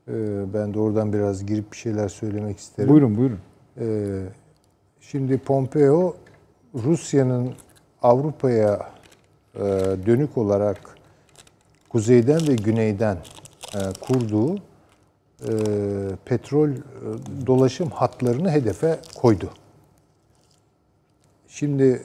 [0.07, 0.13] E,
[0.53, 2.89] ben de oradan biraz girip bir şeyler söylemek isterim.
[2.89, 3.39] Buyurun buyurun.
[3.79, 4.23] Ee,
[5.01, 6.15] şimdi Pompeo
[6.75, 7.53] Rusya'nın
[8.01, 8.89] Avrupa'ya
[9.55, 9.61] e,
[10.05, 10.95] dönük olarak
[11.89, 13.17] kuzeyden ve güneyden
[13.75, 14.61] e, kurduğu e,
[16.25, 16.69] petrol
[17.47, 19.49] dolaşım hatlarını hedefe koydu.
[21.47, 22.03] Şimdi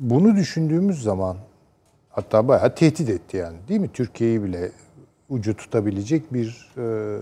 [0.00, 1.36] bunu düşündüğümüz zaman
[2.10, 3.90] hatta bayağı tehdit etti yani değil mi?
[3.92, 4.70] Türkiye'yi bile
[5.28, 7.18] ucu tutabilecek bir e,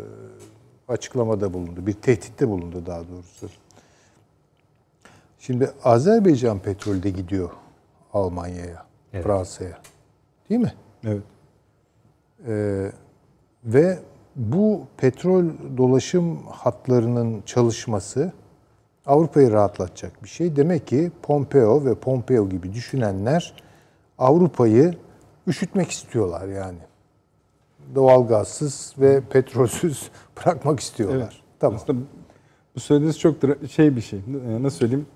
[0.88, 1.86] açıklamada bulundu.
[1.86, 3.48] Bir tehditte bulundu daha doğrusu.
[5.38, 7.50] Şimdi Azerbaycan petrolü de gidiyor
[8.12, 9.78] Almanya'ya, Fransa'ya.
[10.50, 10.72] Değil mi?
[11.04, 11.22] Evet.
[12.46, 12.92] Ee,
[13.64, 13.98] ve
[14.36, 15.44] bu petrol
[15.76, 18.32] dolaşım hatlarının çalışması
[19.06, 20.56] Avrupa'yı rahatlatacak bir şey.
[20.56, 23.54] Demek ki Pompeo ve Pompeo gibi düşünenler
[24.18, 24.94] Avrupa'yı
[25.46, 26.78] üşütmek istiyorlar yani.
[27.94, 30.02] Doğalgazsız ve petrolsüz
[30.42, 31.42] bırakmak istiyorlar.
[31.60, 31.76] Tamam.
[31.82, 31.98] Aslında
[32.76, 34.18] bu söylediğiniz çok dra- şey bir şey.
[34.18, 35.06] Ee, Nasıl söyleyeyim?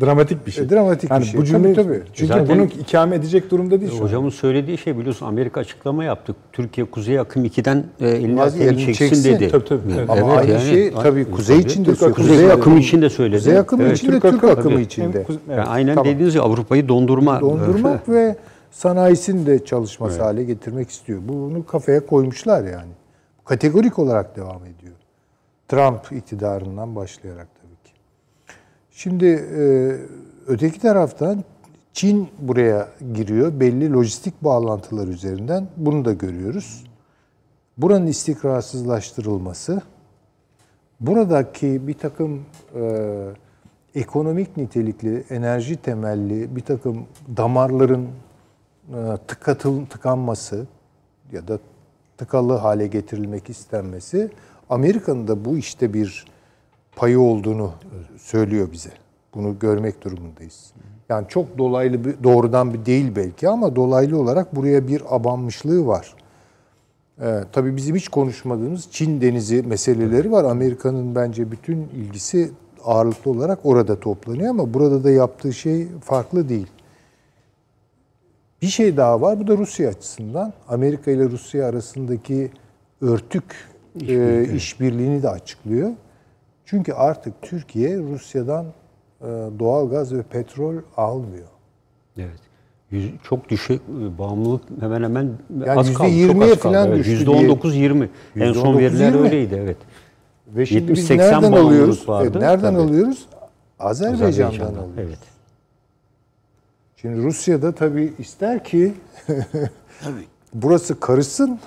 [0.00, 0.64] Dramatik bir şey.
[0.64, 1.40] E, dramatik bir Yani şey.
[1.40, 2.02] Bu cümle, Tabii, tabii.
[2.14, 4.00] Çünkü Zaten- bunu ikame edecek durumda değil şu an.
[4.02, 6.34] Hocamın söylediği şey biliyorsun Amerika açıklama yaptı.
[6.52, 9.34] Türkiye Kuzey Akım 2'den e, elini Vaz- elini çeksin, çeksin.
[9.34, 9.48] dedi.
[9.50, 9.80] Tabii, tabii.
[9.98, 11.90] Evet, Ama aynı yani- şey tabii Kuzey için de.
[11.90, 13.36] Kuzey Kuzey Akım için de söyledi.
[13.38, 15.22] Kuzey akımı Evet, içinde, Türk Türk, akımı- içinde.
[15.22, 16.12] kuze- Yani evet, aynen tamam.
[16.12, 17.40] dediğiniz gibi Avrupa'yı dondurma.
[17.40, 18.36] Dondurmak ve
[18.70, 21.20] sanayisini de çalışması hale getirmek istiyor.
[21.28, 22.92] Bunu kafaya koymuşlar yani.
[23.44, 24.94] Kategorik olarak devam ediyor.
[25.68, 27.92] Trump iktidarından başlayarak tabii ki.
[28.90, 29.92] Şimdi e,
[30.46, 31.44] öteki taraftan
[31.92, 33.60] Çin buraya giriyor.
[33.60, 35.68] Belli lojistik bağlantılar üzerinden.
[35.76, 36.84] Bunu da görüyoruz.
[37.78, 39.82] Buranın istikrarsızlaştırılması,
[41.00, 42.42] buradaki bir takım
[42.74, 42.82] e,
[43.94, 47.06] ekonomik nitelikli, enerji temelli bir takım
[47.36, 48.08] damarların
[49.26, 50.66] tıkatıl, tıkanması
[51.32, 51.58] ya da
[52.16, 54.30] tıkalı hale getirilmek istenmesi
[54.70, 56.26] Amerika'nın da bu işte bir
[56.96, 57.72] payı olduğunu
[58.18, 58.90] söylüyor bize.
[59.34, 60.72] Bunu görmek durumundayız.
[61.08, 66.14] Yani çok dolaylı bir doğrudan bir değil belki ama dolaylı olarak buraya bir abanmışlığı var.
[67.20, 70.44] Ee, tabii bizim hiç konuşmadığımız Çin denizi meseleleri var.
[70.44, 72.50] Amerika'nın bence bütün ilgisi
[72.84, 76.66] ağırlıklı olarak orada toplanıyor ama burada da yaptığı şey farklı değil.
[78.62, 79.40] Bir şey daha var.
[79.40, 80.52] Bu da Rusya açısından.
[80.68, 82.50] Amerika ile Rusya arasındaki
[83.00, 83.44] örtük
[84.08, 85.90] e, işbirliğini de açıklıyor.
[86.64, 88.66] Çünkü artık Türkiye Rusya'dan
[89.20, 89.26] e,
[89.58, 91.46] doğal gaz ve petrol almıyor.
[92.18, 92.38] Evet.
[92.90, 95.30] Yüz- çok düşük e, bağımlılık hemen hemen
[95.66, 96.08] Yani az kaldı.
[96.08, 96.56] %20'ye çok az kaldı.
[96.58, 98.08] falan Evet, düştü %19-20.
[98.36, 98.78] En son %19-20.
[98.78, 99.76] veriler öyleydi evet.
[100.48, 102.08] Ve şimdi biz 70-80 nereden alıyoruz?
[102.08, 102.28] vardı.
[102.32, 102.82] Evet, nereden Tabii.
[102.82, 103.26] alıyoruz?
[103.78, 104.92] Azerbaycan'dan, Azerbaycan'dan, alıyoruz.
[104.98, 105.18] Evet.
[107.00, 108.94] Şimdi Rusya da tabii ister ki
[110.04, 110.24] Tabii.
[110.54, 111.58] burası karışsın,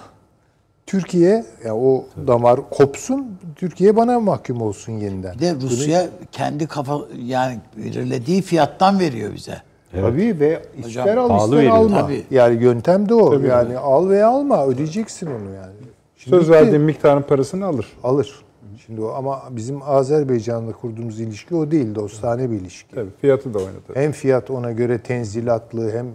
[0.86, 5.36] Türkiye ya o damar kopsun, Türkiye bana mahkum olsun yeniden.
[5.36, 9.62] Bir de Rusya kendi kafa yani belirlediği fiyattan veriyor bize.
[9.92, 11.76] Tabii ve ister al pahalı ister veriyor.
[11.76, 12.02] alma.
[12.02, 12.24] Tabii.
[12.32, 13.40] Yani yöntem de o.
[13.40, 15.74] yani al veya alma ödeyeceksin onu yani.
[16.18, 17.88] Şimdi Söz verdiğin miktarın parasını alır.
[18.04, 18.42] alır.
[18.86, 22.96] Şimdi o ama bizim Azerbaycan'la kurduğumuz ilişki o değil, dostane bir ilişki.
[22.96, 23.96] Tabii fiyatı da oynatır.
[23.96, 26.08] Hem fiyat ona göre tenzilatlı hem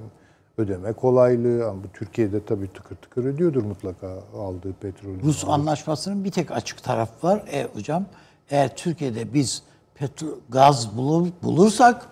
[0.59, 1.69] ödeme kolaylığı.
[1.69, 4.09] Ama bu Türkiye'de tabii tıkır tıkır ödüyordur mutlaka
[4.39, 5.23] aldığı petrolü.
[5.23, 7.43] Rus anlaşmasının bir tek açık tarafı var.
[7.53, 8.05] E hocam
[8.51, 9.63] eğer Türkiye'de biz
[9.95, 12.07] petrol, gaz bulur, bulursak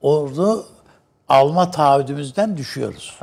[0.00, 0.56] orada
[1.28, 3.18] alma taahhüdümüzden düşüyoruz.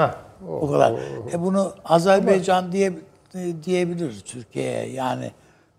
[0.61, 0.93] o kadar.
[1.33, 2.93] E bunu Azerbaycan diye
[3.35, 4.91] e, diyebilir Türkiye'ye.
[4.91, 5.31] Yani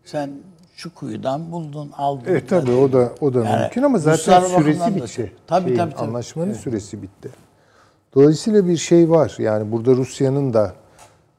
[0.05, 0.31] sen
[0.77, 2.25] şu kuyudan buldun, aldın.
[2.27, 5.33] Evet tabii o da o da Yani mümkün ama zaten Ruslar süresi da- bitti.
[5.47, 6.09] Tabii, Şeyin, tabii, tabii.
[6.09, 7.31] Anlaşmanın süresi bitti.
[8.15, 9.35] Dolayısıyla bir şey var.
[9.39, 10.73] Yani burada Rusya'nın da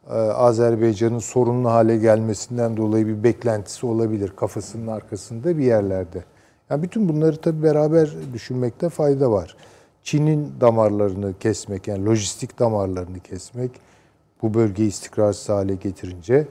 [0.09, 6.23] e, Azerbaycan'ın sorunlu hale gelmesinden dolayı bir beklentisi olabilir kafasının arkasında bir yerlerde.
[6.69, 9.55] Yani bütün bunları tabii beraber düşünmekte fayda var.
[10.03, 13.71] Çin'in damarlarını kesmek yani lojistik damarlarını kesmek
[14.41, 16.47] bu bölgeyi istikrarsız hale getirince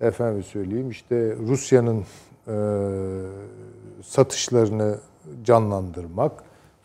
[0.00, 2.04] efendim söyleyeyim işte Rusya'nın
[2.48, 2.56] e,
[4.02, 4.98] satışlarını
[5.44, 6.32] canlandırmak,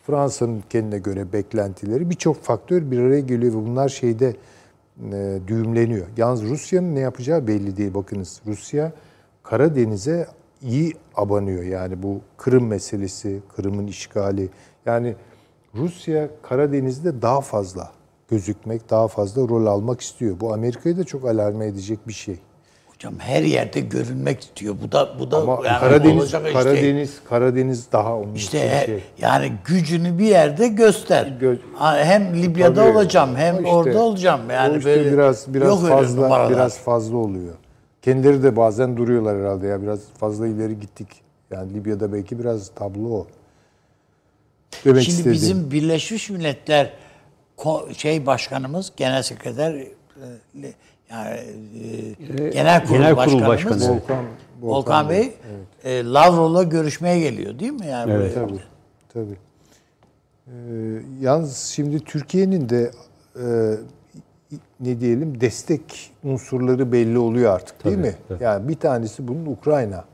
[0.07, 4.35] Fransa'nın kendine göre beklentileri birçok faktör bir araya geliyor ve bunlar şeyde
[5.11, 6.07] e, düğümleniyor.
[6.17, 7.93] Yalnız Rusya'nın ne yapacağı belli değil.
[7.93, 8.91] Bakınız Rusya
[9.43, 10.27] Karadeniz'e
[10.61, 11.63] iyi abanıyor.
[11.63, 14.49] Yani bu Kırım meselesi, Kırım'ın işgali.
[14.85, 15.15] Yani
[15.75, 17.91] Rusya Karadeniz'de daha fazla
[18.29, 20.39] gözükmek, daha fazla rol almak istiyor.
[20.39, 22.39] Bu Amerika'yı da çok alarme edecek bir şey.
[23.01, 24.75] Hocam her yerde görünmek istiyor.
[24.83, 27.19] Bu da bu da Ama yani Karadeniz, olacak Karadeniz, değil.
[27.29, 29.03] Karadeniz daha onun İşte için şey.
[29.21, 31.25] yani gücünü bir yerde göster.
[31.41, 31.57] Gö-
[32.03, 32.97] hem Libya'da Tabii.
[32.97, 34.41] olacağım hem işte- orada olacağım.
[34.49, 36.49] Yani işte böyle biraz biraz yok fazla numaralar.
[36.51, 37.53] biraz fazla oluyor.
[38.01, 41.07] Kendileri de bazen duruyorlar herhalde ya biraz fazla ileri gittik.
[41.51, 43.27] Yani Libya'da belki biraz tablo o.
[44.85, 45.33] Demek Şimdi istediğim.
[45.33, 46.93] bizim Birleşmiş Milletler
[47.97, 49.87] şey başkanımız, genel sekreter e,
[51.11, 51.39] yani
[52.37, 53.95] e, genel kurul Genel kurul başkanımız başkanı.
[54.01, 54.25] Volkan,
[54.61, 55.33] Volkan, Bey
[55.83, 57.85] e, Lavrov'la görüşmeye geliyor değil mi?
[57.87, 58.59] Yani böyle- Tabii.
[59.13, 59.37] Tabii.
[60.47, 60.51] Ee,
[61.21, 62.91] yalnız şimdi Türkiye'nin de
[63.35, 63.45] e,
[64.79, 68.15] ne diyelim destek unsurları belli oluyor artık değil Tabii, mi?
[68.29, 68.43] tabii.
[68.43, 70.05] Yani bir tanesi bunun Ukrayna.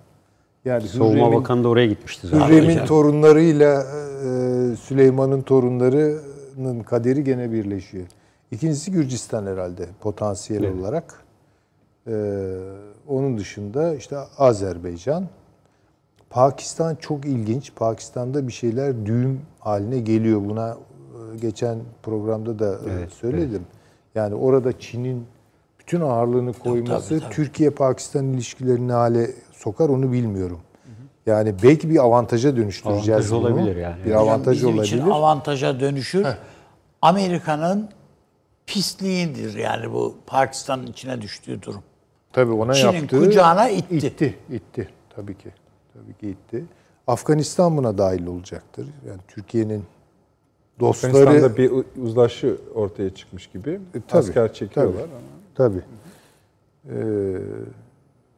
[0.65, 2.47] Yani Savunma Hürrem'in- Bakanı da oraya gitmişti zaten.
[2.47, 8.05] Hürrem'in torunlarıyla e, Süleyman'ın torunlarının kaderi gene birleşiyor.
[8.51, 11.13] İkincisi Gürcistan herhalde potansiyel olarak.
[12.07, 12.13] E,
[13.07, 15.27] onun dışında işte Azerbaycan.
[16.29, 17.71] Pakistan çok ilginç.
[17.75, 20.41] Pakistan'da bir şeyler düğüm haline geliyor.
[20.49, 23.61] Buna e, geçen programda da e, Evet, söyledim.
[24.15, 25.25] Yani orada Çin'in
[25.79, 27.33] bütün ağırlığını koyması tabii, tabii.
[27.33, 30.59] Türkiye-Pakistan ilişkilerini hale sokar onu bilmiyorum.
[31.25, 33.59] Yani belki bir avantaja dönüştüreceğiz Avantaj bunu.
[33.59, 34.05] olabilir yani.
[34.05, 34.83] Bir avantaj bizim olabilir.
[34.85, 36.27] için avantaja dönüşür.
[37.01, 37.89] Amerika'nın
[38.67, 41.83] pisliğidir yani bu Pakistan'ın içine düştüğü durum.
[42.33, 44.07] Tabii ona Çin'in yaptığı kucağına itti.
[44.07, 44.89] itti, itti.
[45.09, 45.49] Tabii ki.
[45.93, 46.65] Tabii ki itti.
[47.07, 48.87] Afganistan buna dahil olacaktır.
[49.07, 49.83] Yani Türkiye'nin
[50.79, 53.69] dostları Afganistan'da bir uzlaşı ortaya çıkmış gibi.
[53.69, 55.11] E, tabii, Asker çekiyorlar tabii.
[55.11, 55.21] ama.
[55.55, 55.81] Tabii.
[56.89, 57.37] Ee,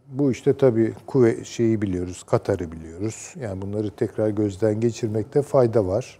[0.07, 3.33] bu işte tabii kuvvet şeyi biliyoruz, Katar'ı biliyoruz.
[3.39, 6.19] Yani bunları tekrar gözden geçirmekte fayda var.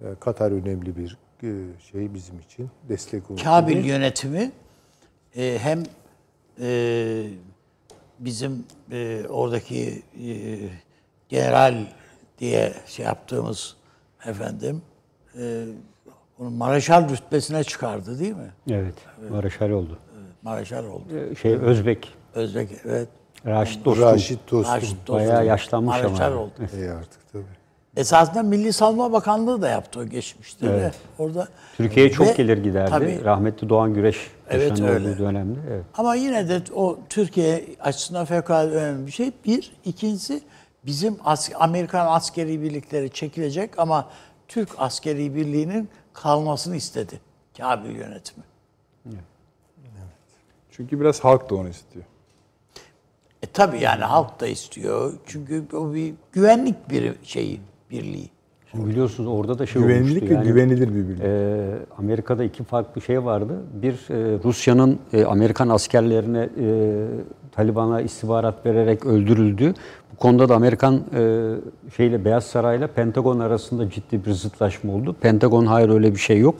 [0.00, 1.16] Ee, Katar önemli bir e,
[1.92, 2.70] şey bizim için.
[2.88, 3.44] Destek unsuru.
[3.44, 4.52] Kabil yönetimi
[5.36, 5.82] e, hem
[6.60, 7.26] e,
[8.18, 10.58] bizim e, oradaki e,
[11.28, 11.86] general
[12.38, 13.76] diye şey yaptığımız
[14.26, 14.82] efendim
[15.38, 15.64] e,
[16.38, 18.52] onu Maraşal rütbesine çıkardı değil mi?
[18.70, 18.94] Evet,
[19.30, 19.98] Maraşal oldu.
[20.42, 21.04] Maraşal oldu.
[21.30, 23.08] Ee, Şey Özbek, Özbek evet.
[23.46, 24.04] Raşit Dostum.
[24.04, 24.74] Raşit Dostum.
[24.74, 25.14] Raşit Dostum.
[25.14, 26.08] Bayağı yaşlanmış ama.
[26.08, 26.52] Maraşal oldu.
[26.76, 27.44] İyi artık tabii.
[27.96, 30.92] Esasında Milli Savunma Bakanlığı da yaptı o geçmişte de.
[31.18, 32.90] Orada Türkiye'ye çok Ve- gelir giderdi.
[32.90, 33.24] Tabii.
[33.24, 35.08] Rahmetli Doğan Güreş Evet, öyle.
[35.10, 35.58] olduğu dönemde.
[35.70, 35.84] Evet.
[35.94, 39.32] Ama yine de o Türkiye açısından fevkalade önemli bir şey.
[39.46, 40.40] Bir, ikincisi
[40.86, 44.08] bizim as- Amerikan askeri birlikleri çekilecek ama
[44.48, 47.20] Türk askeri birliğinin kalmasını istedi
[47.58, 48.44] Kabil yönetimi.
[50.70, 52.04] Çünkü biraz halk da onu istiyor.
[53.42, 55.12] E tabi yani halk da istiyor.
[55.26, 58.30] Çünkü o bir güvenlik bir şeyi, birliği.
[58.70, 60.28] Şimdi biliyorsunuz orada da şey Güvenilir olmuştu.
[60.30, 61.20] ve Yani, güvenilir bir birlik.
[61.24, 61.64] e,
[61.98, 63.52] Amerika'da iki farklı şey vardı.
[63.82, 67.04] Bir e, Rusya'nın e, Amerikan askerlerine e,
[67.52, 69.74] Taliban'a istihbarat vererek öldürüldü.
[70.12, 71.42] Bu konuda da Amerikan e,
[71.96, 75.16] şeyle Beyaz Saray'la Pentagon arasında ciddi bir zıtlaşma oldu.
[75.20, 76.54] Pentagon hayır öyle bir şey yok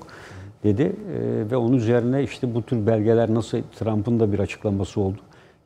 [0.65, 5.19] dedi E, ve onun üzerine işte bu tür belgeler nasıl Trump'ın da bir açıklaması oldu.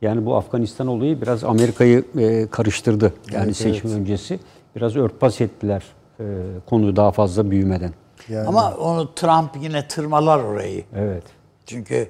[0.02, 3.12] Yani bu Afganistan olayı biraz Amerika'yı e, karıştırdı.
[3.32, 4.38] Yani seçim öncesi
[4.76, 5.82] biraz örtbas ettiler
[6.20, 6.24] e,
[6.66, 7.92] konuyu daha fazla büyümeden.
[8.28, 10.84] Yani Ama onu Trump yine tırmalar orayı.
[10.96, 11.24] Evet.
[11.66, 12.08] Çünkü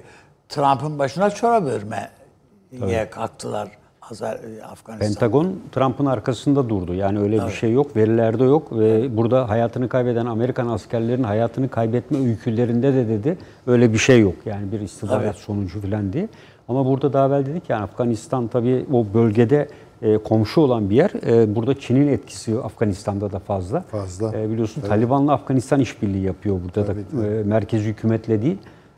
[0.49, 3.69] Trump'ın başına çorap örmeye kalktılar
[4.11, 4.39] Azer,
[4.71, 4.99] Afganistan.
[4.99, 6.93] Pentagon Trump'ın arkasında durdu.
[6.93, 12.17] Yani öyle bir şey yok, verilerde yok ve burada hayatını kaybeden Amerikan askerlerin hayatını kaybetme
[12.17, 13.37] öykülerinde de dedi
[13.67, 14.35] öyle bir şey yok.
[14.45, 15.35] Yani bir istihbarat Evet.
[15.35, 16.27] sonucu falan diye.
[16.67, 19.67] Ama burada daha evvel dedik yani Afganistan tabii o bölgede
[20.01, 21.11] e, komşu olan bir yer.
[21.25, 23.81] E, burada Çin'in etkisi Afganistan'da da fazla.
[23.81, 24.37] Fazla.
[24.37, 26.93] E, biliyorsun Taliban'la Afganistan işbirliği yapıyor burada da.
[27.27, 28.57] E, merkezi hükümetle değil.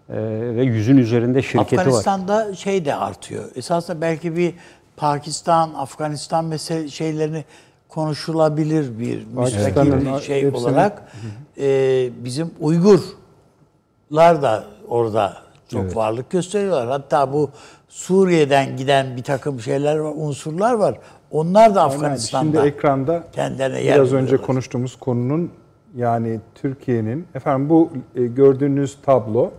[0.10, 0.16] E,
[0.56, 1.82] ve yüzün üzerinde şirketi var.
[1.82, 3.44] Afganistan'da şey de artıyor.
[3.56, 4.54] Esasında belki bir
[4.98, 7.46] Pakistan, Afganistan mesele şeylerini
[7.90, 11.12] konuşulabilir bir müstakil bir şey hepsini- olarak.
[11.58, 15.38] Ee, bizim Uygurlar da orada
[15.72, 16.88] çok varlık gösteriyorlar.
[16.88, 17.50] Hatta bu
[17.94, 20.98] Suriye'den giden bir takım şeyler var, unsurlar var.
[21.32, 21.92] Onlar da Aynen.
[21.92, 25.52] Şimdi Afganistan'da ekranda kendilerine yer biraz önce konuştuğumuz konunun
[25.96, 29.52] yani Türkiye'nin efendim bu e, gördüğünüz tablo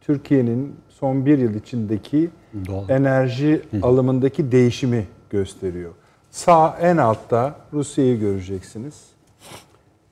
[0.00, 2.30] Türkiye'nin son bir yıl içindeki
[2.66, 2.88] Doğal.
[2.88, 5.90] enerji alımındaki değişimi gösteriyor.
[6.30, 8.94] Sağ en altta Rusya'yı göreceksiniz.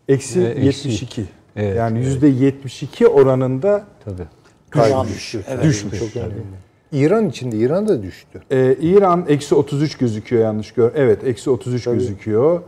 [0.09, 0.89] Eksi Ee, eksi.
[0.89, 1.25] 72.
[1.57, 4.27] Evet, yani yüzde 72 oranında Tabii.
[4.71, 5.35] Kazanmış.
[5.35, 5.65] Evet.
[5.65, 5.99] düşmüş.
[5.99, 6.68] çok önemli.
[6.93, 8.43] İran içinde İran da düştü.
[8.51, 10.91] Ee, İran eksi 33 gözüküyor yanlış gör.
[10.95, 12.61] Evet eksi 33 gözüküyor.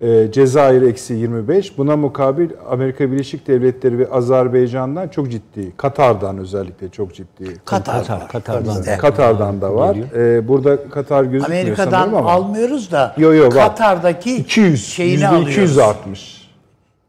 [0.00, 1.78] Ee, Cezayir eksi 25.
[1.78, 5.72] Buna mukabil Amerika Birleşik Devletleri ve Azerbaycan'dan çok ciddi.
[5.76, 7.56] Katar'dan özellikle çok ciddi.
[7.64, 8.28] Katar, Katar, var.
[8.28, 8.78] Katar'dan.
[8.78, 8.96] Bizde.
[8.96, 9.96] Katar'dan da var.
[10.16, 12.30] Ee, burada Katar gözükmüyor Amerika'dan sanırım ama.
[12.30, 13.52] almıyoruz da Yo, yo, var.
[13.52, 15.52] Katar'daki 200, şeyini alıyoruz.
[15.52, 16.45] 200 artmış.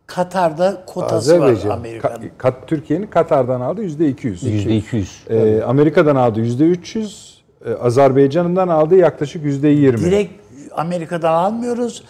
[0.07, 1.69] Katar'da kotası Azerbaycan.
[1.69, 2.29] var Amerika'nın.
[2.39, 4.43] Ka- Türkiye'nin Katar'dan aldığı yüzde 200.
[4.43, 5.23] Yüzde 200.
[5.29, 7.41] Ee, Amerika'dan aldığı yüzde 300.
[7.65, 10.01] Ee, Azerbaycan'dan aldığı yaklaşık yüzde 20.
[10.01, 10.33] Direkt
[10.75, 12.03] Amerika'dan almıyoruz.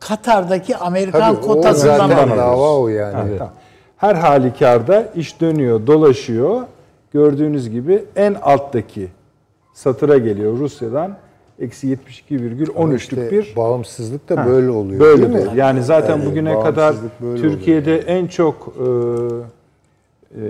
[0.00, 2.38] Katar'daki Amerikan Tabii kotasından zaten alıyoruz.
[2.38, 3.14] dava o yani.
[3.14, 3.52] Ha, tamam.
[3.96, 6.60] Her halükarda iş dönüyor, dolaşıyor.
[7.12, 9.08] Gördüğünüz gibi en alttaki
[9.74, 11.16] satıra geliyor Rusya'dan.
[11.60, 15.38] Eksi 72,13'lük İşte bir bağımsızlık da böyle oluyor böyle değil mi?
[15.40, 15.52] oluyor.
[15.52, 18.84] Yani zaten Yani bugüne kadar Türkiye'de en çok e,
[20.40, 20.42] e,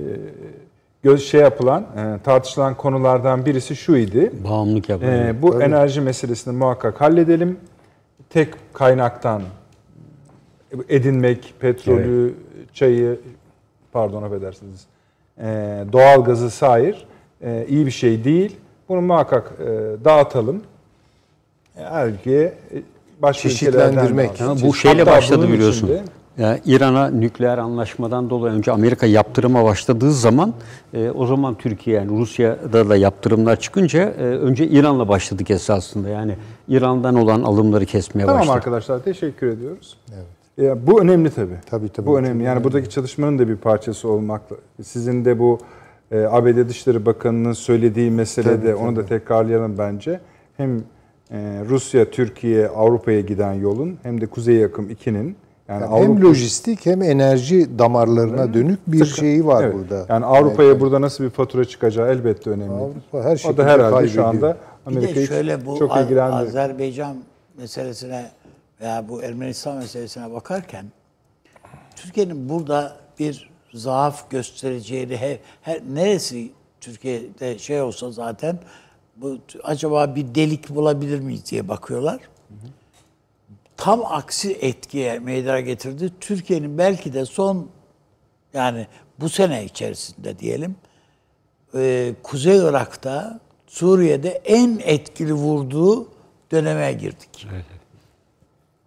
[1.03, 4.19] göz şey yapılan, e, tartışılan konulardan birisi şuydu.
[4.45, 5.13] Bağımlılık yapıyor.
[5.13, 7.59] Ee, bu enerji meselesini muhakkak halledelim.
[8.31, 9.43] Tek kaynaktan
[10.89, 12.35] edinmek, petrolü,
[12.73, 13.21] çayı,
[13.93, 14.87] pardon affedersiniz,
[15.39, 17.07] ee, doğal gazı sair
[17.43, 18.57] ee, iyi bir şey değil.
[18.89, 19.65] Bunu muhakkak ee,
[20.05, 20.63] dağıtalım.
[22.07, 22.83] Ülkeye e,
[23.23, 24.41] başka Çeşitlendirmek.
[24.41, 24.69] alsın.
[24.69, 25.87] bu şeyle Hatta başladı biliyorsun.
[25.87, 26.03] içinde-
[26.39, 30.55] Yani İran'a nükleer anlaşmadan dolayı önce Amerika yaptırıma başladığı zaman
[30.95, 36.09] e, o zaman Türkiye yani Rusya'da da yaptırımlar çıkınca e, önce İran'la başladık esasında.
[36.09, 36.37] Yani
[36.69, 38.57] İran'dan olan alımları kesmeye Tamam başladık.
[38.57, 39.99] arkadaşlar teşekkür ediyoruz.
[40.57, 41.55] Ya, bu önemli tabii.
[41.71, 42.07] Tabii, tabii.
[42.07, 42.45] Bu önemli.
[42.45, 44.57] Yani buradaki çalışmanın da bir parçası olmakla.
[44.83, 45.59] Sizin de bu
[46.13, 50.21] e, ABD Dışişleri Bakanı'nın söylediği meselede Tabii, onu da tekrarlayalım bence.
[50.57, 50.81] Hem
[51.69, 55.37] Rusya, Türkiye, Avrupa'ya giden yolun hem de Kuzey Yakım 2'nin
[55.69, 59.75] yani hem Avrupa- lojistik hem enerji damarlarına dönük bir Sıkı- şeyi var Evet.
[59.75, 60.07] burada.
[60.09, 62.73] Yani Avrupa'ya burada nasıl bir fatura çıkacağı elbette önemli.
[62.75, 64.57] Avrupa her o şekilde da herhalde şu anda
[64.87, 66.13] Bir de Amerika'yı şöyle bu çok Az-.
[66.21, 67.17] Azerbaycan
[67.59, 68.31] meselesine
[68.81, 70.85] veya bu Ermenistan meselesine bakarken
[71.97, 76.51] Türkiye'nin burada bir zaaf göstereceğini her, her neresi
[76.81, 78.59] Türkiye'de şey olsa zaten
[79.17, 82.21] bu acaba bir delik bulabilir miyiz diye bakıyorlar.
[83.77, 86.13] Tam aksi etkiye meydana getirdi.
[86.21, 87.69] Türkiye'nin belki de son
[88.55, 88.87] yani
[89.21, 90.77] bu sene içerisinde diyelim
[91.75, 96.09] e, Kuzey Irak'ta Suriye'de en etkili vurduğu
[96.53, 97.47] döneme girdik.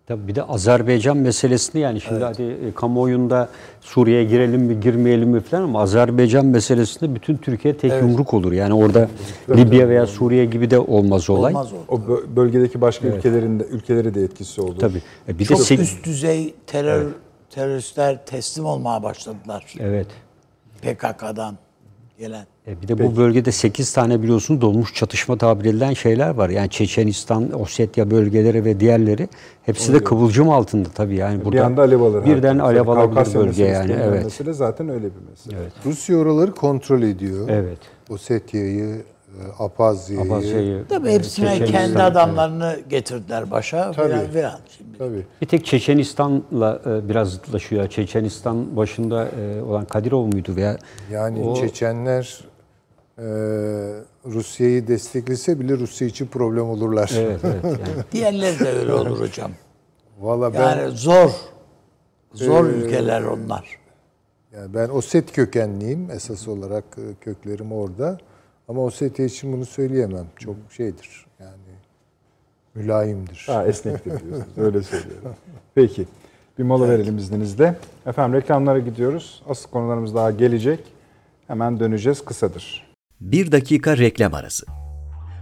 [0.10, 3.50] Tabii bir de Azerbaycan meselesini yani şimdi hadi e, kamuoyunda
[3.82, 8.52] Suriye'ye girelim mi girmeyelim mi falan ama Azerbaycan meselesinde bütün Türkiye tek yumruk olur.
[8.52, 9.10] Yani orada
[9.50, 11.54] Libya veya Suriye gibi de olmaz olay.
[11.54, 11.96] Olmaz o.
[11.96, 14.78] O bö- bölgedeki başka ülkelerin de ülkeleri de etkisi oldu.
[14.80, 15.02] Tabii.
[15.28, 17.06] E bir Çok de sek- üst düzey terör
[17.50, 19.74] teröristler teslim olmaya başladılar.
[19.80, 20.08] Evet.
[20.82, 21.58] PKK'dan
[22.20, 22.46] gelen.
[22.68, 26.50] E bir de bu bölgede 8 tane biliyorsunuz dolmuş çatışma tabir edilen şeyler var.
[26.50, 29.30] Yani Çeçenistan, Ossetya bölgeleri ve diğerleri
[29.64, 31.16] hepsi de kıvılcım altında tabii.
[31.16, 32.26] Yani burada bir anda alev alır.
[32.26, 32.70] Birden hatta.
[32.70, 33.96] alev alabilir bölge yani.
[34.04, 34.24] Evet.
[34.24, 35.56] Mesele zaten öyle bir mesele.
[35.62, 35.72] Evet.
[35.86, 37.50] Rusya oraları kontrol ediyor.
[37.50, 37.80] Evet.
[38.10, 39.02] Osetya'yı,
[39.40, 40.32] e, e, Apazya'yı.
[40.32, 44.32] Abazya'yı, Tabii e, hepsine kendi adamlarını getirdiler başa Tabii.
[44.32, 44.60] filan.
[44.78, 44.98] Şimdi.
[44.98, 45.26] Tabii.
[45.42, 47.88] Bir tek Çeçenistan'la e, biraz zıtlaşıyor.
[47.90, 50.78] Çeçenistan başında e, olan Kadirov muydu veya
[51.12, 52.44] Yani o- Çeçenler
[53.18, 53.24] e,
[54.26, 57.12] Rusya'yı desteklese bile Rusya için problem olurlar.
[57.18, 57.64] Evet, evet.
[57.64, 58.04] Yani.
[58.12, 59.52] Diğerleri de öyle olur hocam.
[60.20, 61.30] Valla ben Yani zor.
[62.34, 63.66] Zor Ee, ülkeler onlar.
[64.54, 68.18] yani ben Oset kökenliyim esas olarak e, köklerim orada.
[68.70, 70.26] Ama Ossetya için bunu söyleyemem.
[70.38, 71.26] Çok şeydir.
[71.40, 71.52] Yani
[72.76, 73.44] mülayimdir.
[73.48, 74.58] Ha, esnektir diyorsunuz.
[74.58, 75.36] Öyle söylüyorum.
[75.76, 76.06] Peki.
[76.58, 77.76] Bir mola verelim izninizle.
[78.06, 79.44] Efendim reklamlara gidiyoruz.
[79.50, 80.80] Asıl konularımız daha gelecek.
[81.48, 82.26] Hemen döneceğiz.
[82.26, 82.90] Kısadır.
[83.22, 84.66] Bir dakika reklam arası.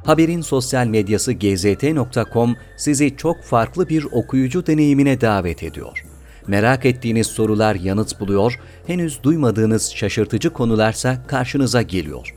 [0.06, 6.06] Haberin sosyal medyası gzt.com sizi çok farklı bir okuyucu deneyimine davet ediyor.
[6.48, 12.37] Merak ettiğiniz sorular yanıt buluyor, henüz duymadığınız şaşırtıcı konularsa karşınıza geliyor.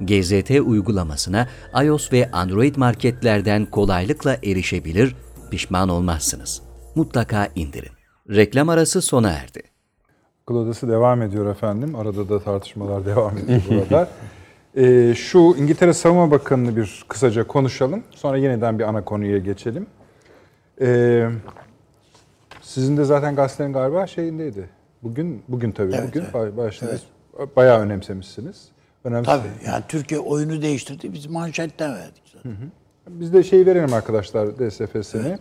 [0.00, 1.48] GZT uygulamasına
[1.84, 5.16] iOS ve Android marketlerden kolaylıkla erişebilir,
[5.50, 6.62] pişman olmazsınız.
[6.94, 7.92] Mutlaka indirin.
[8.30, 9.62] Reklam arası sona erdi.
[10.42, 11.94] Akıl Odası devam ediyor efendim.
[11.94, 14.08] Arada da tartışmalar devam ediyor burada.
[14.76, 18.02] Ee, şu İngiltere Savunma Bakanı'nı bir kısaca konuşalım.
[18.10, 19.86] Sonra yeniden bir ana konuya geçelim.
[20.80, 21.28] Ee,
[22.62, 24.68] sizin de zaten gazetenin galiba şeyindeydi.
[25.02, 25.92] Bugün, bugün tabii.
[25.94, 26.34] Evet, bugün evet.
[26.34, 27.02] ba- başladınız.
[27.56, 28.68] Bayağı önemsemişsiniz.
[29.04, 29.24] Önemli.
[29.26, 31.12] Tabii yani Türkiye oyunu değiştirdi.
[31.12, 32.52] Biz manşetten verdik zaten.
[33.08, 35.38] Biz de şey verelim arkadaşlar DSFS'ni.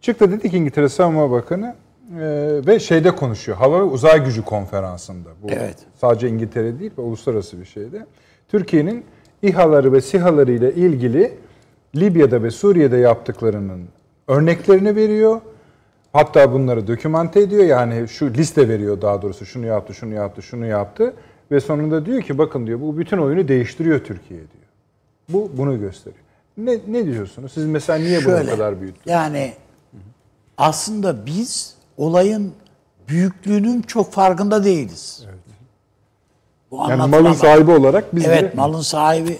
[0.00, 1.74] Çıktı dedi ki İngiltere Savunma Bakanı
[2.10, 2.26] e,
[2.66, 3.58] ve şeyde konuşuyor.
[3.58, 5.28] Hava ve Uzay Gücü Konferansı'nda.
[5.42, 5.76] Bu Evet.
[6.00, 8.06] sadece İngiltere değil, uluslararası bir şeyde.
[8.48, 9.04] Türkiye'nin
[9.42, 11.38] İHA'ları ve SİHA'ları ile ilgili
[11.96, 13.88] Libya'da ve Suriye'de yaptıklarının
[14.28, 15.40] örneklerini veriyor.
[16.12, 17.64] Hatta bunları dokümante ediyor.
[17.64, 19.46] Yani şu liste veriyor daha doğrusu.
[19.46, 21.14] Şunu yaptı, şunu yaptı, şunu yaptı.
[21.50, 24.70] Ve sonunda diyor ki bakın diyor bu bütün oyunu değiştiriyor Türkiye diyor.
[25.28, 26.24] Bu bunu gösteriyor.
[26.56, 27.52] Ne, ne diyorsunuz?
[27.52, 29.06] Siz mesela niye bunu Şöyle, bu kadar büyüttünüz?
[29.06, 29.54] Yani
[30.58, 32.52] aslında biz olayın
[33.08, 35.26] büyüklüğünün çok farkında değiliz.
[36.70, 39.38] Bu Yani malın sahibi olarak biz Evet de malın sahibi.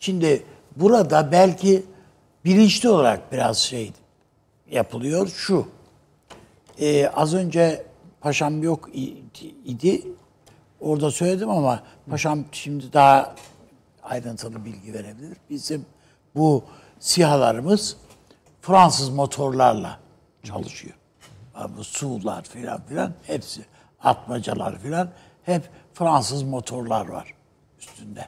[0.00, 0.42] Şimdi
[0.76, 1.82] burada belki
[2.44, 3.92] bilinçli olarak biraz şey
[4.70, 5.28] yapılıyor.
[5.28, 5.66] Şu.
[6.80, 7.84] Ee, az önce
[8.20, 8.88] paşam yok
[9.64, 10.02] idi.
[10.82, 13.34] Orada söyledim ama paşam şimdi daha
[14.02, 15.36] ayrıntılı bilgi verebilir.
[15.50, 15.86] Bizim
[16.34, 16.64] bu
[17.00, 17.96] sihalarımız
[18.60, 19.98] Fransız motorlarla
[20.42, 20.94] çalışıyor.
[21.76, 23.64] Bu Su'lar filan filan hepsi
[24.02, 25.08] atmacalar filan
[25.42, 25.62] hep
[25.94, 27.34] Fransız motorlar var
[27.78, 28.26] üstünde.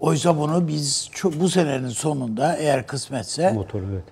[0.00, 4.04] Oysa bunu biz bu senenin sonunda eğer kısmetse motor evet.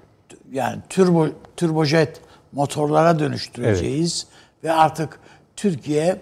[0.52, 2.20] yani turbo turbojet
[2.52, 4.26] motorlara dönüştüreceğiz
[4.64, 5.20] ve artık
[5.56, 6.20] Türkiye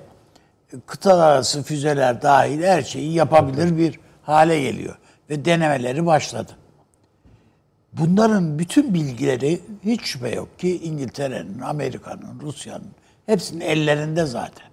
[0.86, 4.98] kıtalar arası füzeler dahil her şeyi yapabilir bir hale geliyor
[5.30, 6.52] ve denemeleri başladı.
[7.92, 12.90] Bunların bütün bilgileri hiç şüphe yok ki İngiltere'nin, Amerika'nın, Rusya'nın
[13.26, 14.66] hepsinin ellerinde zaten.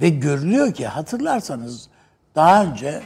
[0.00, 1.88] Ve görülüyor ki hatırlarsanız
[2.34, 3.02] daha önce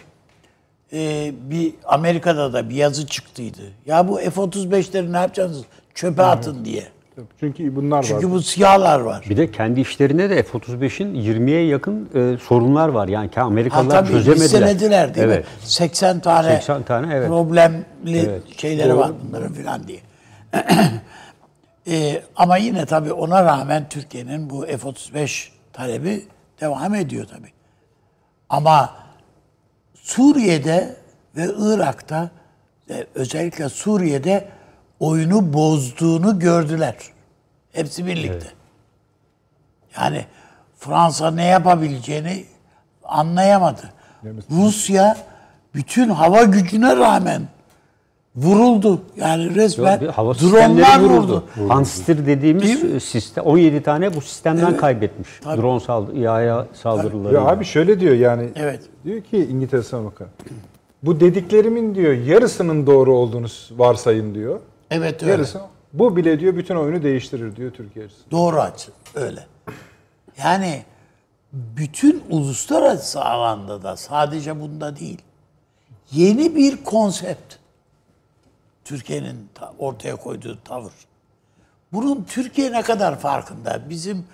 [0.92, 3.62] e, bir Amerika'da da bir yazı çıktıydı.
[3.86, 5.64] Ya bu F-35'leri ne yapacaksınız?
[5.94, 6.88] Çöpe atın diye.
[7.40, 8.32] Çünkü bunlar Çünkü var.
[8.32, 9.26] bu siyahlar var.
[9.30, 13.08] Bir de kendi işlerinde de F-35'in 20'ye yakın e, sorunlar var.
[13.08, 14.44] Yani ki Ha Amerikalılar tabii çözemediler.
[14.44, 15.44] istemediler değil evet.
[15.44, 15.50] mi?
[15.64, 17.28] 80 tane, 80 tane, evet.
[17.28, 20.00] problemli Evet, şeyleri var bunların filan diye.
[21.86, 26.24] Ee, ama yine tabii ona rağmen Türkiye'nin bu F-35 talebi
[26.60, 27.52] devam ediyor tabii.
[28.50, 28.90] Ama
[29.94, 30.96] Suriye'de
[31.36, 32.30] ve Irak'ta
[32.90, 34.48] ve özellikle Suriye'de
[35.00, 36.96] oyunu bozduğunu gördüler.
[37.72, 38.46] Hepsi birlikte.
[39.96, 40.24] Yani
[40.78, 42.44] Fransa ne yapabileceğini
[43.04, 43.82] anlayamadı.
[44.50, 45.16] Rusya
[45.74, 47.42] bütün hava gücüne rağmen
[48.36, 49.02] vuruldu.
[49.16, 51.12] Yani resmen hava dronlar vurdu.
[51.12, 51.44] vuruldu.
[51.68, 55.28] Hanstir dediğimiz sistem 17 tane bu sistemden kaybetmiş.
[55.44, 57.34] Drone saldırı, İHA saldırıları.
[57.34, 58.48] Ya abi şöyle diyor yani.
[58.56, 58.80] Evet.
[59.04, 60.28] Diyor ki İngiltere Savunma Bakanı.
[61.02, 63.46] Bu dediklerimin diyor yarısının doğru olduğunu
[63.76, 64.60] varsayın diyor.
[64.90, 65.32] Evet öyle.
[65.32, 65.60] Yarısı.
[65.92, 68.30] Bu bile diyor bütün oyunu değiştirir diyor Türkiye açısından.
[68.30, 68.90] Doğru açı.
[69.14, 69.46] Öyle.
[70.38, 70.82] Yani
[71.52, 75.22] bütün uluslararası alanda da sadece bunda değil.
[76.12, 77.54] Yeni bir konsept.
[78.84, 80.92] Türkiye'nin ta- ortaya koyduğu tavır.
[81.92, 83.80] Bunun Türkiye ne kadar farkında?
[83.90, 84.24] Bizim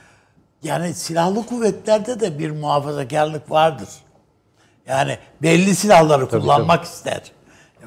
[0.63, 3.89] yani silahlı kuvvetlerde de bir muhafazakarlık vardır.
[4.87, 7.23] Yani belli silahları kullanmak ister.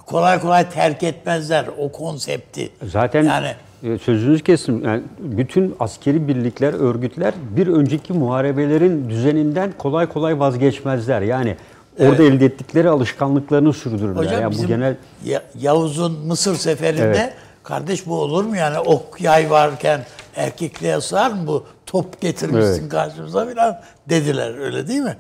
[0.06, 2.70] Kolay kolay terk etmezler o konsepti.
[2.84, 4.84] Zaten yani e, sözünüz kesin.
[4.84, 11.22] Yani bütün askeri birlikler, örgütler bir önceki muharebelerin düzeninden kolay kolay vazgeçmezler.
[11.22, 11.58] Yani
[12.00, 14.16] orada elde ettikleri alışkanlıklarını sürdürürler.
[14.16, 14.96] Hocam yani bu genel
[15.26, 17.34] Ya- Yavuz'un Mısır seferinde Evet.
[17.64, 20.02] kardeş bu olur mu yani ok yay varken
[20.36, 22.90] erkekliğe sığar mı bu top getirmişsin Evet.
[22.92, 23.80] karşımıza falan
[24.10, 25.18] dediler öyle değil mi?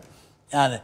[0.51, 0.75] Yani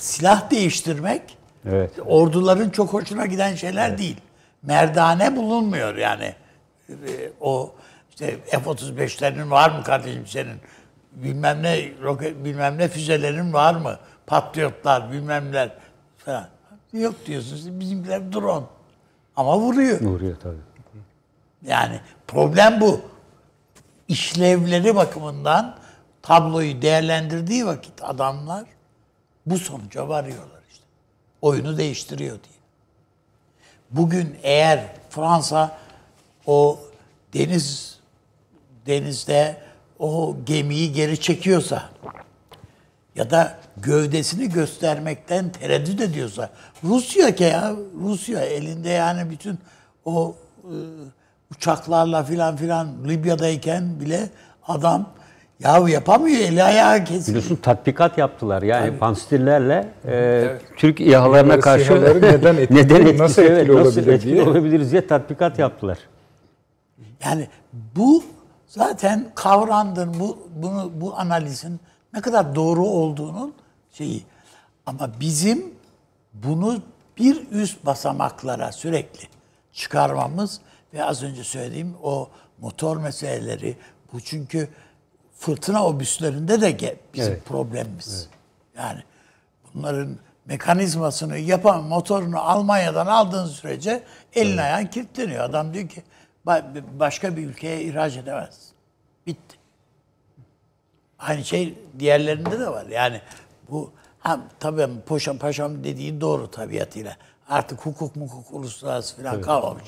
[0.00, 1.22] silah değiştirmek
[1.70, 1.90] Evet.
[2.06, 4.16] orduların çok hoşuna giden şeyler değil.
[4.62, 6.34] Merdane bulunmuyor yani.
[6.88, 6.94] Ee,
[7.40, 7.74] O
[8.10, 10.56] işte F-35'lerin var mı kardeşim senin?
[11.12, 13.98] Bilmem ne roket bilmem ne füzelerin var mı?
[14.26, 15.70] Patriotlar bilmem neler
[16.18, 16.48] falan.
[16.92, 17.80] Yok diyorsunuz.
[17.80, 18.66] Bizimkiler drone.
[19.36, 20.00] Ama vuruyor.
[20.00, 20.56] vuruyor tabii.
[21.66, 23.00] Yani problem bu.
[24.08, 25.76] İşlevleri bakımından
[26.22, 28.64] tabloyu değerlendirdiği vakit adamlar
[29.46, 30.55] bu sonuca varıyorlar.
[31.46, 32.60] Oyunu değiştiriyor diye.
[33.90, 35.78] Bugün eğer Fransa
[36.46, 36.78] o
[37.34, 37.98] deniz
[38.86, 39.56] denizde
[39.98, 41.90] o gemiyi geri çekiyorsa
[43.14, 46.50] ya da gövdesini göstermekten tereddüt ediyorsa
[46.84, 49.58] Rusya ki ya Rusya elinde yani bütün
[50.04, 50.74] o e,
[51.50, 54.30] uçaklarla filan filan Libya'dayken bile
[54.68, 55.12] adam
[55.60, 57.28] ya yapamıyor eli ayağı kesildi.
[57.28, 58.62] Biliyorsun tatbikat yaptılar.
[58.62, 61.94] Yani panstillerle e, Türk İHA'larına İHA'ları, karşı
[62.32, 64.42] neden etkili- nasıl etkili nasıl olabilir etkili diye.
[64.42, 65.98] olabiliriz diye tatbikat yaptılar.
[67.24, 67.48] Yani
[67.96, 68.24] bu
[68.66, 70.20] zaten kavramdır.
[70.20, 71.80] Bu bunu bu analizin
[72.14, 73.54] ne kadar doğru olduğunun
[73.92, 74.24] şeyi.
[74.86, 75.64] Ama bizim
[76.34, 76.78] bunu
[77.18, 79.28] bir üst basamaklara sürekli
[79.72, 80.60] çıkarmamız
[80.94, 82.28] ve az önce söylediğim o
[82.60, 83.76] motor meseleleri
[84.12, 84.68] bu çünkü
[85.38, 87.44] fırtına obüslerinde de bizim Evet.
[87.46, 88.28] problemimiz.
[88.76, 89.02] Yani
[89.74, 94.02] bunların mekanizmasını yapan motorunu Almanya'dan aldığın sürece
[94.34, 95.44] elin ayağın kilitleniyor.
[95.44, 96.02] Adam diyor ki
[96.46, 98.58] "Ba- başka bir ülkeye ihraç edemez.
[99.26, 99.56] Bitti.
[101.18, 102.86] Aynı şey diğerlerinde de var.
[102.86, 103.20] Yani
[103.70, 107.16] bu ha, tabii paşam paşam dediği doğru tabiatıyla.
[107.48, 109.84] Artık hukuk mukuk uluslararası falan kalmamış.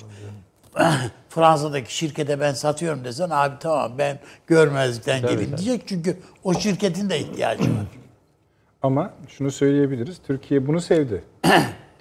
[1.28, 7.18] Fransa'daki şirkete ben satıyorum desen abi tamam ben görmezlikten geleyim diyecek çünkü o şirketin de
[7.18, 7.68] ihtiyacı var.
[8.82, 10.18] Ama şunu söyleyebiliriz.
[10.26, 11.22] Türkiye bunu sevdi.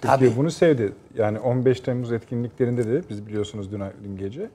[0.00, 0.18] Tabii.
[0.18, 0.92] Türkiye bunu sevdi.
[1.16, 4.50] Yani 15 Temmuz etkinliklerinde de biz biliyorsunuz dün, dün gece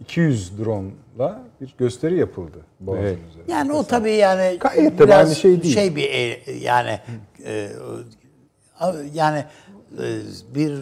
[0.00, 3.18] 200 drone'la bir gösteri yapıldı Boğaz'ın Evet.
[3.30, 3.52] üzerinde.
[3.52, 5.96] Yani o tabii yani Gayet de biraz aynı şey değil.
[5.96, 7.00] bir e, yani
[7.44, 7.68] e,
[9.14, 9.44] yani
[9.98, 10.04] e,
[10.54, 10.78] bir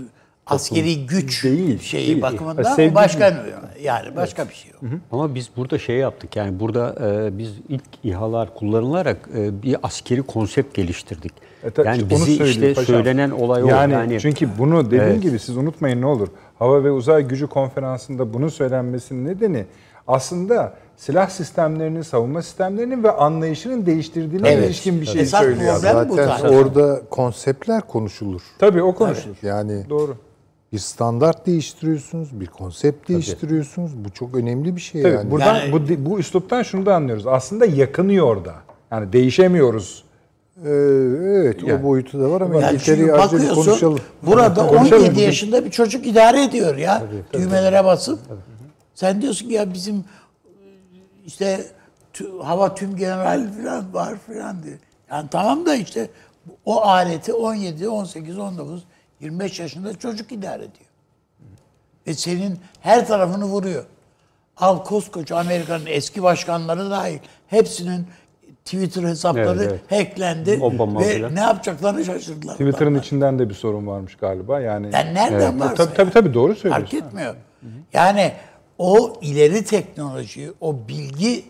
[0.47, 2.23] askeri güç Değil, şeyi değil.
[2.23, 3.45] bakımından sevgi başka
[3.83, 4.87] yani başka bir şey o.
[5.13, 10.23] Ama biz burada şey yaptık yani burada e, biz ilk İHA'lar kullanılarak e, bir askeri
[10.23, 11.33] konsept geliştirdik.
[11.65, 12.95] E tabii yani bizi işte paşam.
[12.95, 13.67] söylenen olay o.
[13.67, 15.23] Yani, Yani, çünkü bunu dediğim Evet.
[15.23, 16.29] gibi siz unutmayın ne olur.
[16.59, 19.67] Hava ve Uzay Gücü Konferansı'nda bunun söylenmesinin nedeni
[20.09, 24.67] aslında silah sistemlerinin, savunma sistemlerinin ve anlayışının değiştirdiğine Evet.
[24.67, 25.75] ilişkin bir şey Esas söylüyor.
[25.77, 26.49] Zaten zaten.
[26.49, 28.43] orada konseptler konuşulur.
[28.59, 29.37] Tabii o konuşulur.
[29.43, 30.17] Yani Doğru.
[30.73, 34.05] Bir standart değiştiriyorsunuz, bir konsept değiştiriyorsunuz.
[34.05, 35.31] Bu çok önemli bir şey Tabii yani.
[35.31, 37.27] buradan Yani- bu bu üsluptan şunu da anlıyoruz.
[37.27, 38.55] Aslında yakınıyor da.
[38.91, 40.05] Yani değişemiyoruz.
[40.65, 40.69] Ee,
[41.25, 41.81] evet Yani.
[41.81, 43.99] o boyutu da var ama Yani bir bakıyorsun konuşalım.
[44.23, 45.23] burada Konuşalım 17 bugün.
[45.27, 47.03] yaşında bir çocuk idare ediyor ya.
[47.33, 48.19] Düğmelere basıp.
[48.95, 50.05] Sen diyorsun ki ya bizim
[51.27, 51.65] işte
[52.15, 54.79] tü- hava tüm general falan var falan diyor.
[55.11, 56.11] Yani tamam da işte
[56.65, 58.85] o aleti 17, 18, 19,
[59.21, 60.91] 25 yaşında çocuk idare ediyor.
[62.07, 63.85] Ve senin her tarafını vuruyor.
[64.57, 68.07] Al koskoca Amerika'nın eski başkanları dahil hepsinin
[68.65, 71.35] Twitter hesapları Evet, hacklendi Obama ve filan.
[71.35, 72.53] ne yapacaklarını şaşırdılar.
[72.53, 73.01] Twitter'ın adamlar.
[73.03, 74.61] içinden de bir sorun varmış galiba.
[74.61, 76.97] Yani Yani nereden varsa tabii, tabii tabii doğru söylüyorsun.
[76.99, 77.35] fark etmiyor.
[77.93, 78.33] Yani
[78.79, 81.45] o ileri teknoloji, o bilgi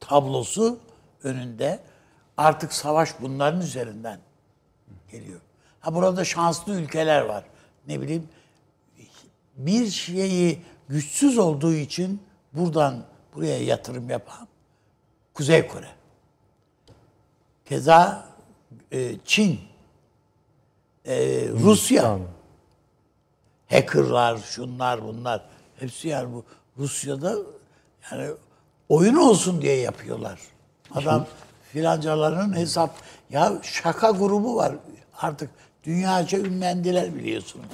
[0.00, 0.78] tablosu
[1.22, 1.78] önünde
[2.36, 4.18] artık savaş bunların üzerinden
[5.12, 5.40] geliyor.
[5.88, 7.44] Ha burada şanslı ülkeler var.
[7.86, 8.28] Ne bileyim
[9.56, 13.04] bir şeyi güçsüz olduğu için buradan
[13.34, 14.48] buraya yatırım yapan
[15.34, 15.88] Kuzey Kore.
[17.64, 18.26] Keza
[18.92, 19.60] e, Çin,
[21.04, 22.18] e, Rusya,
[23.70, 25.44] hackerlar, şunlar bunlar.
[25.76, 26.44] Hepsi yani bu
[26.78, 27.36] Rusya'da
[28.10, 28.30] yani
[28.88, 30.40] oyun olsun diye yapıyorlar.
[30.94, 31.26] Adam
[31.72, 32.90] filancaların hesap
[33.30, 34.74] ya şaka grubu var
[35.18, 35.50] artık
[35.88, 37.66] dünyaca ünlendiler biliyorsunuz.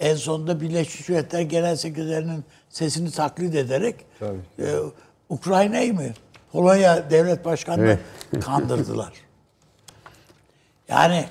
[0.00, 4.38] En sonunda Birleşmiş Milletler Genel Sekreterinin sesini taklit ederek Tabii.
[4.58, 4.76] e,
[5.28, 6.02] Ukrayna'yı mı?
[6.52, 7.98] Polonya Devlet Başkanı'nı
[8.40, 9.12] kandırdılar.
[10.88, 11.24] Yani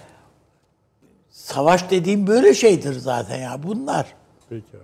[1.29, 4.13] savaş dediğim böyle şeydir zaten ya bunlar.
[4.49, 4.83] Peki abi.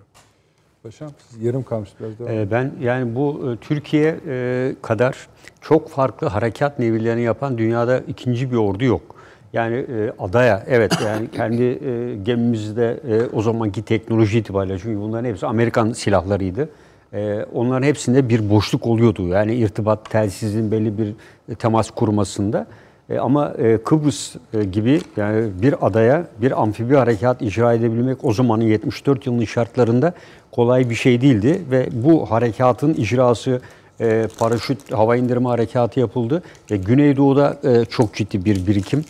[0.83, 2.33] Paşam siz yarım kalmış biraz daha.
[2.33, 5.27] Ee, Ben yani bu e, Türkiye e, kadar
[5.61, 9.15] çok farklı harekat nevilerini yapan dünyada ikinci bir ordu yok.
[9.53, 15.29] Yani e, adaya evet yani kendi e, gemimizde e, o zamanki teknoloji itibariyle çünkü bunların
[15.29, 16.69] hepsi Amerikan silahlarıydı.
[17.13, 19.27] E, onların hepsinde bir boşluk oluyordu.
[19.27, 21.13] Yani irtibat telsizin belli bir
[21.55, 22.67] temas kurmasında.
[23.09, 28.33] E, ama e, Kıbrıs e, gibi yani bir adaya bir amfibi harekat icra edebilmek o
[28.33, 30.13] zamanın 74 yılının şartlarında
[30.51, 33.61] kolay bir şey değildi ve bu harekatın icrası
[34.01, 39.05] e, paraşüt hava indirme harekatı yapıldı ve Güneydoğu'da e, çok ciddi bir birikim.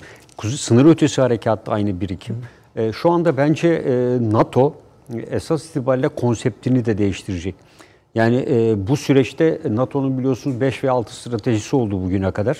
[0.48, 2.36] Sınır ötesi harekat da aynı birikim.
[2.76, 4.74] E, şu anda bence e, NATO
[5.32, 7.56] esas itibariyle konseptini de değiştirecek.
[8.16, 12.58] Yani e, bu süreçte NATO'nun biliyorsunuz 5 ve 6 stratejisi oldu bugüne kadar.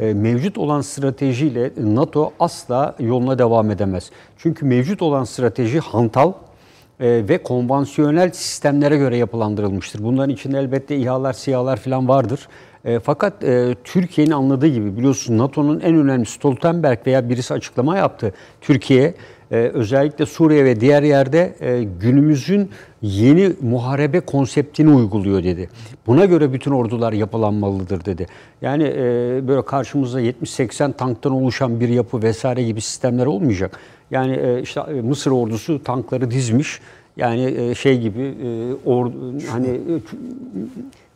[0.00, 4.10] E, mevcut olan stratejiyle NATO asla yoluna devam edemez.
[4.38, 6.32] Çünkü mevcut olan strateji hantal
[7.00, 10.04] e, ve konvansiyonel sistemlere göre yapılandırılmıştır.
[10.04, 12.48] Bunların içinde elbette İHA'lar, SİHA'lar falan vardır.
[12.84, 18.34] E, fakat e, Türkiye'nin anladığı gibi biliyorsunuz NATO'nun en önemli Stoltenberg veya birisi açıklama yaptı.
[18.60, 19.14] Türkiye
[19.50, 22.70] e, özellikle Suriye ve diğer yerde e, günümüzün
[23.02, 25.68] yeni muharebe konseptini uyguluyor dedi.
[26.06, 28.26] Buna göre bütün ordular yapılanmalıdır dedi.
[28.62, 29.00] Yani e,
[29.48, 33.78] böyle karşımızda 70-80 tanktan oluşan bir yapı vesaire gibi sistemler olmayacak.
[34.10, 36.80] Yani e, işte e, Mısır ordusu tankları dizmiş.
[37.16, 39.10] Yani e, şey gibi e, or,
[39.50, 39.98] hani e,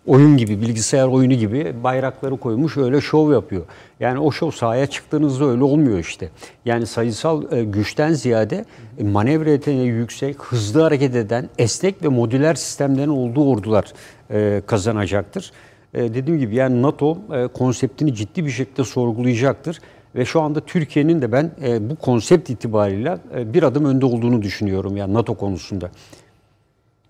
[0.08, 3.62] oyun gibi, bilgisayar oyunu gibi bayrakları koymuş öyle şov yapıyor.
[4.00, 6.28] Yani o şov sahaya çıktığınızda öyle olmuyor işte.
[6.64, 8.64] Yani sayısal e, güçten ziyade
[8.98, 13.92] e, manevra yeteneği yüksek, hızlı hareket eden, esnek ve modüler sistemlerin olduğu ordular
[14.30, 15.52] e, kazanacaktır.
[15.94, 19.80] E, dediğim gibi yani NATO e, konseptini ciddi bir şekilde sorgulayacaktır.
[20.14, 24.42] Ve şu anda Türkiye'nin de ben e, bu konsept itibariyle e, bir adım önde olduğunu
[24.42, 25.90] düşünüyorum yani NATO konusunda.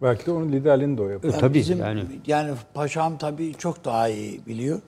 [0.03, 1.35] Belki de onun liderliğini de o yapıyor.
[1.35, 2.05] E, tabii Bizim, yani.
[2.27, 4.81] yani paşam tabii çok daha iyi biliyor.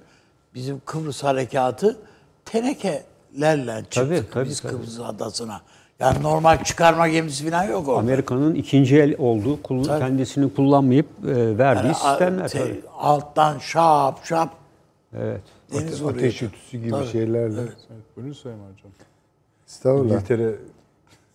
[0.54, 1.96] Bizim Kıbrıs harekatı
[2.44, 4.72] tenekelerle çıktık Tabii, tabii, biz tabii.
[4.72, 5.60] Kıbrıs adasına.
[6.00, 8.00] Yani normal çıkarma gemisi falan yok orada.
[8.00, 9.98] Amerika'nın ikinci el olduğu, kul- Tabii.
[10.00, 12.48] kendisini kullanmayıp e, verdiği Yani sistemler.
[12.48, 12.80] te- tabii.
[12.98, 14.50] alttan şap şap
[15.18, 15.40] Evet.
[15.72, 16.18] deniz vuruyor.
[16.18, 17.06] Ateş ütüsü gibi Tabii.
[17.06, 17.60] şeylerle.
[17.60, 17.76] Evet,
[18.16, 18.92] buyurun Sayın Hocam.
[19.68, 20.14] Estağfurullah.
[20.14, 20.54] İngiltere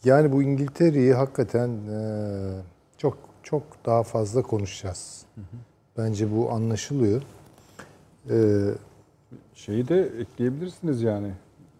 [0.05, 1.97] Yani bu İngiltere'yi hakikaten e,
[3.45, 5.25] çok daha fazla konuşacağız.
[5.97, 7.21] Bence bu anlaşılıyor.
[8.29, 8.35] E,
[9.53, 11.31] şeyi de ekleyebilirsiniz yani.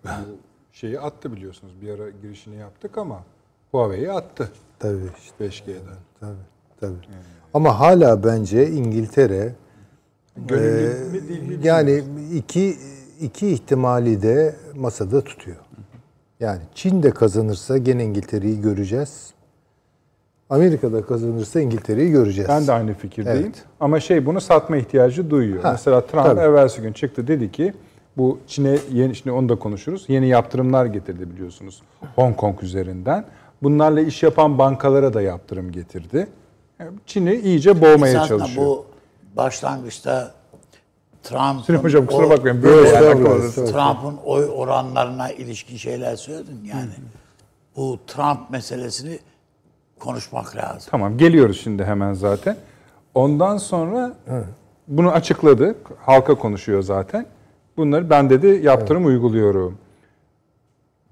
[0.06, 0.10] Bu
[0.72, 1.74] şeyi attı biliyorsunuz.
[1.82, 3.24] Bir ara girişini yaptık ama
[3.72, 5.80] Huawei'yi attı tabii işte 5G'den.
[6.20, 6.36] tabii
[6.80, 6.96] tabii.
[7.54, 9.56] Ama hala bence İngiltere
[10.38, 12.78] Gönüllü e, mi değil mi yani iki
[13.22, 15.58] iki ihtimali de masada tutuyor.
[16.40, 19.35] Yani Çin de kazanırsa gene İngiltere'yi göreceğiz.
[20.50, 22.50] Amerika'da kazanırsa İngiltere'yi göreceğiz.
[22.50, 23.40] Ben de aynı fikirdeyim.
[23.46, 23.64] Evet.
[23.80, 25.64] Ama şey bunu satma ihtiyacı duyuyor.
[25.64, 26.40] Ha, Mesela Trump tabii.
[26.40, 27.74] evvelsi gün çıktı dedi ki
[28.18, 30.06] bu Çin'e yeni şimdi onu da konuşuruz.
[30.08, 31.82] Yeni yaptırımlar getirdi biliyorsunuz
[32.16, 33.26] Hong Kong üzerinden.
[33.64, 36.28] Bunlarla iş yapan bankalara da yaptırım getirdi.
[37.06, 38.66] Çin'i iyice boğmaya Esasında çalışıyor.
[38.66, 38.86] bu
[39.38, 40.34] başlangıçta
[41.24, 43.24] Trump'ın Süleyman Hocam kusura bakmayın böyle yani.
[43.54, 46.90] Trump'ın oy oranlarına ilişkin şeyler söyledin yani.
[47.76, 49.20] Bu Trump meselesini
[50.00, 50.88] konuşmak lazım.
[50.92, 52.58] Tamam geliyoruz şimdi hemen zaten.
[53.16, 54.14] Ondan sonra
[54.88, 55.76] bunu açıkladı.
[56.00, 57.26] Halka konuşuyor zaten.
[57.78, 59.78] Bunları ben dedi yaptırım uyguluyorum.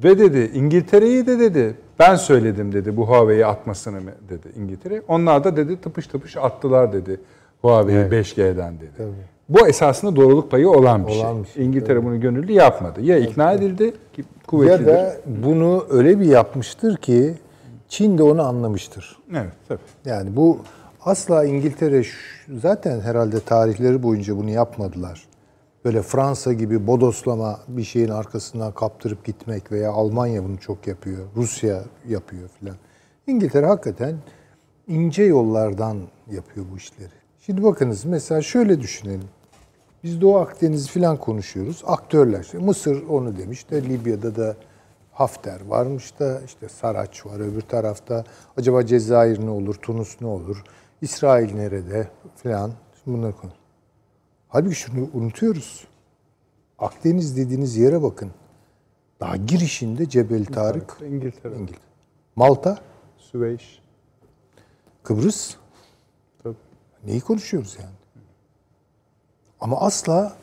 [0.04, 5.02] Ve dedi İngiltere'yi de dedi ben söyledim dedi bu Huawei'yi atmasını mı dedi İngiltere.
[5.08, 7.20] Onlar da dedi tıpış tıpış attılar dedi
[7.62, 9.08] Huawei'yi 5G'den dedi.
[9.50, 11.54] Bu esasında doğruluk payı olan bir Olan şey.
[11.54, 13.02] şey, İngiltere bunu gönüllü yapmadı.
[13.02, 14.86] Ya ikna edildi ki ya kuvvetlidir.
[14.88, 17.34] da bunu öyle bir yapmıştır ki
[17.94, 19.18] Çin de onu anlamıştır.
[19.32, 19.80] Evet tabii.
[20.06, 20.60] Yani bu
[21.02, 22.04] asla İngiltere
[22.62, 25.28] zaten herhalde tarihleri boyunca bunu yapmadılar.
[25.86, 31.20] Böyle Fransa gibi bodoslama bir şeyin arkasından kaptırıp gitmek veya Almanya bunu çok yapıyor.
[31.36, 32.76] Rusya yapıyor filan.
[33.28, 34.16] İngiltere hakikaten
[34.88, 35.98] ince yollardan
[36.32, 37.14] yapıyor bu işleri.
[37.40, 39.30] Şimdi bakınız mesela şöyle düşünelim.
[40.04, 41.84] Biz Doğu Akdeniz filan konuşuyoruz.
[41.86, 42.48] Aktörler.
[42.60, 44.56] Mısır onu demiş de Libya'da da
[45.14, 48.24] Hafter varmış da işte Saraç var öbür tarafta.
[48.58, 50.64] Acaba Cezayir ne olur, Tunus ne olur,
[51.02, 52.72] İsrail nerede filan.
[53.04, 53.52] Şimdi bunları konu.
[54.48, 55.88] Halbuki şunu unutuyoruz.
[56.80, 58.32] Akdeniz dediğiniz yere bakın.
[59.20, 61.56] Daha girişinde Cebel Tarık, İngiltere.
[61.56, 61.80] İngiltere.
[62.36, 62.78] Malta,
[63.18, 63.82] Süveyş.
[65.04, 65.56] Kıbrıs.
[67.06, 67.96] Neyi konuşuyoruz yani?
[69.60, 70.38] Ama asla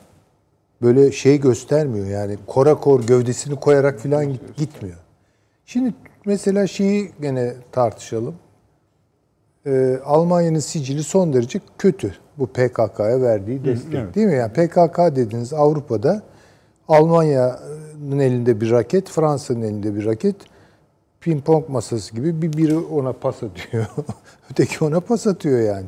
[0.83, 4.97] böyle şey göstermiyor yani korakor gövdesini koyarak falan git- gitmiyor.
[5.67, 5.95] Şimdi
[6.27, 8.35] mesela şeyi gene tartışalım.
[9.67, 12.15] Ee, Almanya'nın sicili son derece kötü.
[12.39, 14.15] Bu PKK'ya verdiği destek evet.
[14.15, 14.35] değil mi?
[14.35, 16.23] Yani PKK dediğiniz Avrupa'da
[16.89, 20.37] Almanya'nın elinde bir raket, Fransa'nın elinde bir raket.
[21.21, 23.87] Ping pong masası gibi bir biri ona pas atıyor.
[24.51, 25.87] Öteki ona pas atıyor yani.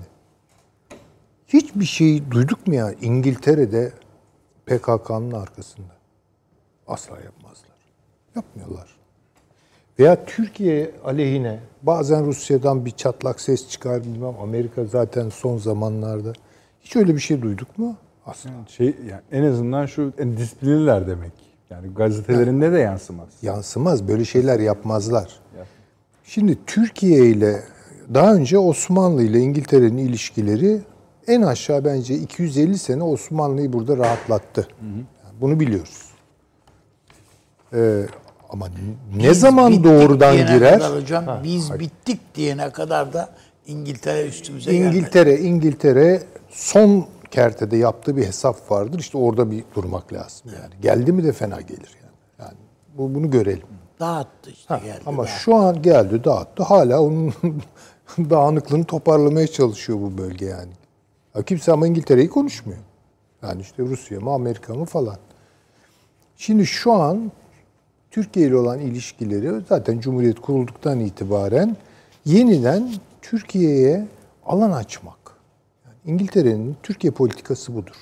[1.48, 3.92] Hiçbir şey duyduk mu ya İngiltere'de
[4.66, 5.92] PKK'nın arkasında?
[6.86, 7.76] Asla yapmazlar.
[8.36, 8.96] Yapmıyorlar.
[9.98, 14.34] Veya Türkiye aleyhine bazen Rusya'dan bir çatlak ses çıkar bilmem.
[14.42, 16.32] Amerika zaten son zamanlarda.
[16.80, 17.96] Hiç öyle bir şey duyduk mu?
[18.26, 18.50] Asla.
[18.68, 21.32] Şey yani en azından şu en disiplinliler demek.
[21.70, 23.28] Yani gazetelerinde de yansımaz.
[23.42, 24.08] Yansımaz.
[24.08, 25.40] Böyle şeyler yapmazlar.
[26.24, 27.62] Şimdi Türkiye ile
[28.14, 30.80] daha önce Osmanlı ile İngiltere'nin ilişkileri
[31.26, 34.68] en aşağı bence 250 sene Osmanlı'yı burada rahatlattı.
[34.82, 36.02] Yani bunu biliyoruz.
[37.74, 38.02] Ee,
[38.50, 38.68] ama
[39.16, 40.80] ne Biz zaman doğrudan girer?
[40.80, 43.28] Hocam biz bittik diyene kadar da
[43.66, 44.96] İngiltere üstümüze gelmedi.
[44.96, 48.98] İngiltere, İngiltere son kertede yaptığı bir hesap vardır.
[48.98, 50.74] İşte orada bir durmak lazım yani.
[50.82, 52.12] Geldi mi de fena gelir yani.
[52.38, 52.58] Yani
[52.98, 53.66] bu bunu görelim.
[54.00, 55.00] Dağıttı işte Ha, geldi.
[55.06, 55.40] ama dağıttı.
[55.40, 56.62] şu an geldi dağıttı.
[56.62, 57.34] Hala onun
[58.18, 60.72] dağınıklığını toparlamaya çalışıyor bu bölge yani.
[61.34, 62.80] Ya kimse ama İngiltere'yi konuşmuyor.
[63.42, 65.16] Yani işte Rusya mı Amerika mı falan.
[66.36, 67.32] Şimdi şu an
[68.10, 71.76] Türkiye ile olan ilişkileri zaten Cumhuriyet kurulduktan itibaren
[72.24, 72.92] yeniden
[73.22, 74.06] Türkiye'ye
[74.46, 75.18] alan açmak.
[75.86, 77.96] Yani İngiltere'nin Türkiye politikası budur.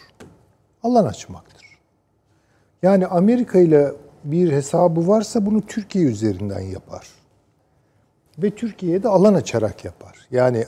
[0.82, 1.78] Alan açmaktır.
[2.82, 3.92] Yani Amerika ile
[4.24, 7.08] bir hesabı varsa bunu Türkiye üzerinden yapar.
[8.38, 10.26] Ve Türkiye'ye de alan açarak yapar.
[10.30, 10.64] Yani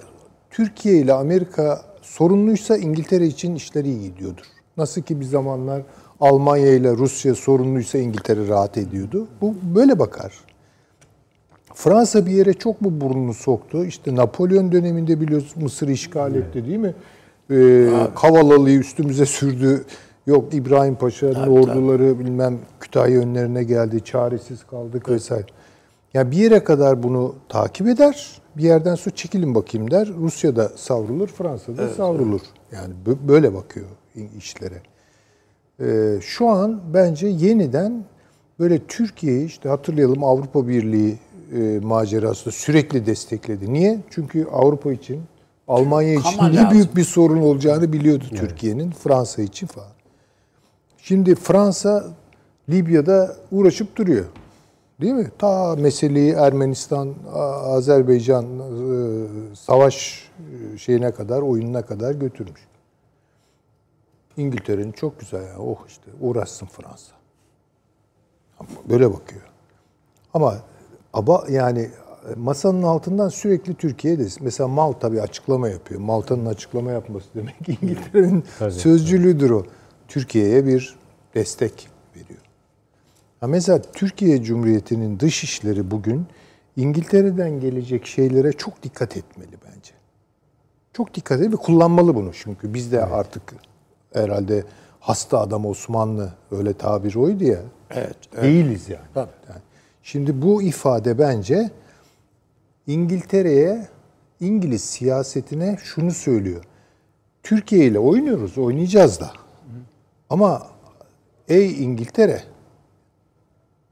[0.50, 4.44] Türkiye ile Amerika sorunluysa İngiltere için işler iyi gidiyordur.
[4.76, 5.82] Nasıl ki bir zamanlar
[6.20, 9.28] Almanya ile Rusya sorunluysa İngiltere rahat ediyordu.
[9.40, 10.32] Bu böyle bakar.
[11.74, 13.84] Fransa bir yere çok mu burnunu soktu?
[13.84, 16.94] İşte Napolyon döneminde biliyorsunuz Mısır'ı işgal etti değil mi?
[17.50, 19.84] Ee, Kavalali'yi üstümüze sürdü.
[20.26, 24.04] Yok İbrahim Paşa'nın orduları bilmem Kütahya önlerine geldi.
[24.04, 25.46] Çaresiz kaldık vesaire.
[26.14, 28.41] Yani bir yere kadar bunu takip eder.
[28.56, 30.08] Bir yerden sonra çekilin bakayım der.
[30.08, 32.40] Rusya'da savrulur, Fransa'da savrulur.
[32.72, 33.86] Yani bö- böyle bakıyor
[34.38, 34.82] işlere.
[35.80, 38.04] Ee, şu an bence yeniden
[38.60, 41.18] böyle Türkiye'yi işte hatırlayalım Avrupa Birliği
[41.56, 43.72] e, macerasında sürekli destekledi.
[43.72, 43.98] Niye?
[44.10, 45.22] Çünkü Avrupa için,
[45.68, 46.70] Almanya için Ama ne lazım.
[46.70, 49.88] büyük bir sorun olacağını biliyordu Türkiye'nin, Fransa için falan.
[50.98, 52.04] Şimdi Fransa
[52.68, 54.24] Libya'da uğraşıp duruyor.
[55.00, 55.30] Değil mi?
[55.38, 57.14] Ta meseleyi Ermenistan,
[57.64, 60.28] Azerbaycan e, savaş
[60.74, 62.60] e, şeyine kadar, oyununa kadar götürmüş.
[64.36, 65.58] İngiltere'nin çok güzel ya.
[65.58, 67.12] Oh işte uğraşsın Fransa.
[68.88, 69.42] Böyle bakıyor.
[70.34, 70.56] Ama
[71.12, 71.90] aba yani
[72.36, 76.00] masanın altından sürekli Türkiye'de mesela Malta bir açıklama yapıyor.
[76.00, 79.64] Malta'nın açıklama yapması demek İngiltere'nin sözcülüğüdür o.
[80.08, 80.96] Türkiye'ye bir
[81.34, 81.88] destek.
[83.42, 86.26] Ha mesela Türkiye Cumhuriyeti'nin dış işleri bugün
[86.76, 89.92] İngiltere'den gelecek şeylere çok dikkat etmeli bence.
[90.92, 93.42] Çok dikkat edin ve kullanmalı bunu çünkü biz de artık
[94.12, 94.64] herhalde
[95.00, 97.60] hasta adam Osmanlı öyle tabir oydu ya.
[97.90, 99.28] Evet, Değiliz yani.
[99.48, 99.60] Yani
[100.02, 101.70] Şimdi bu ifade bence
[102.86, 103.86] İngiltere'ye,
[104.40, 106.64] İngiliz siyasetine şunu söylüyor.
[107.42, 109.32] Türkiye ile oynuyoruz, oynayacağız da.
[110.30, 110.66] Ama
[111.48, 112.51] ey İngiltere,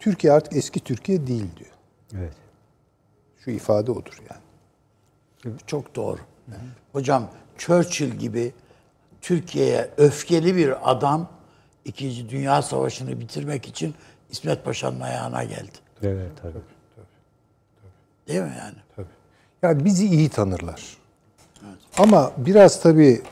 [0.01, 1.71] Türkiye artık eski Türkiye değil diyor.
[2.19, 2.35] Evet.
[3.45, 5.55] Şu ifade odur yani.
[5.67, 6.19] Çok doğru.
[6.93, 8.53] Hocam Churchill gibi
[9.21, 11.29] Türkiye'ye öfkeli bir adam
[11.85, 13.95] İkinci Dünya Savaşı'nı bitirmek için
[14.31, 15.79] İsmet Paşa'nın ayağına geldi.
[16.03, 16.59] Evet tabii.
[18.29, 19.07] Değil mi yani?
[19.63, 20.97] Yani bizi iyi tanırlar.
[21.99, 23.23] Ama biraz tabii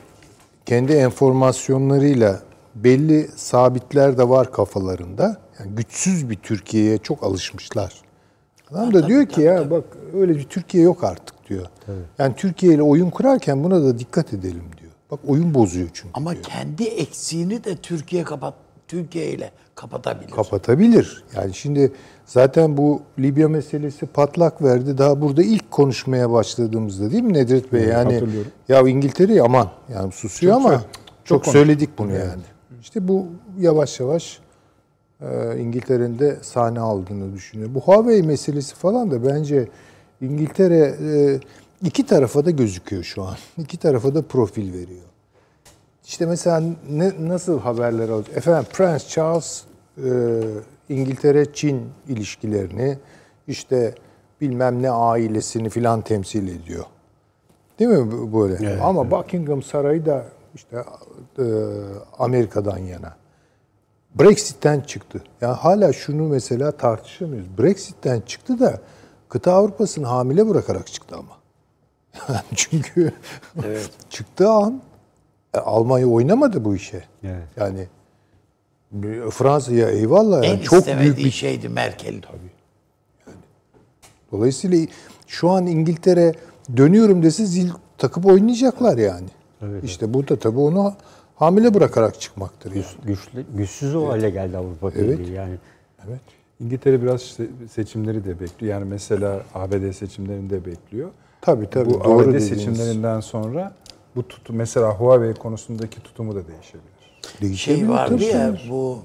[0.65, 2.39] kendi enformasyonlarıyla
[2.75, 5.41] belli sabitler de var kafalarında.
[5.59, 7.93] Yani güçsüz bir Türkiye'ye çok alışmışlar.
[8.71, 9.83] Adam da diyor ki ya bak
[10.13, 11.65] öyle bir Türkiye yok artık diyor.
[12.17, 14.91] Yani Türkiye ile oyun kurarken buna da dikkat edelim diyor.
[15.11, 16.09] Bak oyun bozuyor çünkü.
[16.13, 16.43] Ama diyor.
[16.43, 18.53] kendi eksiğini de Türkiye kapat
[18.87, 20.31] Türkiye ile kapatabilir.
[20.31, 21.23] kapatabilir.
[21.35, 21.91] Yani şimdi
[22.25, 24.97] zaten bu Libya meselesi patlak verdi.
[24.97, 27.83] Daha burada ilk konuşmaya başladığımızda değil mi Nedret Bey?
[27.83, 28.23] Yani
[28.69, 30.81] ya İngiltere aman yani susuyor Çok ama
[31.23, 32.41] çok, çok söyledik bunu yani.
[32.81, 33.27] İşte bu
[33.59, 34.39] yavaş yavaş
[35.59, 37.75] İngiltere'nin de sahne aldığını düşünüyorum.
[37.75, 39.67] Bu Huawei meselesi falan da bence
[40.21, 41.39] İngiltere e,
[41.83, 43.35] iki tarafa da gözüküyor şu an.
[43.57, 45.05] İki tarafa da profil veriyor.
[46.05, 48.27] İşte mesela ne, nasıl haberler alıyor?
[48.35, 49.63] Efendim Prens Charles
[49.97, 50.11] e,
[50.89, 52.97] İngiltere-Çin ilişkilerini
[53.47, 53.95] işte
[54.41, 56.85] bilmem ne ailesini filan temsil ediyor.
[57.79, 58.81] Değil mi böyle?
[58.81, 60.25] Ama Buckingham Sarayı da
[60.55, 60.83] işte
[61.39, 61.43] e,
[62.19, 63.18] Amerika'dan yana.
[64.15, 65.23] Brexit'ten çıktı.
[65.41, 67.57] Yani hala şunu mesela tartışamıyoruz.
[67.57, 68.81] Brexit'ten çıktı da
[69.29, 71.39] kıta Avrupa'sını hamile bırakarak çıktı ama.
[72.29, 73.13] Yani Çünkü
[74.09, 74.81] çıktığı an
[75.53, 77.03] e, Almanya oynamadı bu işe.
[77.23, 77.47] Evet.
[77.57, 77.87] Yani
[79.31, 82.21] Fransa'ya eyvallah yani en çok büyük bir şeydi Merkel.
[84.31, 84.87] Dolayısıyla
[85.27, 86.33] şu an İngiltere
[86.77, 89.27] dönüyorum dese zil takıp oynayacaklar yani.
[89.83, 90.93] İşte bu da tabii onu
[91.39, 92.85] hamile bırakarak çıkmaktır yani.
[93.03, 95.15] Güçlü, güçsüz o hale geldi Avrupa Birliği.
[95.15, 95.29] Evet.
[95.29, 95.55] Yani
[96.07, 96.19] Evet.
[96.59, 98.73] İngiltere biraz se- seçimleri de bekliyor.
[98.79, 101.09] Yani mesela ABD seçimlerini de bekliyor.
[101.41, 102.47] Tabii tabii bu doğru ABD dediğiniz.
[102.47, 103.73] seçimlerinden sonra
[104.15, 107.19] bu tutum mesela Huawei konusundaki tutumu da değişebilir.
[107.41, 108.25] Değişebilir Şey vardı tabii.
[108.25, 108.99] ya bu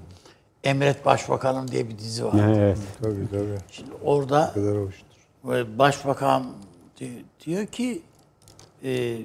[0.65, 2.55] Emret Başbakanım diye bir dizi var.
[2.57, 2.79] evet.
[3.03, 3.59] Tabii tabii.
[3.71, 5.79] Şimdi orada kadar hoştur.
[5.79, 6.47] Başbakan
[7.01, 8.03] di- diyor ki
[8.85, 9.17] e,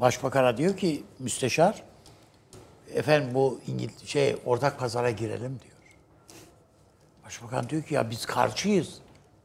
[0.00, 1.82] Başbakan'a diyor ki müsteşar
[2.94, 5.76] efendim bu İngil şey ortak pazara girelim diyor.
[7.24, 8.88] Başbakan diyor ki ya biz karşıyız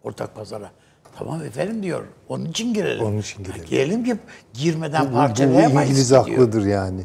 [0.03, 0.71] ortak pazara.
[1.17, 2.03] Tamam efendim diyor.
[2.29, 3.05] Onun için girelim.
[3.05, 3.65] Onun için girelim.
[3.65, 4.15] girelim ki
[4.53, 6.27] girmeden Bu- bu parçalayamayız İngiliz diyor.
[6.29, 7.01] haklıdır yani.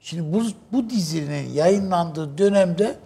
[0.00, 0.42] Şimdi bu,
[0.72, 2.96] bu dizinin yayınlandığı dönemde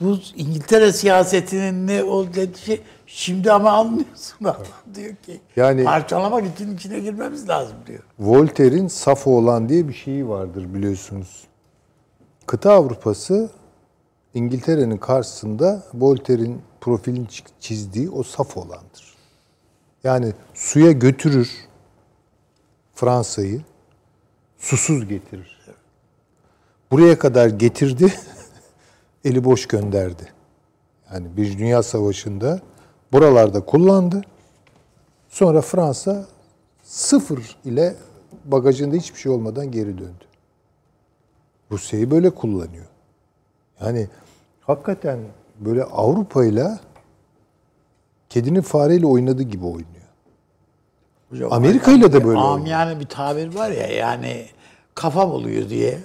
[0.00, 4.56] bu İngiltere siyasetinin ne olduğu şey şimdi ama anlıyorsun adam
[4.94, 8.02] diyor ki Yani- parçalamak için içine girmemiz lazım diyor.
[8.18, 11.45] Voltaire'in safo olan diye bir şeyi vardır biliyorsunuz.
[12.46, 13.50] Kıta Avrupası
[14.34, 19.16] İngiltere'nin karşısında Voltaire'in profilini çi- çizdiği o saf olandır.
[20.04, 21.50] Yani suya götürür
[22.94, 23.62] Fransa'yı,
[24.58, 25.60] susuz getirir.
[26.90, 28.14] Buraya kadar getirdi,
[29.24, 30.32] eli boş gönderdi.
[31.12, 32.60] Yani bir dünya savaşında
[33.12, 34.22] buralarda kullandı.
[35.28, 36.26] Sonra Fransa
[36.82, 37.96] sıfır ile
[38.44, 40.25] bagajında hiçbir şey olmadan geri döndü.
[41.70, 42.86] Rusya'yı böyle kullanıyor.
[43.80, 44.08] Yani
[44.60, 45.18] hakikaten
[45.60, 46.68] böyle Avrupa ile
[48.28, 49.86] kedinin fareyle oynadığı gibi oynuyor.
[51.30, 52.54] Hocam, Amerika ile de böyle oynuyor.
[52.54, 54.46] Amiyane bir tabir var ya yani
[54.94, 55.98] kafa buluyor diye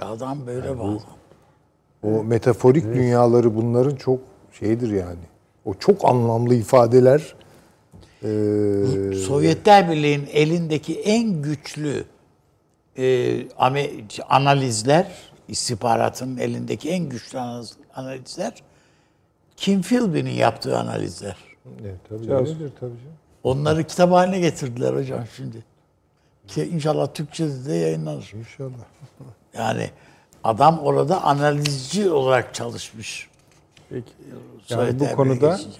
[0.00, 1.00] adam böyle bağlı.
[2.02, 4.20] O metaforik dünyaları bunların çok
[4.52, 5.24] şeydir yani.
[5.64, 7.34] O çok anlamlı ifadeler.
[8.22, 8.28] Ee,
[9.26, 12.04] Sovyetler Birliği'nin elindeki en güçlü
[12.98, 13.48] e,
[14.28, 15.06] analizler,
[15.48, 18.52] istihbaratın elindeki en güçlü analiz- analizler
[19.56, 21.36] Kim Philby'nin yaptığı analizler.
[21.82, 23.16] evet, tabii öyledir tabii canım.
[23.44, 25.64] Onları kitap haline getirdiler hocam şimdi.
[26.48, 28.32] Ki inşallah Türkçe'de de yayınlanır.
[28.34, 28.70] İnşallah.
[29.54, 29.90] Yani
[30.44, 33.28] adam orada analizci olarak çalışmış.
[33.90, 34.12] Peki.
[34.68, 35.78] Yani bu konuda geçince.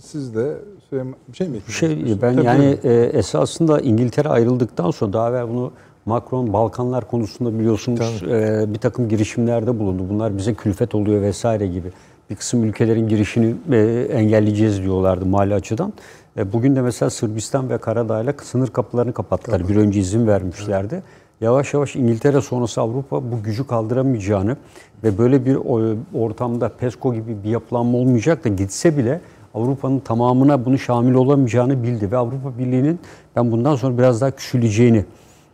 [0.00, 0.58] siz de
[0.90, 2.44] Süleyman- bir şey mi Bir şey ben istiyorsunuz?
[2.44, 5.72] yani Tabii, e, esasında İngiltere ayrıldıktan sonra daha evvel bunu
[6.06, 10.02] Macron Balkanlar konusunda biliyorsunuz e, bir takım girişimlerde bulundu.
[10.10, 11.88] Bunlar bize külfet oluyor vesaire gibi.
[12.30, 13.76] Bir kısım ülkelerin girişini e,
[14.12, 15.92] engelleyeceğiz diyorlardı mali açıdan.
[16.38, 19.68] E, bugün de mesela Sırbistan ve Karadağ'la sınır kapılarını kapattılar.
[19.68, 21.02] Bir önce izin vermişlerdi.
[21.40, 24.56] Yavaş yavaş İngiltere sonrası Avrupa bu gücü kaldıramayacağını
[25.04, 29.20] ve böyle bir o- ortamda PESCO gibi bir yapılanma olmayacak da gitse bile
[29.54, 32.98] Avrupa'nın tamamına bunu şamil olamayacağını bildi ve Avrupa Birliği'nin
[33.36, 35.04] ben bundan sonra biraz daha küçüleceğini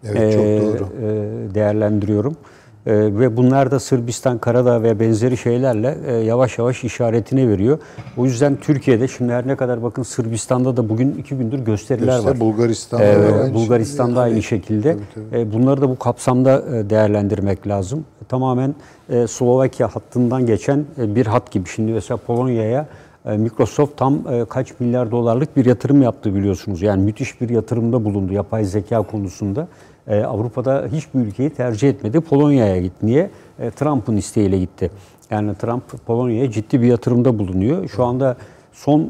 [0.04, 0.88] Evet, çok eee, doğru.
[1.02, 2.36] eee, değerlendiriyorum.
[2.86, 7.78] Eee, ve bunlar da Sırbistan, Karadağ ve benzeri şeylerle eee, yavaş yavaş işaretine veriyor.
[8.16, 12.30] O yüzden Türkiye'de şimdi her ne kadar bakın Sırbistan'da da bugün iki gündür gösteriler İşte
[12.30, 12.40] var.
[12.40, 14.96] Bulgaristan'da da aynı Bulgaristan'da aynı şekilde.
[15.32, 18.04] Ee, Bunları da bu kapsamda e, değerlendirmek lazım.
[18.28, 18.74] Tamamen
[19.10, 21.68] e, Slovakya hattından geçen e, bir hat gibi.
[21.68, 22.86] Şimdi mesela Polonya'ya e,
[23.24, 26.82] Microsoft tam e, kaç milyar dolarlık bir yatırım yaptı biliyorsunuz.
[26.82, 29.68] Yani müthiş bir yatırımda bulundu yapay zeka konusunda.
[30.08, 32.20] E, Avrupa'da hiçbir ülkeyi tercih etmedi.
[32.20, 33.06] Polonya'ya gitti.
[33.06, 33.30] Niye?
[33.58, 34.90] E, Trump'ın isteğiyle gitti.
[35.30, 37.88] Yani Trump Polonya'ya ciddi bir yatırımda bulunuyor.
[37.88, 38.36] Şu anda
[38.72, 39.06] son e,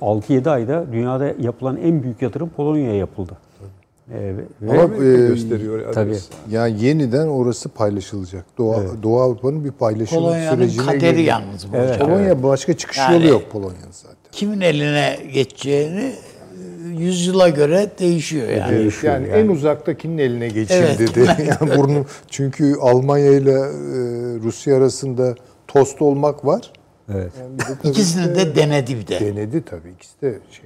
[0.00, 3.32] 6-7 ayda dünyada yapılan en büyük yatırım Polonya'ya yapıldı.
[4.14, 4.32] E,
[4.62, 4.98] ve- Ama e,
[5.28, 5.78] gösteriyor.
[5.80, 5.94] adres.
[5.94, 6.16] tabii.
[6.54, 8.44] Yani yeniden orası paylaşılacak.
[8.58, 11.26] Doğu, Doğu Avrupa'nın bir paylaşım Polonya'nın sürecine kaderi giriyor.
[11.28, 11.98] yalnız bu hocam.
[11.98, 14.16] Polonya başka çıkış Yani- yolu yok Polonya'nın zaten.
[14.32, 18.76] Kimin eline geçeceğini e, yüzyıla göre değişiyor yani.
[18.78, 19.38] Değişiyor yani, yani.
[19.40, 20.98] en uzaktakinin eline geçeyim Evet.
[20.98, 21.20] dedi.
[21.60, 23.64] yani burnu çünkü Almanya ile e,
[24.42, 25.34] Rusya arasında
[25.66, 26.72] tost olmak var.
[27.14, 27.32] Evet.
[27.40, 29.20] Yani de İkisini işte de denedi bir de.
[29.20, 30.64] denedi tabii ikisi de şey.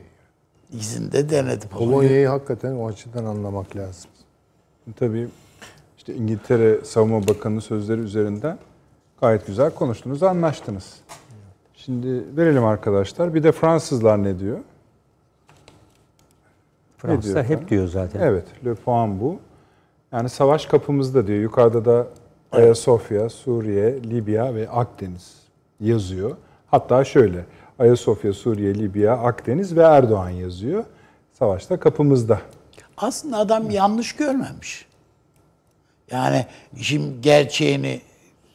[0.72, 1.90] İkisini de denedi Polonya.
[1.90, 4.10] Polonya'yı hakikaten o açıdan anlamak lazım.
[4.96, 5.28] Tabii
[5.98, 8.58] işte İngiltere Savunma Bakanı sözleri üzerinden
[9.20, 11.00] gayet güzel konuştunuz, anlaştınız.
[11.74, 13.34] Şimdi verelim arkadaşlar.
[13.34, 14.58] Bir de Fransızlar ne diyor?
[16.98, 18.20] Fransa diyor hep diyor zaten.
[18.20, 19.38] Evet, Le Point bu.
[20.12, 21.38] Yani savaş kapımızda diyor.
[21.38, 22.06] Yukarıda da
[22.52, 25.36] Ayasofya, Suriye, Libya ve Akdeniz
[25.80, 26.36] yazıyor.
[26.70, 27.44] Hatta şöyle,
[27.78, 30.84] Ayasofya, Suriye, Libya, Akdeniz ve Erdoğan yazıyor.
[31.32, 32.38] Savaşta kapımızda.
[32.96, 34.86] Aslında adam yanlış görmemiş.
[36.10, 36.46] Yani
[36.76, 38.00] işin gerçeğini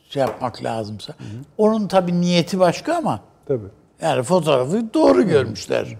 [0.09, 1.13] şey yapmak lazımsa.
[1.57, 3.67] Onun tabii niyeti başka ama Tabii.
[4.01, 5.97] yani fotoğrafı doğru görmüşler.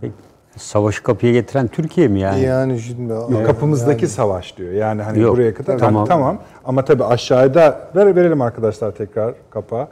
[0.00, 0.14] Peki,
[0.56, 2.40] Savaşı kapıya getiren Türkiye mi yani?
[2.40, 4.72] Yani şimdi Yok, kapımızdaki savaş diyor.
[4.72, 6.06] Yani hani Yok, buraya kadar tamam.
[6.06, 6.26] tamam.
[6.26, 6.42] tamam.
[6.64, 9.88] Ama tabii aşağıda ver verelim arkadaşlar tekrar kapağı.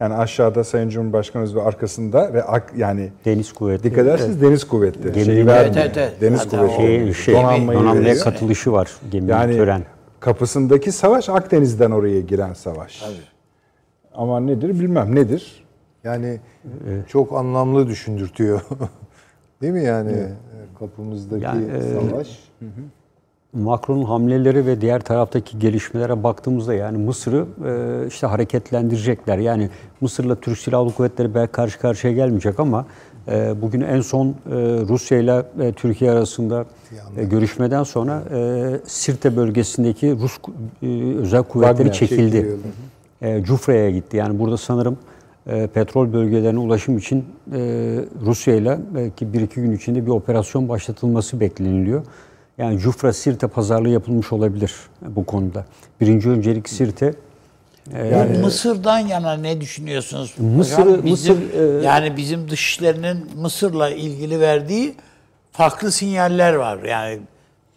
[0.00, 3.90] Yani aşağıda Sayın Cumhurbaşkanımız ve arkasında ve ak, yani Deniz kuvvetleri.
[3.92, 5.12] dikkat ederseniz deniz kuvvetleri.
[5.12, 5.84] Gemi- Şeyi Evet, vermiyor.
[5.84, 6.20] evet, evet.
[6.20, 7.14] Deniz Zaten kuvvetleri.
[7.14, 8.24] Şey, şey, donanmayı donanmaya veriyor.
[8.24, 9.82] katılışı var geminin Yani tören.
[10.20, 13.04] kapısındaki savaş Akdeniz'den oraya giren savaş.
[14.14, 15.64] Ama nedir bilmem nedir.
[16.04, 16.40] yani
[17.08, 18.60] çok anlamlı düşündürtüyor.
[19.62, 20.12] Değil mi yani
[20.78, 22.38] kapımızdaki Yani, e, savaş?
[23.56, 29.38] Macron'un hamleleri ve diğer taraftaki gelişmelere baktığımızda yani Mısır'ı e, işte hareketlendirecekler.
[29.38, 29.70] Yani
[30.00, 32.86] Mısır'la Türk Silahlı Kuvvetleri belki karşı karşıya gelmeyecek ama
[33.28, 34.32] e, bugün en son e,
[34.88, 35.42] Rusya ile
[35.72, 36.64] Türkiye arasında
[37.16, 40.38] e, görüşmeden sonra e, Sirte bölgesindeki Rus
[40.82, 40.86] e,
[41.18, 42.56] özel kuvvetleri Wagner çekildi.
[43.22, 44.16] E, Cufra'ya gitti.
[44.16, 44.98] Yani burada sanırım
[45.46, 47.58] e, petrol bölgelerine ulaşım için e,
[48.24, 52.02] Rusya ile belki bir iki gün içinde bir operasyon başlatılması bekleniliyor.
[52.58, 55.64] Yani Cufra Sirte pazarlığı yapılmış olabilir bu konuda.
[56.00, 57.14] Birinci öncelik Sirte.
[58.12, 60.34] Yani Mısır'dan yana ne düşünüyorsunuz?
[60.38, 64.94] Hocam bizim, Mısır, e, yani bizim dışişlerinin Mısır'la ilgili verdiği
[65.52, 66.78] farklı sinyaller var.
[66.82, 67.18] Yani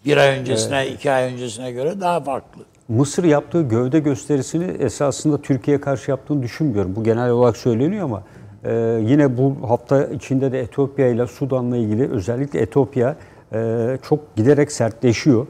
[0.04, 2.62] bir ay öncesine, iki ay öncesine göre daha farklı.
[2.88, 6.96] Mısır yaptığı gövde gösterisini esasında Türkiye'ye karşı yaptığını düşünmüyorum.
[6.96, 8.22] Bu genel olarak söyleniyor ama
[8.64, 13.16] e, yine bu hafta içinde de Etiyopya ile Sudan'la ilgili özellikle Etiyopya
[13.52, 15.46] e, çok giderek sertleşiyor.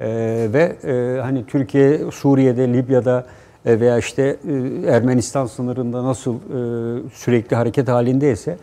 [0.00, 0.08] E,
[0.52, 3.26] ve e, hani Türkiye Suriye'de, Libya'da
[3.66, 6.34] e, veya işte e, Ermenistan sınırında nasıl
[7.12, 8.56] sürekli hareket halindeyse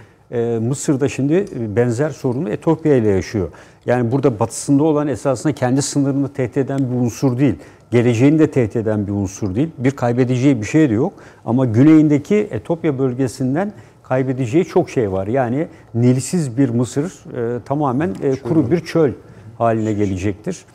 [0.61, 1.45] Mısır'da şimdi
[1.75, 3.49] benzer sorunu Etiyopya ile yaşıyor.
[3.85, 7.55] Yani burada batısında olan esasında kendi sınırını tehdit eden bir unsur değil.
[7.91, 9.69] Geleceğini de tehdit eden bir unsur değil.
[9.77, 11.13] Bir kaybedeceği bir şey de yok.
[11.45, 13.73] Ama güneyindeki Etiyopya bölgesinden
[14.07, 15.27] kaybedeceği çok şey var.
[15.27, 19.11] Yani Nilsiz bir Mısır e, tamamen e, kuru bir çöl
[19.57, 20.65] haline gelecektir.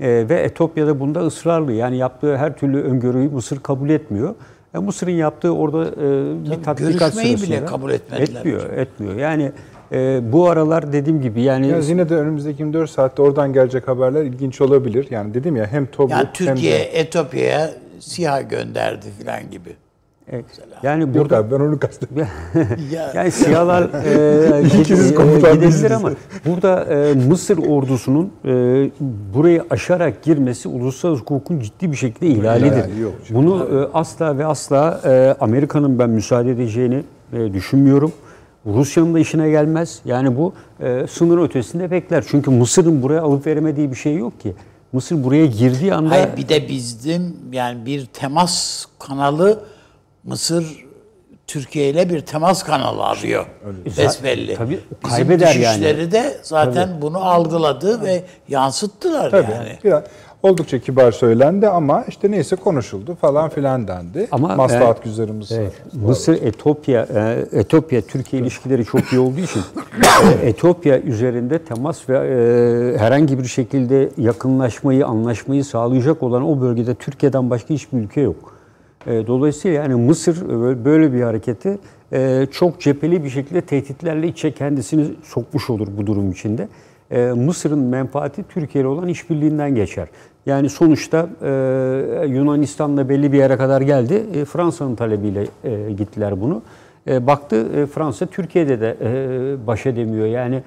[0.00, 1.72] E, ve Etiyopya'da bunda ısrarlı.
[1.72, 4.34] Yani yaptığı her türlü öngörüyü Mısır kabul etmiyor.
[4.74, 8.78] E, Mısır'ın yaptığı orada e, bir tatbikat görüşmeyi bile sırasında kabul etmediler Etmiyor, hocam.
[8.78, 9.14] etmiyor.
[9.14, 9.52] Yani
[9.92, 14.22] e, bu aralar dediğim gibi yani Biraz yine de önümüzdeki 24 saatte oradan gelecek haberler
[14.22, 15.06] ilginç olabilir.
[15.10, 16.98] Yani dedim ya hem Tobruk Yani hem Türkiye de...
[17.00, 17.70] Etiyopya'ya
[18.00, 19.70] SİHA gönderdi falan gibi.
[20.32, 20.42] E,
[20.82, 22.26] yani Yok burada abi ben onu kastettim.
[22.92, 26.10] Ya, yani siyalar e, komutan gidebilir ama
[26.46, 28.50] burada e, Mısır ordusunun e,
[29.34, 32.76] burayı aşarak girmesi uluslararası hukukun ciddi bir şekilde ihlalidir.
[32.76, 33.12] İhlali yok.
[33.30, 37.02] Bunu e, asla ve asla e, Amerika'nın ben müsaade edeceğini
[37.32, 38.12] e, düşünmüyorum.
[38.66, 40.00] Rusya'nın da işine gelmez.
[40.04, 42.24] Yani bu e, sınır ötesinde bekler.
[42.28, 44.54] Çünkü Mısır'ın buraya alıp veremediği bir şey yok ki.
[44.92, 49.60] Mısır buraya girdiği anda Hayır bir de bizim yani bir temas kanalı
[50.24, 50.84] Mısır
[51.46, 53.46] Türkiye ile bir temas kanalı arıyor.
[53.98, 54.54] Besbelli.
[54.54, 56.12] Tabii, Bizim kaybeder yani.
[56.12, 59.52] de zaten bunu algıladı ve yansıttılar Tabii.
[59.52, 59.78] yani.
[59.84, 60.02] Biraz
[60.42, 64.28] oldukça kibar söylendi ama işte neyse konuşuldu falan filan dendi.
[64.32, 65.52] Ama, Maslahat e, güzerimiz.
[65.52, 65.72] Evet.
[65.92, 69.62] Mısır, Etiyopya, e, Etiyopya Türkiye ilişkileri çok iyi olduğu için
[70.42, 76.94] e, Etiyopya üzerinde temas ve e, herhangi bir şekilde yakınlaşmayı, anlaşmayı sağlayacak olan o bölgede
[76.94, 78.53] Türkiye'den başka hiçbir ülke yok.
[79.06, 81.78] E, dolayısıyla yani Mısır e, böyle bir hareketi
[82.12, 86.68] e, çok cepheli bir şekilde tehditlerle içe kendisini sokmuş olur bu durum içinde.
[87.36, 90.08] Mısır'ın menfaati Türkiye ile olan işbirliğinden geçer.
[90.46, 91.28] Yani sonuçta
[92.26, 94.44] Yunanistan'la belli bir yere kadar geldi.
[94.44, 95.46] Fransa'nın talebiyle
[95.96, 96.62] gittiler bunu.
[97.06, 98.96] Baktı Fransa Türkiye'de de
[99.66, 100.26] baş edemiyor.
[100.26, 100.62] Yani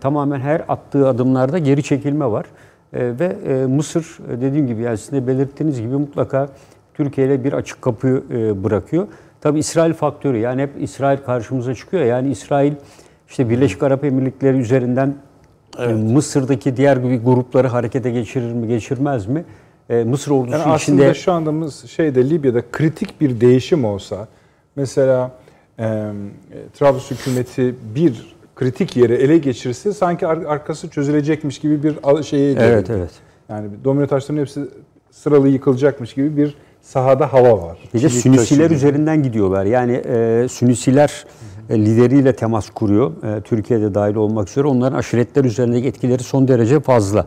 [0.00, 2.46] tamamen her attığı adımlarda geri çekilme var.
[2.92, 3.36] Ve
[3.66, 6.48] Mısır dediğim gibi yani sizin de belirttiğiniz gibi mutlaka
[6.94, 9.06] Türkiye ile bir açık kapı e, bırakıyor.
[9.40, 12.04] Tabi İsrail faktörü yani hep İsrail karşımıza çıkıyor.
[12.04, 12.72] Yani İsrail
[13.28, 15.14] işte Birleşik Arap Emirlikleri üzerinden
[15.78, 19.44] e, Mısır'daki diğer grupları harekete geçirir mi geçirmez mi?
[19.90, 24.28] E, Mısır ordusu Yani aslında içinde şu anda şeyde Libya'da kritik bir değişim olsa
[24.76, 25.30] mesela
[25.78, 26.10] e,
[26.74, 32.70] Trablus hükümeti bir kritik yeri ele geçirse sanki ar- arkası çözülecekmiş gibi bir şeye geliyor.
[32.70, 33.10] Evet, evet.
[33.48, 34.60] Yani domino taşlarının hepsi
[35.10, 37.78] sıralı yıkılacakmış gibi bir sahada hava var.
[37.94, 39.64] Bir de üzerinden gidiyorlar.
[39.64, 41.24] Yani e, Sünisiler
[41.70, 43.12] e, lideriyle temas kuruyor.
[43.36, 44.66] E, Türkiye'de dahil olmak üzere.
[44.66, 47.26] Onların aşiretler üzerindeki etkileri son derece fazla.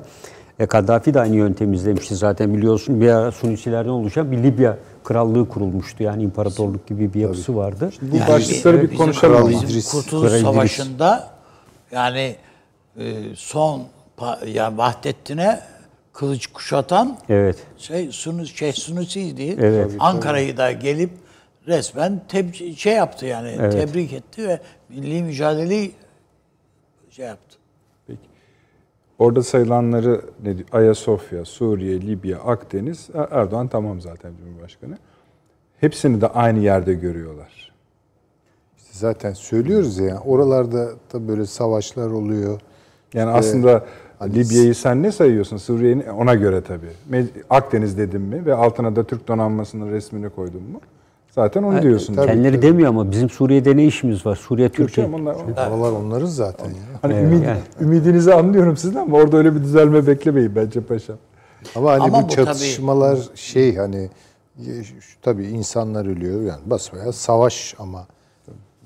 [0.60, 3.02] E, Kaddafi de aynı yöntemi izlemişti zaten biliyorsun.
[3.02, 6.04] Bir ara Sunisilerden oluşan bir Libya krallığı kurulmuştu.
[6.04, 7.90] Yani imparatorluk gibi bir yapısı vardı.
[8.02, 9.42] Bu Yani başlıkları bir bizim konuşalım.
[9.92, 10.44] Kurtuluş Kral İdris.
[10.44, 11.28] Savaşı'nda
[11.92, 12.36] yani
[13.00, 13.82] e, son
[14.48, 15.60] yani Vahdettin'e
[16.18, 17.58] kılıç kuşatan Evet.
[17.78, 19.56] şey Sunus şey Sunusi'ydi.
[19.60, 19.92] Evet.
[20.00, 21.10] Ankara'yı da gelip
[21.68, 23.72] resmen teb- şey yaptı yani Evet.
[23.74, 25.92] tebrik etti ve milli mücadeleyi
[27.10, 27.58] şey yaptı.
[29.20, 30.68] Orada sayılanları ne diyor?
[30.72, 34.98] Ayasofya, Suriye, Libya, Akdeniz, Er- Erdoğan tamam zaten Cumhurbaşkanı.
[35.80, 37.72] Hepsini de aynı yerde görüyorlar.
[38.78, 42.62] İşte zaten söylüyoruz ya oralarda da böyle savaşlar oluyor.
[43.14, 43.86] Yani İşte aslında
[44.26, 45.58] Libya'yı sen ne sayıyorsun?
[45.58, 47.26] Suriye'yi ona göre tabii.
[47.50, 50.82] Akdeniz dedim mi ve altına da Türk donanmasının resmini koydun mu?
[51.32, 52.16] Zaten onu diyorsun.
[52.16, 54.36] Kendileri demiyor ama bizim Suriye'de ne işimiz var?
[54.36, 55.08] Suriye Türkiye.
[55.08, 56.74] Onlar, Oralar onların zaten ya.
[57.02, 57.60] hani Evet, ümid- yani.
[57.82, 61.18] ümidinizi anlıyorum sizden ama orada öyle bir düzelme beklemeyin bence paşam.
[61.76, 64.10] Ama hani Ama bu bu çatışmalar şey hani
[64.60, 64.72] e,
[65.22, 68.08] tabii insanlar ölüyor yani basmaya savaş ama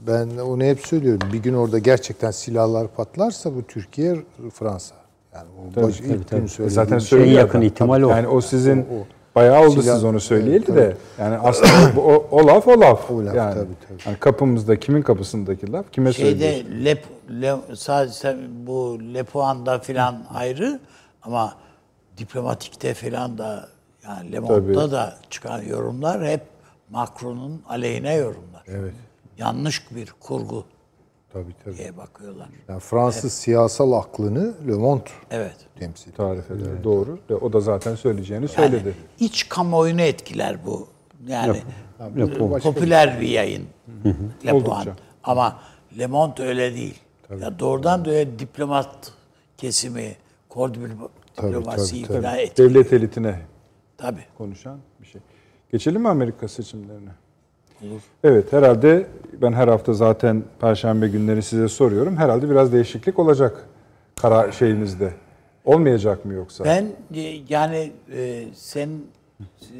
[0.08, 1.30] ben onu hep söylüyorum.
[1.34, 4.16] Bir gün orada gerçekten silahlar patlarsa bu Türkiye
[4.53, 4.95] Fransa.
[5.36, 7.08] Yani o Tabii, baş, tabii, ilk gün E söylediğim Zaten şey.
[7.08, 8.10] söylüyor yakın ihtimal o.
[8.10, 9.06] Yani o sizin O- o.
[9.36, 10.98] bayağı oldu Silah- siz onu söyleyeli Evet, de.
[11.24, 13.12] Yani aslında bu, o, o laf o laf.
[13.12, 13.53] O laf, yani.
[13.53, 14.02] tabii, tabii.
[14.06, 16.40] Yani kapımızda kimin kapısındaki laf kime söylüyorsun?
[16.70, 17.06] Şeyde Lep,
[17.41, 20.80] Le, sadece bu Lepuan'da filan ayrı
[21.24, 21.53] ama
[22.18, 23.68] diplomatikte filan da
[24.08, 24.91] yani Le Monde'da Tabii.
[24.91, 26.41] da çıkan yorumlar hep
[26.90, 28.64] Macron'un aleyhine yorumlar.
[28.68, 28.94] Evet.
[29.38, 30.64] Yanlış bir kurgu
[31.34, 31.78] Tabii tabii.
[31.78, 32.49] diye bakıyorlar.
[32.70, 35.56] Yani Fransız siyasal aklını Le Monde Evet.
[35.80, 36.84] temsil tarif eder.
[36.84, 37.20] Doğru.
[37.30, 38.94] De, o da zaten söyleyeceğini Yani söyledi.
[39.20, 40.88] iç kamuoyunu etkiler bu.
[41.28, 41.62] Yani
[42.18, 42.64] Le Point.
[42.64, 43.66] popüler bir yayın
[44.06, 44.68] Le Point.
[44.68, 44.95] Oldukça.
[45.24, 45.60] Ama
[45.98, 46.99] Le Monde öyle değil.
[47.41, 49.12] Ya doğrudan doğruya diplomat
[49.58, 50.16] kesimi,
[50.49, 52.41] kor diplo- Tabii, diplomasiyi tabii, tabii.
[52.41, 52.74] etkiliyor.
[52.74, 53.41] Devlet elitine
[53.98, 54.26] Tabii.
[54.38, 55.22] konuşan bir şey.
[55.72, 57.10] Geçelim mi Amerika seçimlerine?
[57.84, 58.02] Olur.
[58.24, 59.08] Evet herhalde
[59.41, 62.18] ben her hafta zaten Perşembe günleri size soruyorum.
[62.18, 63.66] Herhalde biraz değişiklik olacak
[64.16, 65.14] karar şeyinizde.
[65.66, 66.64] Olmayacak mı yoksa?
[66.66, 66.86] Ben
[67.16, 69.08] e, yani e, senin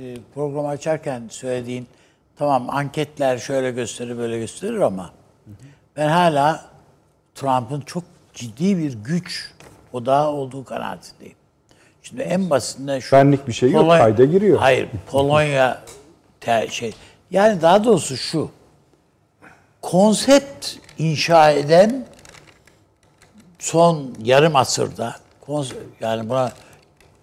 [0.02, 1.88] e, programı açarken söylediğin
[2.36, 5.12] tamam anketler şöyle gösterir böyle gösterir ama
[5.98, 6.66] ben hala
[7.36, 8.04] Trump'ın çok
[8.34, 9.52] ciddi bir güç
[9.94, 11.36] odağı olduğu kanaatindeyim.
[12.04, 14.60] Şimdi en basitinden şu Benlik bir şey yok, kayda giriyor.
[14.60, 15.82] Hayır, Polonya
[16.40, 16.94] te- şey.
[17.32, 18.52] Yani daha doğrusu şu.
[19.82, 20.68] Konsept
[20.98, 22.06] inşa eden
[23.60, 25.16] son yarım asırda
[26.00, 26.52] yani buna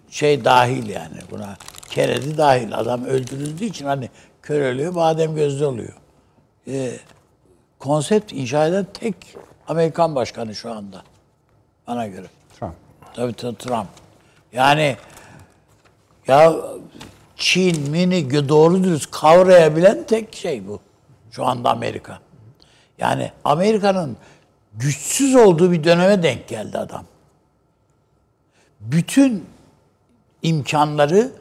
[0.09, 1.57] şey dahil yani buna
[1.89, 4.09] Kennedy dahil adam öldürüldüğü için hani
[4.41, 5.93] kör ölüyor badem gözlü oluyor.
[6.67, 6.91] Ee,
[7.79, 9.15] konsept inşa eden tek
[9.67, 11.03] Amerikan başkanı şu anda
[11.87, 12.25] bana göre.
[12.59, 12.73] Trump.
[13.13, 13.87] Tabii tabii Trump.
[14.53, 14.97] Yani
[16.27, 16.55] ya
[17.39, 20.79] Çin, mini doğru dürüst kavrayabilen tek şey bu.
[21.31, 22.19] Şu anda Amerika.
[22.97, 24.17] Yani Amerika'nın
[24.73, 27.05] güçsüz olduğu bir döneme denk geldi adam.
[28.79, 29.45] Bütün
[30.41, 31.31] imkanları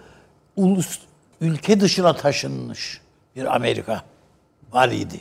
[0.57, 0.99] ulus,
[1.41, 3.01] ülke dışına taşınmış
[3.37, 4.03] bir Amerika
[4.73, 5.21] var idi.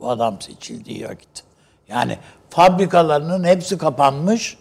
[0.00, 1.44] Bu adam seçildiği vakit.
[1.88, 2.18] Yani
[2.50, 4.58] fabrikalarının hepsi kapanmış.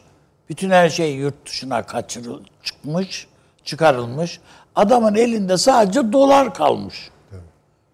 [0.50, 3.28] Bütün her şey yurt dışına kaçırıl çıkmış,
[3.64, 4.40] çıkarılmış.
[4.76, 7.10] Adamın elinde sadece dolar kalmış.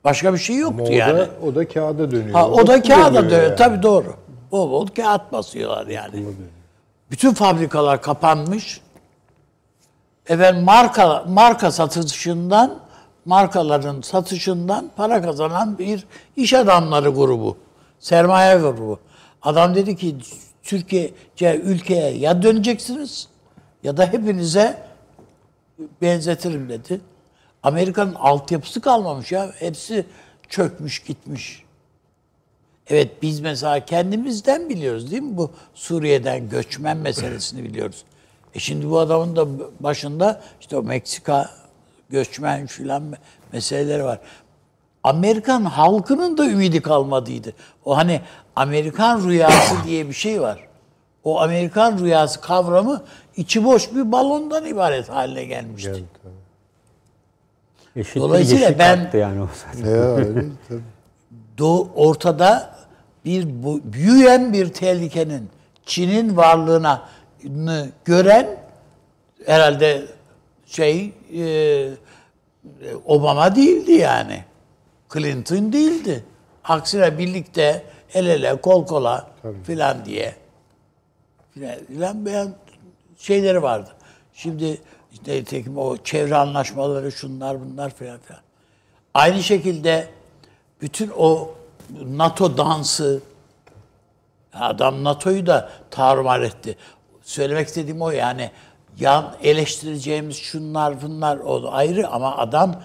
[0.04, 1.18] Başka bir şey yoktu Ama o yani.
[1.20, 2.32] da, o da kağıda dönüyor.
[2.36, 3.44] Ha, o da kağıda kullanıyor dönüyor.
[3.44, 3.56] yani.
[3.56, 4.14] Tabii doğru.
[4.52, 6.26] Bol bol kağıt basıyorlar yani.
[7.12, 8.82] Bütün fabrikalar kapanmış.
[10.28, 12.80] Efendim marka marka satışından
[13.26, 16.06] markaların satışından para kazanan bir
[16.36, 17.58] iş adamları grubu.
[18.00, 19.00] Sermaye grubu.
[19.42, 20.16] Adam dedi ki
[20.64, 21.12] Türkiye
[21.64, 23.28] ülkeye ya döneceksiniz
[23.84, 24.87] ya da hepinize
[26.02, 27.02] benzetirim dedi.
[27.64, 29.52] Amerika'nın altyapısı kalmamış ya.
[29.60, 30.06] Hepsi
[30.50, 31.64] çökmüş gitmiş.
[32.90, 35.38] Evet biz mesela kendimizden biliyoruz değil mi?
[35.38, 38.04] Bu Suriye'den göçmen meselesini biliyoruz.
[38.54, 39.48] E şimdi bu adamın da
[39.80, 41.50] başında işte o Meksika
[42.10, 43.04] göçmen filan
[43.54, 44.20] meseleleri var.
[45.04, 47.54] Amerikan halkının da ümidi kalmadıydı.
[47.86, 48.22] O hani
[48.56, 50.68] Amerikan rüyası diye bir şey var.
[51.24, 53.04] O Amerikan rüyası kavramı
[53.38, 56.04] içi boş bir balondan ibaret haline gelmişti.
[57.96, 59.90] Eşittir, Dolayısıyla yeşil ben- yani o zaten.
[59.90, 60.82] Ya öyle tabii.
[61.58, 62.76] Doğu ortada
[63.26, 65.50] bir bu, büyüyen bir tehlikenin
[65.86, 67.10] Çin'in varlığına
[68.06, 68.48] gören
[69.46, 70.06] herhalde
[70.66, 71.90] şey e,
[73.06, 74.44] Obama değildi yani.
[75.14, 76.24] Clinton değildi.
[76.64, 77.84] Aksine birlikte
[78.14, 79.28] el ele kol kola
[79.64, 80.36] filan diye
[81.54, 82.54] filan, filan beyan
[83.18, 83.90] şeyleri vardı.
[84.34, 84.82] Şimdi
[85.14, 88.42] işte nitekim o çevre anlaşmaları şunlar bunlar filan filan.
[89.14, 90.08] Aynı şekilde
[90.82, 91.52] bütün o
[92.06, 93.22] NATO dansı
[94.54, 96.78] adam NATO'yu da tarumar etti.
[97.24, 98.52] Söylemek istediğim o yani
[99.00, 102.82] yan eleştireceğimiz şunlar bunlar o ayrı ama adam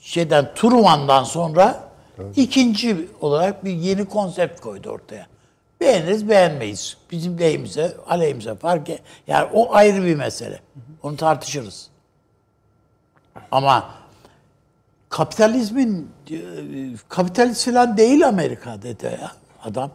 [0.00, 1.88] şeyden Truman'dan sonra
[2.36, 5.26] ikinci olarak bir yeni konsept koydu ortaya.
[5.84, 6.96] Beğeniriz beğenmeyiz.
[7.10, 9.02] Bizim lehimize, aleyhimize fark et.
[9.26, 10.60] Yani o ayrı bir mesele.
[11.02, 11.88] Onu tartışırız.
[13.50, 13.94] Ama
[15.08, 16.36] kapitalizmin e,
[17.08, 19.32] kapitalist falan değil Amerika dedi ya
[19.62, 19.90] adam.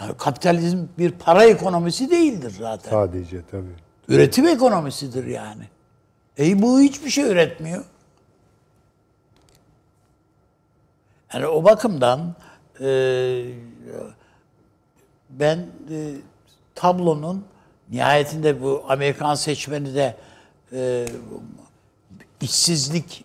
[0.00, 2.90] Yani kapitalizm bir para ekonomisi değildir zaten.
[2.90, 3.74] Sadece tabii.
[4.08, 5.64] Üretim ekonomisidir yani.
[6.38, 7.84] E bu hiçbir şey üretmiyor.
[11.32, 12.34] Yani o bakımdan
[12.80, 13.44] e,
[15.30, 15.58] ben
[15.90, 16.14] e,
[16.74, 17.44] tablonun
[17.90, 20.16] nihayetinde bu Amerikan seçmeni de
[20.72, 21.06] e,
[22.40, 23.24] işsizlik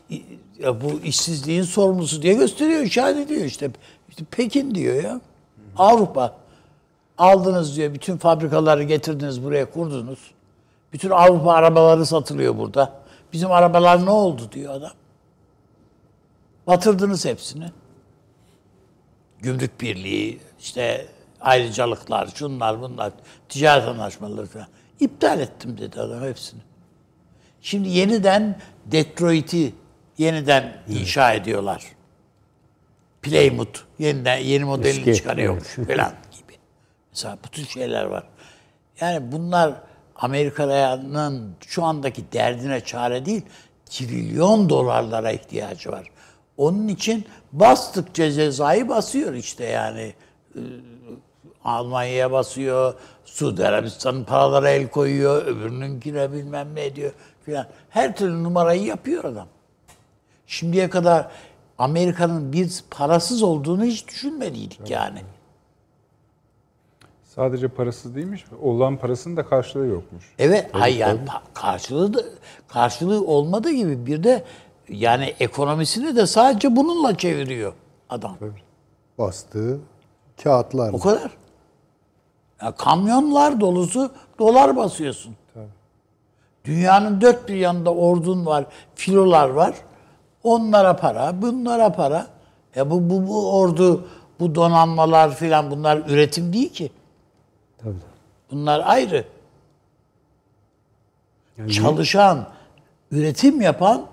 [0.82, 3.72] bu işsizliğin sorumlusu diye gösteriyor, işaret ediyor işte.
[4.10, 5.22] işte Pekin diyor ya.
[5.78, 6.36] Avrupa
[7.18, 10.20] aldınız diyor bütün fabrikaları getirdiniz buraya kurdunuz.
[10.94, 12.94] Bütün Avrupa arabaları satılıyor burada.
[13.34, 14.92] Bizim arabalar ne oldu diyor adam.
[16.68, 17.66] Batırdınız hepsini.
[19.44, 21.07] Gümrük birliği, işte
[21.41, 23.14] ayrıcalıklar, şunlar bunlar,
[23.49, 24.68] ticaret anlaşmaları falan.
[24.99, 26.61] İptal ettim dedi adam hepsini.
[27.61, 29.74] Şimdi yeniden Detroit'i
[30.18, 31.84] yeniden inşa ediyorlar.
[33.22, 36.57] Plymouth yeniden yeni modelini Eski, çıkarıyormuş falan gibi.
[37.11, 38.24] Mesela bu tür şeyler var.
[39.02, 39.74] Yani bunlar
[40.15, 43.41] Amerika'nın şu andaki derdine çare değil,
[43.86, 46.12] trilyon dolarlara ihtiyacı var.
[46.58, 50.14] Onun için bastıkça cezayı basıyor işte yani.
[50.56, 50.60] Ee,
[51.64, 52.94] Almanya'ya basıyor,
[53.26, 57.12] Suudi Arabistan'ın paralara el koyuyor, öbürününkine bilmem ne diyor
[57.46, 57.68] filan.
[57.90, 59.48] Her türlü numarayı yapıyor adam.
[60.48, 61.32] Şimdiye kadar
[61.78, 65.22] Amerika'nın bir parasız olduğunu hiç düşünmediydik yani.
[67.24, 68.46] Sadece parasız değilmiş.
[68.62, 70.34] Olan parasının da karşılığı yokmuş.
[70.40, 71.20] Evet, hayır yani
[71.54, 72.20] karşılığı da,
[72.68, 74.44] karşılığı olmadığı gibi bir de
[74.89, 77.73] yani ekonomisini de sadece bununla çeviriyor
[78.10, 78.38] adam.
[79.18, 79.80] Bastığı
[80.43, 80.93] kağıtlar.
[80.93, 81.31] O kadar.
[82.61, 85.35] Ya kamyonlar dolusu dolar basıyorsun.
[86.65, 88.65] Dünyanın dört bir yanında ordun var,
[88.95, 89.76] filolar var.
[90.43, 92.27] Onlara para, bunlara para.
[92.76, 94.07] Ya bu, bu, bu ordu,
[94.39, 96.91] bu donanmalar filan bunlar üretim değil ki.
[97.77, 97.93] Tabii.
[98.51, 99.26] Bunlar ayrı.
[101.72, 102.47] Çalışan,
[103.11, 104.05] üretim yapan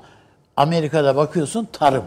[0.61, 2.05] Amerika'da bakıyorsun tarım.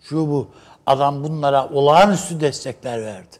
[0.00, 0.48] Şu bu.
[0.86, 3.36] Adam bunlara olağanüstü destekler verdi.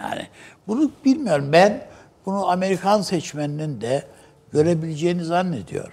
[0.00, 0.26] Yani
[0.66, 1.48] bunu bilmiyorum.
[1.52, 1.86] Ben
[2.26, 4.06] bunu Amerikan seçmeninin de
[4.52, 5.92] görebileceğini zannediyorum.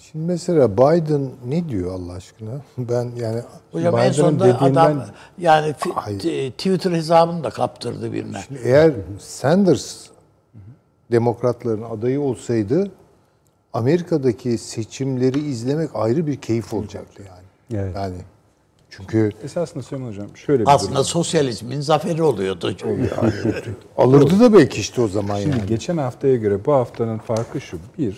[0.00, 2.50] Şimdi mesela Biden ne diyor Allah aşkına?
[2.78, 3.42] Ben yani
[3.72, 5.04] Hocam en sonunda dediğinden- adam
[5.38, 6.18] yani Hayır.
[6.50, 8.40] Twitter hesabını da kaptırdı birine.
[8.64, 10.06] Eğer Sanders
[11.10, 12.90] demokratların adayı olsaydı
[13.74, 17.82] Amerika'daki seçimleri izlemek ayrı bir keyif olacaktı yani.
[17.82, 17.96] Evet.
[17.96, 18.16] Yani
[18.90, 20.76] çünkü Esasında Süleyman Hocam şöyle bir durum.
[20.76, 22.76] Aslında sosyalizmin zaferi oluyordu.
[23.96, 25.66] alırdı da belki işte o zaman Şimdi yani.
[25.66, 27.78] geçen haftaya göre bu haftanın farkı şu.
[27.98, 28.16] Bir,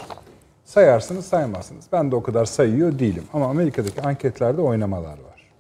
[0.65, 1.85] sayarsınız saymazsınız.
[1.93, 3.25] Ben de o kadar sayıyor değilim.
[3.33, 5.51] Ama Amerika'daki anketlerde oynamalar var.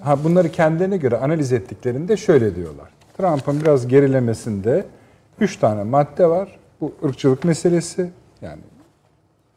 [0.00, 2.88] Ha bunları kendilerine göre analiz ettiklerinde şöyle diyorlar.
[3.18, 4.86] Trump'ın biraz gerilemesinde
[5.40, 6.58] üç tane madde var.
[6.80, 8.10] Bu ırkçılık meselesi,
[8.42, 8.60] yani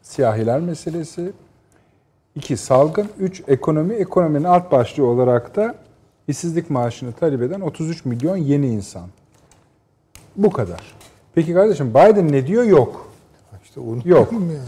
[0.02, 1.32] siyahiler meselesi.
[2.34, 3.94] iki salgın, üç ekonomi.
[3.94, 5.74] Ekonominin alt başlığı olarak da
[6.28, 9.08] işsizlik maaşını talep eden 33 milyon yeni insan.
[10.36, 10.80] Bu kadar.
[11.34, 12.64] Peki kardeşim Biden ne diyor?
[12.64, 13.08] Yok.
[13.64, 14.32] İşte onu Yok.
[14.32, 14.58] yani.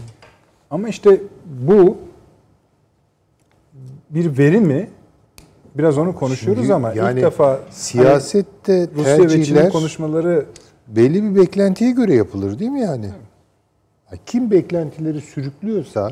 [0.71, 1.97] Ama işte bu
[4.09, 4.89] bir veri mi?
[5.75, 10.45] Biraz onu konuşuyoruz Şimdi ama yani ilk defa siyasette hani Rusya ve Çin'in konuşmaları
[10.87, 13.05] belli bir beklentiye göre yapılır değil mi yani?
[13.05, 13.11] Ya
[14.25, 16.11] Kim beklentileri sürüklüyorsa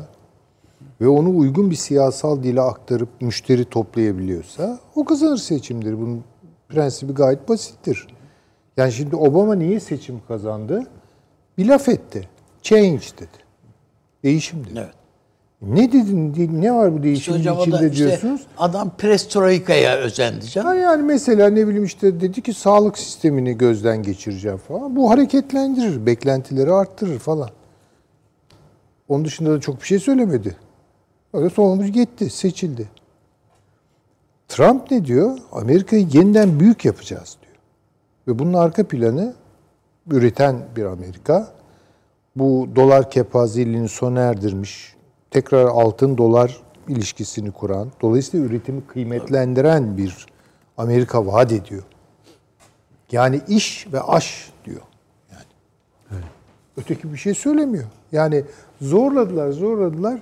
[1.00, 5.98] ve onu uygun bir siyasal dile aktarıp müşteri toplayabiliyorsa o kazanır seçimleri.
[5.98, 6.24] Bunun
[6.68, 8.06] prensibi gayet basittir.
[8.76, 10.82] Yani şimdi Obama niye seçim kazandı?
[11.58, 12.28] Bir laf etti.
[12.62, 13.44] Change dedi.
[14.24, 14.72] Değişim dedi.
[14.78, 14.94] Evet.
[15.62, 16.62] Ne dedin?
[16.62, 18.40] Ne var bu değişimin Hocam o da içinde işte diyorsunuz?
[18.58, 20.68] adam perestroika'ya özendi canım.
[20.68, 24.96] Ha yani mesela ne bileyim işte dedi ki sağlık sistemini gözden geçireceğim falan.
[24.96, 27.50] Bu hareketlendirir, beklentileri arttırır falan.
[29.08, 30.56] Onun dışında da çok bir şey söylemedi.
[31.32, 32.88] Öyle sonuç gitti, seçildi.
[34.48, 35.38] Trump ne diyor?
[35.52, 37.56] Amerika'yı yeniden büyük yapacağız diyor.
[38.28, 39.34] Ve bunun arka planı
[40.10, 41.54] üreten bir Amerika.
[42.36, 44.94] Bu dolar kepazeliğini sona erdirmiş.
[45.30, 50.26] Tekrar altın dolar ilişkisini kuran, dolayısıyla üretimi kıymetlendiren bir
[50.78, 51.82] Amerika vaat ediyor.
[53.12, 54.80] Yani iş ve aş diyor.
[55.32, 55.44] Yani.
[56.76, 57.84] Öteki bir şey söylemiyor.
[58.12, 58.44] Yani
[58.80, 60.20] zorladılar, zorladılar.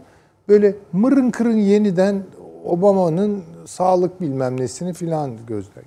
[0.48, 2.22] Böyle mırın kırın yeniden
[2.64, 5.84] Obama'nın sağlık bilmem nesini filan gözler.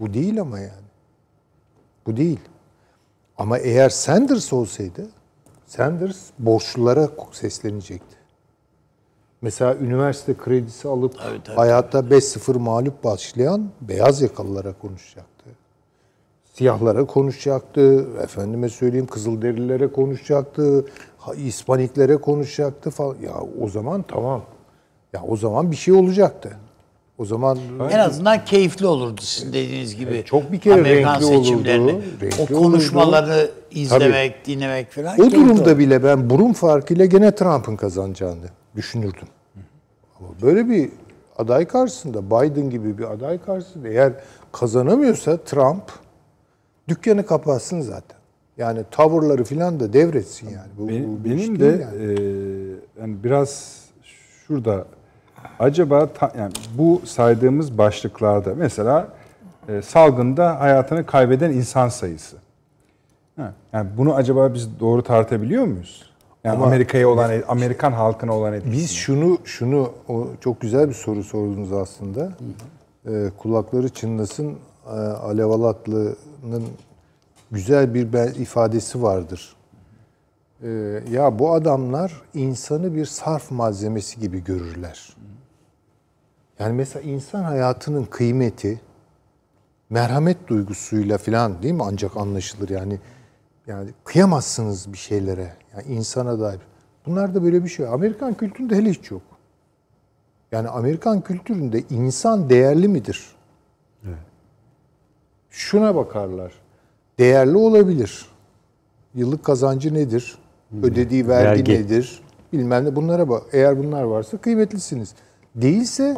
[0.00, 0.90] Bu değil ama yani.
[2.06, 2.40] Bu değil.
[3.38, 5.08] Ama eğer Sanders olsaydı,
[5.66, 8.16] Sanders borçlulara seslenecekti.
[9.42, 15.39] Mesela üniversite kredisi alıp Tabii, tabii, hayatta 5-0 mağlup başlayan beyaz yakalılara konuşacaktı.
[16.54, 20.84] Siyahlara konuşacaktı, efendime söyleyeyim Kızılderililere konuşacaktı,
[21.36, 23.16] İspaniklere konuşacaktı falan.
[23.22, 24.42] Ya o zaman tamam.
[25.12, 26.56] Ya o zaman bir şey olacaktı.
[27.18, 27.58] O zaman
[27.90, 30.22] En azından keyifli olurdu sizin dediğiniz gibi.
[30.26, 32.00] çok bir kere Amerikan renkli olurdu, seçimlerini.
[32.22, 34.54] renkli o konuşmaları izlemek, Tabii.
[34.54, 35.20] dinlemek falan.
[35.20, 35.78] O durumda olurdu.
[35.78, 38.46] bile ben burun farkıyla gene Trump'ın kazanacağını
[38.76, 39.28] düşünürdüm.
[40.20, 40.90] Ama böyle bir
[41.38, 44.12] aday karşısında, Biden gibi bir aday karşısında eğer
[44.52, 45.82] kazanamıyorsa Trump
[46.88, 48.16] dükkanı kapatsın zaten.
[48.58, 50.68] Yani tavırları falan da devretsin yani.
[50.78, 52.02] Bu, Benim, bu benim de yani.
[52.02, 53.80] e, yani biraz
[54.46, 54.84] şurada
[55.58, 59.08] acaba ta- yani bu saydığımız başlıklarda mesela
[59.68, 62.36] e, salgında hayatını kaybeden insan sayısı.
[63.36, 66.10] Ha, yani bunu acaba biz doğru tartabiliyor muyuz?
[66.44, 68.72] Yani Amerika'ya olan Amerikan halkına olan etkisi.
[68.72, 72.32] Biz şunu şunu o çok güzel bir soru sordunuz aslında.
[73.08, 74.54] Ee, kulakları çınlasın
[74.86, 75.44] e, Alev
[76.40, 76.68] Alatlı'nın
[77.50, 79.56] güzel bir ifadesi vardır.
[80.62, 80.68] Ee,
[81.10, 85.16] ya bu adamlar insanı bir sarf malzemesi gibi görürler.
[86.58, 88.80] Yani mesela insan hayatının kıymeti
[89.90, 92.98] merhamet duygusuyla falan değil mi ancak anlaşılır yani.
[93.66, 95.52] Yani kıyamazsınız bir şeylere.
[95.74, 96.60] Yani insana dair.
[97.06, 97.86] Bunlarda böyle bir şey.
[97.86, 99.22] Amerikan kültüründe hele hiç yok.
[100.52, 103.39] Yani Amerikan kültüründe insan değerli midir?
[105.50, 106.52] Şuna bakarlar.
[107.18, 108.26] Değerli olabilir.
[109.14, 110.38] Yıllık kazancı nedir?
[110.82, 111.72] Ödediği vergi, Vergi.
[111.72, 112.22] nedir?
[112.52, 113.42] Bilmem ne bunlara bak.
[113.52, 115.14] Eğer bunlar varsa kıymetlisiniz.
[115.54, 116.16] Değilse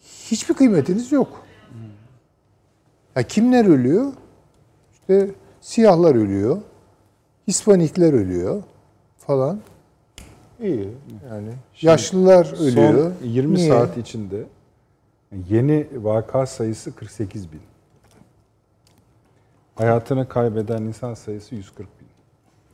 [0.00, 1.28] hiçbir kıymetiniz yok.
[3.16, 4.12] Ya kimler ölüyor?
[4.92, 5.30] İşte
[5.60, 6.58] siyahlar ölüyor.
[7.48, 8.62] Hispanikler ölüyor
[9.18, 9.60] falan.
[10.60, 10.88] İyi
[11.30, 11.50] yani.
[11.80, 13.12] Yaşlılar ölüyor.
[13.20, 13.68] Son 20 Niye?
[13.68, 14.42] saat içinde
[15.48, 17.60] yeni vaka sayısı 48 bin.
[19.84, 22.06] Hayatını kaybeden insan sayısı 140 bin.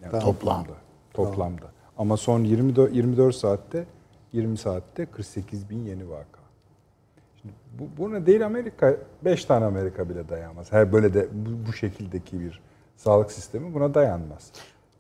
[0.02, 0.32] Yani Toplam.
[0.34, 0.72] Toplamda.
[1.14, 1.66] toplamda.
[1.98, 3.84] Ama son 24, 24 saatte
[4.32, 6.40] 20 saatte 48 bin yeni vaka.
[7.42, 10.72] Şimdi bu, buna değil Amerika, 5 tane Amerika bile dayanmaz.
[10.72, 12.60] Her böyle de bu, bu şekildeki bir
[12.96, 14.50] sağlık sistemi buna dayanmaz.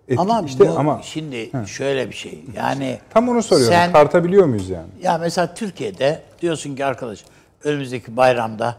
[0.08, 2.44] Etki- Ama işte bu ama şimdi şöyle bir şey.
[2.56, 3.74] Yani tam onu soruyorum.
[3.74, 4.88] Sen, Tartabiliyor muyuz yani?
[5.02, 7.24] ya mesela Türkiye'de diyorsun ki arkadaş
[7.64, 8.76] önümüzdeki bayramda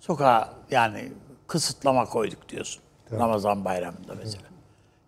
[0.00, 1.12] sokağa yani
[1.48, 2.82] kısıtlama koyduk diyorsun.
[3.12, 4.44] Ramazan bayramında mesela.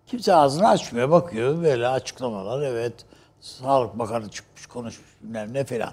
[0.06, 2.94] Kimse ağzını açmıyor, bakıyor böyle açıklamalar evet.
[3.40, 5.92] Sağlık Bakanı çıkmış konuşmuş bilmem ne falan.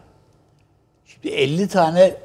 [1.05, 2.17] Şimdi 50 tane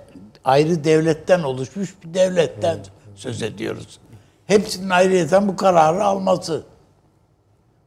[0.44, 2.78] ayrı devletten oluşmuş bir devletten
[3.14, 4.00] söz ediyoruz.
[4.46, 6.62] Hepsinin ayrıyeten bu kararı alması.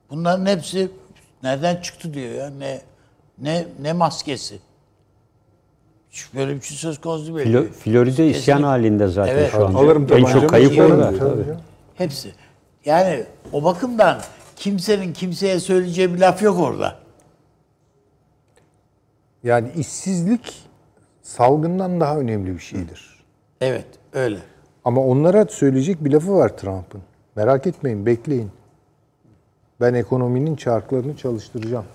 [0.09, 0.91] Bunların hepsi
[1.43, 2.81] nereden çıktı diyor ya ne
[3.37, 4.59] ne ne maskesi.
[6.35, 7.47] Böyle bir şey söz konusu değil.
[7.55, 9.51] Flo- Florida isyan halinde zaten Evet.
[9.51, 9.77] şu anda.
[9.77, 11.13] Alırım en çok kayıp orada.
[11.95, 12.31] Hepsi.
[12.85, 13.23] Yani
[13.53, 14.21] o bakımdan
[14.55, 16.95] kimsenin kimseye söyleyeceği bir laf yok orada.
[19.43, 20.63] Yani işsizlik
[21.21, 23.23] salgından daha önemli bir şeydir.
[23.61, 24.39] Evet öyle.
[24.85, 27.01] Ama onlara söyleyecek bir lafı var Trump'ın.
[27.35, 28.51] Merak etmeyin, bekleyin.
[29.81, 31.85] Ben ekonominin çarklarını çalıştıracağım.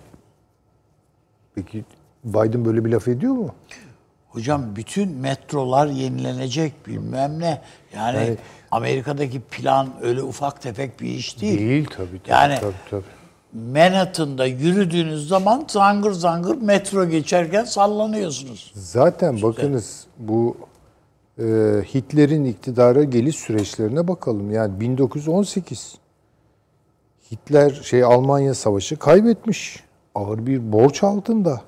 [1.54, 1.84] Peki
[2.24, 3.54] Biden böyle bir laf ediyor mu?
[4.30, 7.62] Hocam bütün metrolar yenilenecek bilmem ne.
[7.96, 8.36] Yani Yani-
[8.70, 11.58] Amerika'daki plan öyle ufak tefek bir iş değil.
[11.58, 12.06] Değil tabii.
[12.22, 13.02] tabii Yani tabii, tabii.
[13.72, 18.72] Manhattan'da yürüdüğünüz zaman zangır zangır metro geçerken sallanıyorsunuz.
[18.74, 20.56] Zaten bakınız bu
[21.38, 21.44] e,
[21.94, 24.50] Hitler'in iktidara geliş süreçlerine bakalım.
[24.50, 25.94] Yani 1918
[27.32, 29.84] Hitler şey Almanya savaşı kaybetmiş.
[30.14, 31.60] ağır bir borç altında.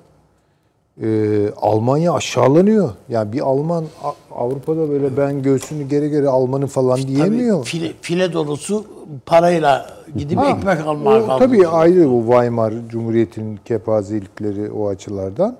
[1.01, 2.91] Ee, Almanya aşağılanıyor.
[3.09, 3.85] Yani bir Alman
[4.31, 7.57] Avrupa'da böyle ben göğsünü geri geri Alman'ın falan diyemiyor.
[7.57, 8.85] Tabii file, file dolusu
[9.25, 11.39] parayla gidip Ha, ekmek almaya kalkıyor.
[11.39, 15.57] Tabii ayrı o Weimar Cumhuriyeti'nin kepazelikleri o açılardan.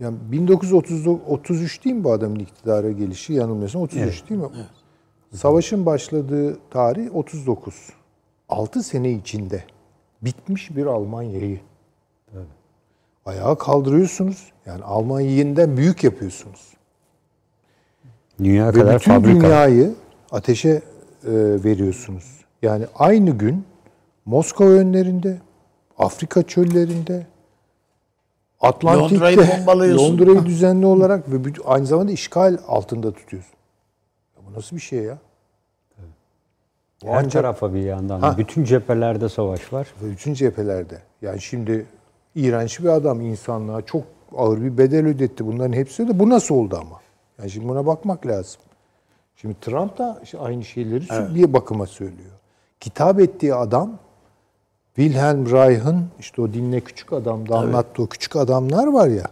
[0.00, 4.46] Yani 1933 değil mi bu adamın iktidara gelişi yanılmıyorsam 33 değil mi?
[5.34, 7.74] Savaşın başladığı tarih 39.
[8.48, 9.64] 6 sene içinde
[10.22, 11.60] bitmiş bir Almanya'yı
[13.26, 14.52] ayağa kaldırıyorsunuz.
[14.66, 16.74] Yani Almanya'yı yeniden büyük yapıyorsunuz.
[18.38, 19.40] Dünya Ve kadar bütün fabrika.
[19.40, 19.94] dünyayı
[20.30, 20.82] ateşe e,
[21.64, 22.24] veriyorsunuz.
[22.62, 23.64] Yani aynı gün
[24.24, 25.38] Moskova önlerinde,
[25.98, 27.26] Afrika çöllerinde,
[28.60, 30.18] Atlantik'te Londra'yı bombalıyorsun.
[30.18, 33.54] Londra'yı düzenli olarak ve aynı zamanda işgal altında tutuyorsun.
[34.36, 35.18] Ya bu nasıl bir şey ya?
[37.02, 38.20] Bu Her ancak- tarafa bir yandan.
[38.20, 38.38] Ha.
[38.38, 39.94] Bütün cephelerde savaş var.
[40.02, 40.98] ve bütün cephelerde.
[41.22, 41.86] Yani şimdi
[42.34, 44.02] iğrenç bir adam insanlığa çok
[44.36, 45.46] ağır bir bedel ödetti.
[45.46, 47.00] Bunların hepsi de bu nasıl oldu ama?
[47.38, 48.60] Yani şimdi buna bakmak lazım.
[49.36, 52.30] Şimdi Trump da işte aynı şeyleri bir bakıma söylüyor.
[52.80, 53.98] Kitap ettiği adam
[54.96, 59.26] Wilhelm Reich'ın işte o dinle küçük adamda anlattığı o küçük adamlar var ya.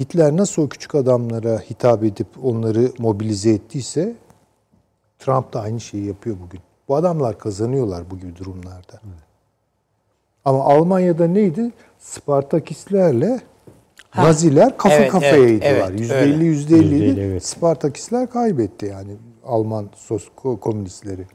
[0.00, 4.14] Hitler nasıl o küçük adamlara hitap edip onları mobilize ettiyse
[5.18, 6.60] Trump da aynı şeyi yapıyor bugün.
[6.88, 9.00] Bu adamlar kazanıyorlar bu gibi durumlarda.
[10.44, 11.72] Ama Almanya'da neydi?
[12.04, 13.40] Spartakistlerle
[14.16, 15.90] Naziler kafa evet, kafayaydılar.
[15.90, 16.34] evet, öyle.
[16.34, 17.46] elli, yüzde elli Yüzde elli, evet.
[17.46, 19.16] Spartakistler kaybetti yani
[19.46, 21.26] Alman sos ko- komünistleri.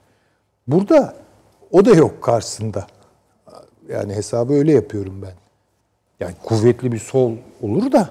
[0.67, 1.15] Burada
[1.71, 2.87] o da yok karşısında.
[3.89, 5.33] Yani hesabı öyle yapıyorum ben.
[6.19, 7.31] Yani kuvvetli bir sol
[7.61, 8.09] olur da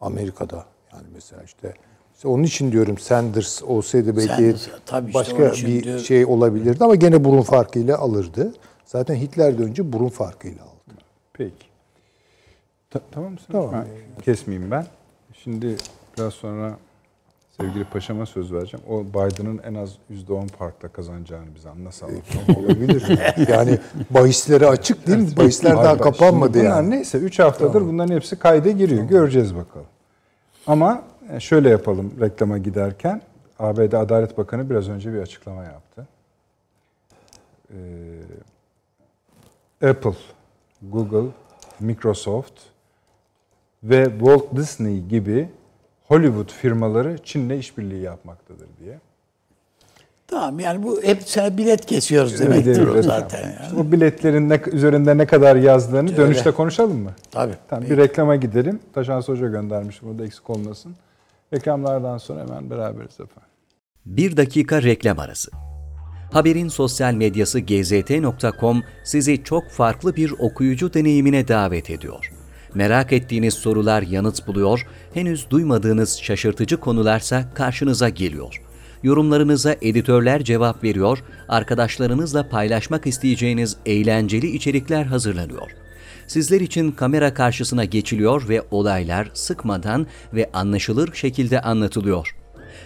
[0.00, 1.74] Amerika'da yani mesela işte
[2.14, 6.24] işte onun için diyorum Sanders olsaydı belki Sanders, tabii işte başka için bir diyor- şey
[6.26, 8.54] olabilirdi ama gene burun farkıyla alırdı.
[8.84, 10.94] Zaten Hitler de önce burun farkıyla aldı.
[11.32, 11.69] Peki.
[12.90, 13.46] Ta- tamam mısın?
[13.52, 13.72] Tamam.
[13.72, 13.86] Ben
[14.22, 14.86] kesmeyeyim ben.
[15.34, 15.76] Şimdi
[16.18, 16.76] biraz sonra
[17.60, 18.86] sevgili paşama söz vereceğim.
[18.88, 22.22] O Biden'ın en az %10 farkla kazanacağını bize anlasalım.
[22.56, 23.18] Olabilir.
[23.48, 23.78] yani
[24.10, 25.36] bahisleri açık değil mi?
[25.36, 26.90] Bahisler daha kapanmadı şimdi bunlar yani.
[26.90, 29.04] Neyse 3 haftadır bunların hepsi kayda giriyor.
[29.04, 29.86] Göreceğiz bakalım.
[30.66, 31.02] Ama
[31.32, 33.22] e, şöyle yapalım reklama giderken.
[33.58, 36.06] ABD Adalet Bakanı biraz önce bir açıklama yaptı.
[39.80, 40.14] Ee, Apple,
[40.82, 41.28] Google,
[41.80, 42.52] Microsoft
[43.82, 45.48] ve Walt Disney gibi
[46.04, 48.98] Hollywood firmaları Çin'le işbirliği yapmaktadır diye.
[50.26, 53.42] Tamam yani bu hep sana bilet kesiyoruz demektir de o zaten.
[53.42, 53.54] Yani.
[53.62, 57.10] İşte O biletlerin ne, üzerinde ne kadar yazdığını dönüşte konuşalım mı?
[57.30, 57.54] Tabii.
[57.68, 58.80] Tamam, bir reklama gidelim.
[58.92, 60.94] Taşans Hoca göndermiş bunu da eksik olmasın.
[61.54, 63.50] Reklamlardan sonra hemen beraberiz efendim.
[64.06, 65.50] Bir dakika reklam arası.
[66.32, 72.32] Haberin sosyal medyası gzt.com sizi çok farklı bir okuyucu deneyimine davet ediyor.
[72.74, 78.62] Merak ettiğiniz sorular yanıt buluyor, henüz duymadığınız şaşırtıcı konularsa karşınıza geliyor.
[79.02, 81.18] Yorumlarınıza editörler cevap veriyor,
[81.48, 85.70] arkadaşlarınızla paylaşmak isteyeceğiniz eğlenceli içerikler hazırlanıyor.
[86.26, 92.36] Sizler için kamera karşısına geçiliyor ve olaylar sıkmadan ve anlaşılır şekilde anlatılıyor.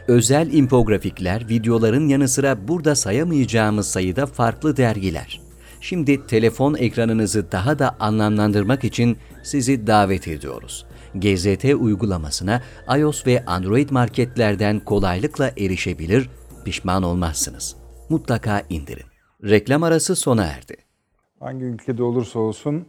[0.09, 5.44] Özel infografikler, videoların yanı sıra burada sayamayacağımız sayıda farklı dergiler.
[5.85, 10.87] Şimdi telefon ekranınızı daha da anlamlandırmak için sizi davet ediyoruz.
[11.15, 12.63] GZT uygulamasına
[12.99, 16.31] iOS ve Android marketlerden kolaylıkla erişebilir,
[16.65, 17.77] pişman olmazsınız.
[18.09, 19.07] Mutlaka indirin.
[19.43, 20.77] Reklam arası sona erdi.
[21.41, 22.87] Hangi ülkede olursa olsun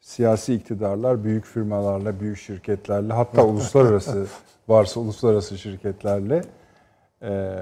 [0.00, 4.26] siyasi iktidarlar büyük firmalarla, büyük şirketlerle hatta uluslararası
[4.68, 6.44] varsa uluslararası şirketlerle
[7.22, 7.60] e,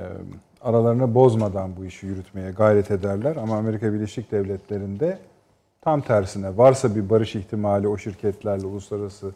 [0.60, 3.36] aralarını bozmadan bu işi yürütmeye gayret ederler.
[3.36, 5.18] Ama Amerika Birleşik Devletleri'nde
[5.80, 9.32] tam tersine varsa bir barış ihtimali o şirketlerle, uluslararası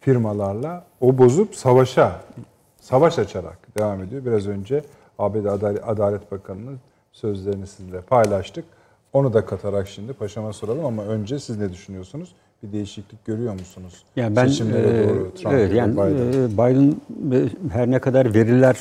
[0.00, 2.20] firmalarla o bozup savaşa,
[2.80, 4.24] savaş açarak devam ediyor.
[4.24, 4.82] Biraz önce
[5.18, 5.46] ABD
[5.86, 6.80] Adalet, Bakanı'nın
[7.12, 8.64] sözlerini sizinle paylaştık.
[9.12, 12.34] Onu da katarak şimdi paşama soralım ama önce siz ne düşünüyorsunuz?
[12.62, 14.04] Bir değişiklik görüyor musunuz?
[14.16, 16.42] Yani ben Seçimlere e, doğru Trump evet, ve yani Biden.
[16.42, 16.96] e, Biden
[17.32, 18.76] e, her ne kadar veriler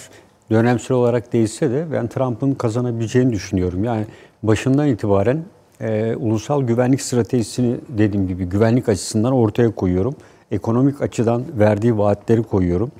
[0.51, 3.83] dönemsel olarak değişse de ben Trump'ın kazanabileceğini düşünüyorum.
[3.83, 4.05] Yani
[4.43, 5.43] başından itibaren
[5.81, 10.15] e, ulusal güvenlik stratejisini dediğim gibi güvenlik açısından ortaya koyuyorum.
[10.51, 12.91] Ekonomik açıdan verdiği vaatleri koyuyorum.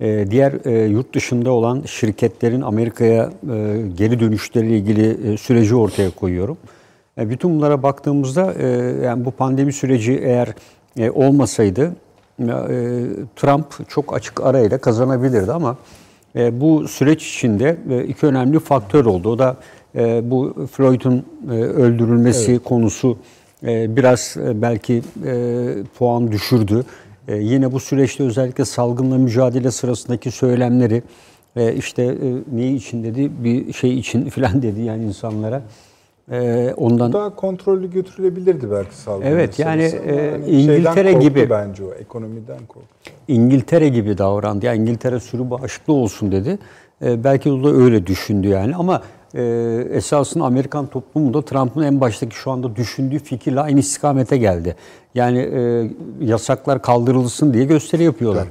[0.00, 6.10] E, diğer e, yurt dışında olan şirketlerin Amerika'ya e, geri dönüşleriyle ilgili e, süreci ortaya
[6.10, 6.58] koyuyorum.
[7.18, 8.66] E, bütün bunlara baktığımızda e,
[9.04, 10.48] yani bu pandemi süreci eğer
[10.98, 11.92] e, olmasaydı
[12.40, 12.46] e,
[13.36, 15.76] Trump çok açık arayla kazanabilirdi ama
[16.60, 19.30] bu süreç içinde e, iki önemli faktör oldu.
[19.30, 19.56] O da
[19.94, 23.18] e, bu Floyd'un e, öldürülmesi konusu
[23.66, 25.64] e, biraz e, belki e,
[25.98, 26.84] puan düşürdü.
[27.28, 31.02] E, yine bu süreçte özellikle salgınla mücadele sırasındaki söylemleri
[31.56, 35.62] e, işte e, neyi için dedi bir şey için falan dedi yani insanlara.
[36.32, 41.50] E, ondan Daha kontrollü götürülebilirdi belki salgın Evet, yani, e, hani İngiltere gibi.
[41.50, 43.10] bence o ekonomiden korktu.
[43.28, 44.66] İngiltere gibi davrandı.
[44.66, 46.58] Yani İngiltere sürü bağışıklı olsun dedi.
[47.04, 49.02] E, belki o da öyle düşündü yani ama
[49.34, 49.42] e,
[49.92, 54.76] esasında Amerikan toplumu da Trump'ın en baştaki şu anda düşündüğü fikirle aynı istikamete geldi.
[55.14, 55.90] Yani e,
[56.20, 58.48] yasaklar kaldırılsın diye gösteri yapıyorlar.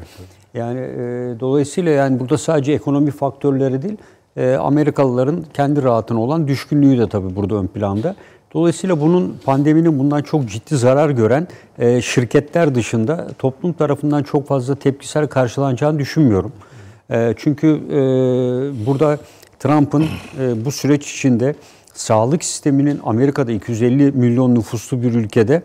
[0.53, 0.99] Yani e,
[1.39, 3.97] dolayısıyla yani burada sadece ekonomi faktörleri değil,
[4.43, 8.15] Amerikalıların kendi rahatına olan düşkünlüğü de tabii burada ön planda.
[8.53, 11.47] Dolayısıyla bunun pandeminin bundan çok ciddi zarar gören
[11.79, 16.51] e, şirketler dışında toplum tarafından çok fazla tepkisel karşılanacağını düşünmüyorum.
[17.11, 17.97] E, çünkü e,
[18.85, 19.17] burada
[19.59, 20.05] Trump'ın
[20.65, 21.55] bu süreç içinde
[21.93, 25.63] sağlık sisteminin Amerika'da 250 milyon nüfuslu bir ülkede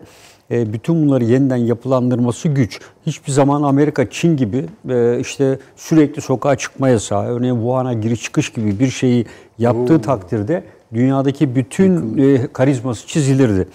[0.52, 2.80] bütün bunları yeniden yapılandırması güç.
[3.06, 8.52] Hiçbir zaman Amerika, Çin gibi e, işte sürekli sokağa çıkma yasağı, örneğin Wuhan'a giriş çıkış
[8.52, 9.26] gibi bir şeyi
[9.58, 10.64] yaptığı takdirde
[10.94, 13.68] dünyadaki bütün e, karizması çizilirdi.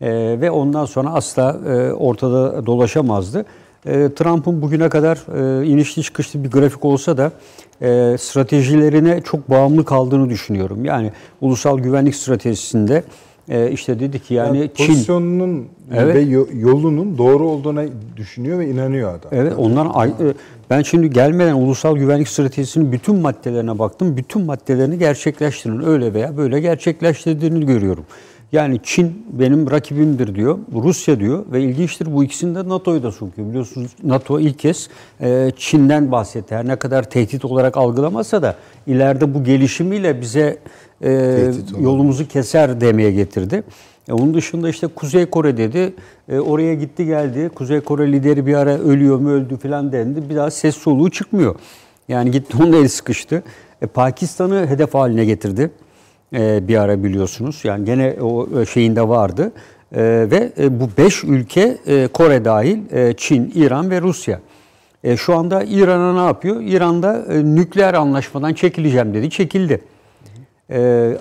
[0.00, 0.10] E,
[0.40, 3.44] ve ondan sonra asla e, ortada dolaşamazdı.
[3.86, 5.18] E, Trump'ın bugüne kadar
[5.62, 7.32] e, inişli çıkışlı bir grafik olsa da
[7.82, 10.84] e, stratejilerine çok bağımlı kaldığını düşünüyorum.
[10.84, 13.02] Yani ulusal güvenlik stratejisinde
[13.48, 16.14] e, işte dedi ki yani, Yani Çin pozisyonunun Evet.
[16.14, 17.84] ve yo- yolunun doğru olduğuna
[18.16, 19.30] düşünüyor ve inanıyor adam.
[19.32, 20.12] Evet ondan e,
[20.70, 24.16] ben şimdi gelmeden ulusal güvenlik stratejisinin bütün maddelerine baktım.
[24.16, 25.82] Bütün maddelerini gerçekleştirin.
[25.86, 28.04] Öyle veya böyle gerçekleştirdiğini görüyorum.
[28.52, 30.58] Yani Çin benim rakibimdir diyor.
[30.74, 33.48] Rusya diyor ve ilginçtir bu ikisini de NATO'yu da sokuyor.
[33.48, 34.88] Biliyorsunuz NATO ilk kez
[35.20, 36.54] e, Çin'den bahsetti.
[36.54, 38.56] Her ne kadar tehdit olarak algılamasa da
[38.86, 40.58] ileride bu gelişimiyle bize
[41.02, 41.10] e,
[41.80, 43.62] yolumuzu keser demeye getirdi.
[44.08, 45.94] E, onun dışında işte Kuzey Kore dedi.
[46.28, 47.50] E, oraya gitti geldi.
[47.54, 50.30] Kuzey Kore lideri bir ara ölüyor mu öldü falan dendi.
[50.30, 51.54] Bir daha ses soluğu çıkmıyor.
[52.08, 53.42] Yani gitti onun el sıkıştı.
[53.82, 55.70] E, Pakistan'ı hedef haline getirdi.
[56.34, 57.60] E, bir ara biliyorsunuz.
[57.64, 59.52] Yani gene o e, şeyinde vardı.
[59.92, 61.78] E, ve bu beş ülke
[62.12, 62.78] Kore dahil
[63.16, 64.40] Çin, İran ve Rusya.
[65.16, 66.60] Şu anda İran'a ne yapıyor?
[66.60, 69.30] İran'da nükleer anlaşmadan çekileceğim dedi.
[69.30, 69.80] Çekildi.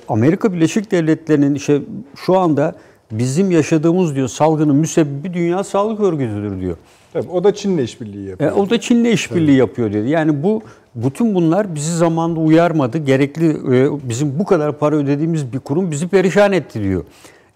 [0.09, 1.81] Amerika Birleşik Devletleri'nin işte
[2.15, 2.75] şu anda
[3.11, 6.77] bizim yaşadığımız diyor salgının müsebbibi Dünya Sağlık Örgütü'dür diyor.
[7.13, 8.51] Tabii o da Çin'le işbirliği yapıyor.
[8.51, 10.09] E, o da Çin'le işbirliği yapıyor dedi.
[10.09, 10.61] Yani bu
[10.95, 12.97] bütün bunlar bizi zamanında uyarmadı.
[12.97, 17.03] Gerekli e, bizim bu kadar para ödediğimiz bir kurum bizi perişan etti diyor.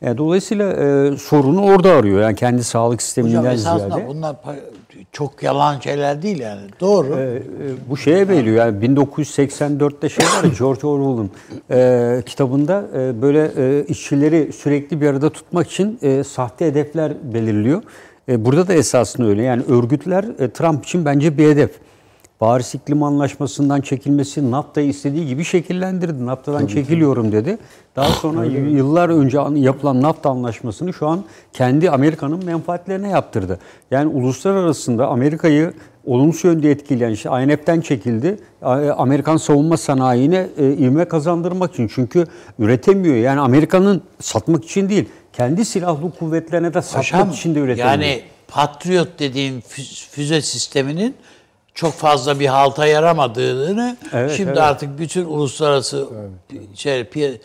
[0.01, 2.21] E, dolayısıyla e, sorunu orada arıyor.
[2.21, 4.07] Yani kendi sağlık Hocam sisteminden esasında ziyade.
[4.07, 4.35] bunlar
[5.11, 6.61] çok yalan şeyler değil yani.
[6.79, 7.19] Doğru.
[7.19, 7.41] E, e,
[7.89, 11.31] bu şeye veriyor yani 1984'te şey var George Orwell'ın
[11.71, 17.83] e, kitabında e, böyle e, işçileri sürekli bir arada tutmak için e, sahte hedefler belirliyor.
[18.29, 21.71] E, burada da esasında öyle yani örgütler e, Trump için bence bir hedef.
[22.39, 26.25] Paris İklim Anlaşması'ndan çekilmesi NAFTA'yı istediği gibi şekillendirdi.
[26.25, 27.57] NAFTA'dan çekiliyorum dedi.
[27.95, 31.23] Daha sonra yıllar önce an- yapılan NAFTA anlaşmasını şu an
[31.53, 33.59] kendi Amerika'nın menfaatlerine yaptırdı.
[33.91, 35.73] Yani uluslararasında Amerika'yı
[36.05, 38.37] olumsuz yönde etkileyen işte INF'den çekildi.
[38.61, 41.87] A- Amerikan savunma sanayine e, ivme kazandırmak için.
[41.95, 42.27] Çünkü
[42.59, 43.15] üretemiyor.
[43.15, 47.87] Yani Amerika'nın satmak için değil, kendi silahlı kuvvetlerine de satmak Paşam, için de üretemiyor.
[47.91, 51.15] yani Patriot dediğin fü- füze sisteminin
[51.73, 54.59] çok fazla bir halta yaramadığını Evet, şimdi evet.
[54.61, 56.07] artık bütün uluslararası
[56.75, 57.37] şey piya-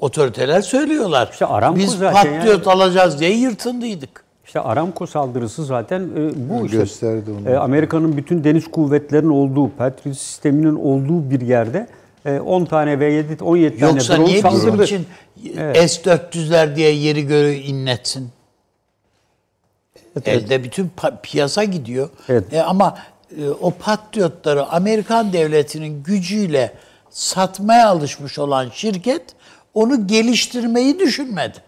[0.00, 1.28] otoriteler söylüyorlar.
[1.32, 4.27] İşte Aramco Biz zaten Patriot alacağız diye yırtındıydık.
[4.48, 6.76] İşte Aramco saldırısı zaten e, bu işte.
[6.76, 7.50] gösterdi onu.
[7.50, 11.86] E, Amerika'nın bütün deniz kuvvetlerinin olduğu, Patriot sisteminin olduğu bir yerde
[12.26, 15.06] e, 10 tane ve 7 17 tane Yoksa drone niye bizim için
[15.54, 18.28] S-400'ler diye yeri göğü inletsin?
[20.24, 22.10] Elde bütün pa- piyasa gidiyor.
[22.28, 22.52] Evet.
[22.52, 22.98] E, ama
[23.40, 26.72] e, o patriotları Amerikan devletinin gücüyle
[27.10, 29.22] satmaya alışmış olan şirket
[29.74, 31.58] onu geliştirmeyi düşünmedi.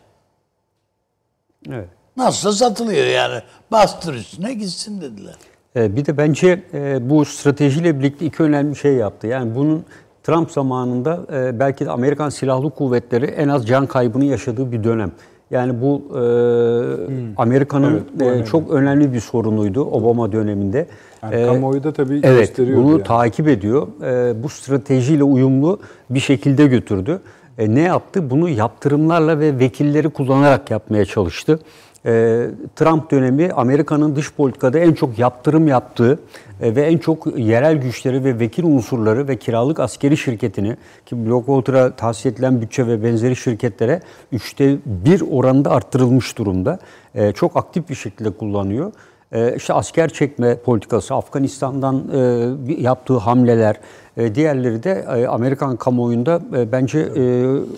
[1.68, 1.88] Evet.
[2.16, 3.40] Nasıl satılıyor yani?
[3.72, 5.34] Bastır üstüne gitsin dediler.
[5.76, 9.26] E, bir de bence e, bu stratejiyle birlikte iki önemli şey yaptı.
[9.26, 9.84] Yani bunun
[10.22, 15.12] Trump zamanında e, belki de Amerikan Silahlı Kuvvetleri en az can kaybını yaşadığı bir dönem.
[15.50, 16.22] Yani bu e,
[17.36, 20.86] Amerika'nın Evet, e, çok önemli bir sorunuydu Obama döneminde.
[21.22, 23.02] Yani E, kamuoyu da tabii Evet, gösteriyordu bunu yani.
[23.02, 23.88] takip ediyor.
[24.04, 25.80] E, bu stratejiyle uyumlu
[26.10, 27.20] bir şekilde götürdü.
[27.58, 28.30] E, ne yaptı?
[28.30, 31.60] Bunu yaptırımlarla ve vekilleri kullanarak yapmaya çalıştı.
[32.06, 32.46] E,
[32.76, 36.18] Trump dönemi Amerika'nın dış politikada en çok yaptırım yaptığı
[36.60, 41.96] e, ve en çok yerel güçleri ve vekil unsurları ve kiralık askeri şirketini ki Blackwater'a
[41.96, 44.00] tahsis edilen bütçe ve benzeri şirketlere
[44.32, 46.78] üçte bir oranda arttırılmış durumda.
[47.14, 48.92] E, çok aktif bir şekilde kullanıyor.
[49.32, 53.76] E, asker çekme politikası, Afganistan'dan e, yaptığı hamleler,
[54.16, 56.40] e, diğerleri de Amerikan kamuoyunda
[56.72, 57.08] bence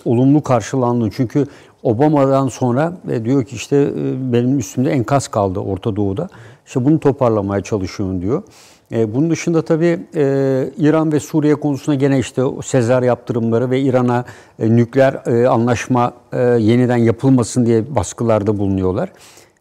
[0.04, 1.10] olumlu karşılandı.
[1.16, 1.46] Çünkü
[1.82, 6.28] Obama'dan sonra e, diyor ki işte e, benim üstümde enkaz kaldı Orta Doğu'da.
[6.66, 8.42] İşte bunu toparlamaya çalışıyorum diyor.
[8.92, 10.24] E, bunun dışında tabii e,
[10.78, 14.24] İran ve Suriye konusunda gene işte Sezar yaptırımları ve İran'a
[14.58, 19.12] e, nükleer e, anlaşma e, yeniden yapılmasın diye baskılarda bulunuyorlar.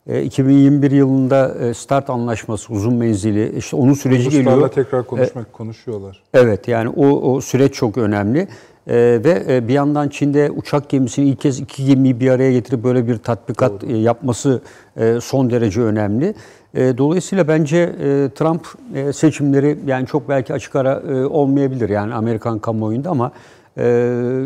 [0.07, 4.69] E, 2021 yılında e, START anlaşması uzun menzili işte onun süreci Ruslarla geliyor.
[4.69, 6.23] tekrar konuşmak konuşuyorlar.
[6.34, 8.48] Evet yani o, o süreç çok önemli.
[8.87, 12.83] Ee, ve e, bir yandan Çin'de uçak gemisini ilk kez iki gemiyi bir araya getirip
[12.83, 14.61] böyle bir tatbikat e, yapması
[14.97, 16.33] e, son derece önemli.
[16.75, 22.13] E, dolayısıyla bence e, Trump e, seçimleri yani çok belki açık ara e, olmayabilir yani
[22.13, 23.31] Amerikan kamuoyunda ama
[23.77, 23.81] e,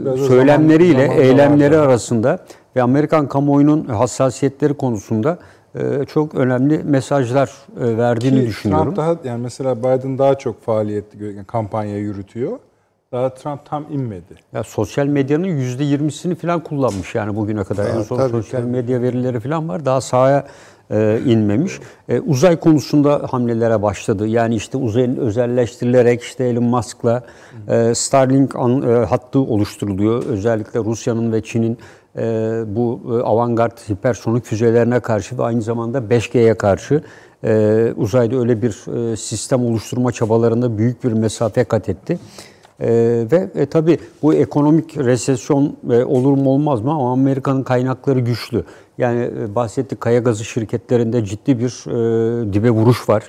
[0.06, 1.80] Biraz söylemleriyle zaman- zaman eylemleri tabii.
[1.82, 2.40] arasında
[2.76, 5.38] ve Amerikan kamuoyunun hassasiyetleri konusunda
[5.76, 7.52] e, çok önemli mesajlar
[7.82, 8.86] e, verdiğini Ki düşünüyorum.
[8.86, 12.60] Trump daha yani mesela Biden daha çok faaliyet yani kampanya yürütüyor.
[13.12, 14.36] Daha Trump tam inmedi.
[14.54, 17.90] Ya sosyal medyanın yüzde yirmisini falan kullanmış yani bugüne kadar.
[17.90, 18.72] en son tabii, sosyal tabii.
[18.72, 19.86] medya verileri falan var.
[19.86, 20.48] Daha sahaya
[20.92, 21.80] e, inmemiş.
[22.10, 24.28] E, uzay konusunda hamlelere başladı.
[24.28, 27.24] Yani işte uzayın özelleştirilerek işte Elon Musk'la
[27.68, 30.26] e, Starlink an, e, hattı oluşturuluyor.
[30.26, 31.78] Özellikle Rusya'nın ve Çin'in
[32.18, 32.22] e,
[32.68, 37.04] bu e, avantgard hipersonik füzelerine karşı ve aynı zamanda 5G'ye karşı
[37.44, 42.20] e, uzayda öyle bir e, sistem oluşturma çabalarında büyük bir mesafe kat etti.
[42.82, 48.20] Ee, ve e, tabii bu ekonomik resesyon e, olur mu olmaz mı ama Amerika'nın kaynakları
[48.20, 48.64] güçlü.
[48.98, 53.24] Yani e, bahsettik kaya gazı şirketlerinde ciddi bir e, dibe vuruş var.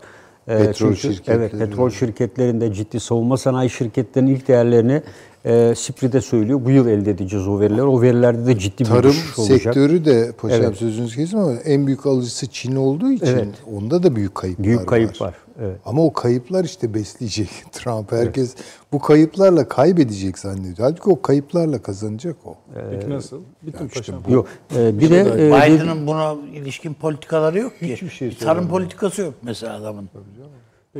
[0.48, 1.38] E, Petrol çünkü- şirketleri.
[1.38, 5.02] Evet, petrol şirketlerinde ciddi savunma sanayi şirketlerinin ilk değerlerini
[5.46, 6.60] e, Sipri de söylüyor.
[6.64, 7.82] Bu yıl elde edeceğiz o veriler.
[7.82, 9.62] O verilerde de ciddi bir Tarım düşüş olacak.
[9.62, 10.76] sektörü de paşam Evet.
[10.76, 13.48] sözünüzü kesin ama en büyük alıcısı Çin olduğu için Evet.
[13.76, 15.34] onda da büyük kayıplar Büyük kayıp var.
[15.60, 15.76] Evet.
[15.84, 18.12] Ama o kayıplar işte besleyecek Trump.
[18.12, 18.54] Herkes
[18.92, 20.76] bu kayıplarla kaybedecek zannediyor.
[20.78, 22.56] Halbuki o kayıplarla kazanacak o.
[22.90, 23.40] Peki nasıl?
[23.62, 24.22] Bitti paşam.
[24.28, 24.48] Yok.
[24.76, 27.92] e, bir de e, Biden'ın buna ilişkin politikaları yok ki.
[27.92, 30.08] Hiçbir şey Bir tarım politikası yok mesela adamın.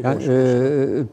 [0.05, 0.29] Yani e,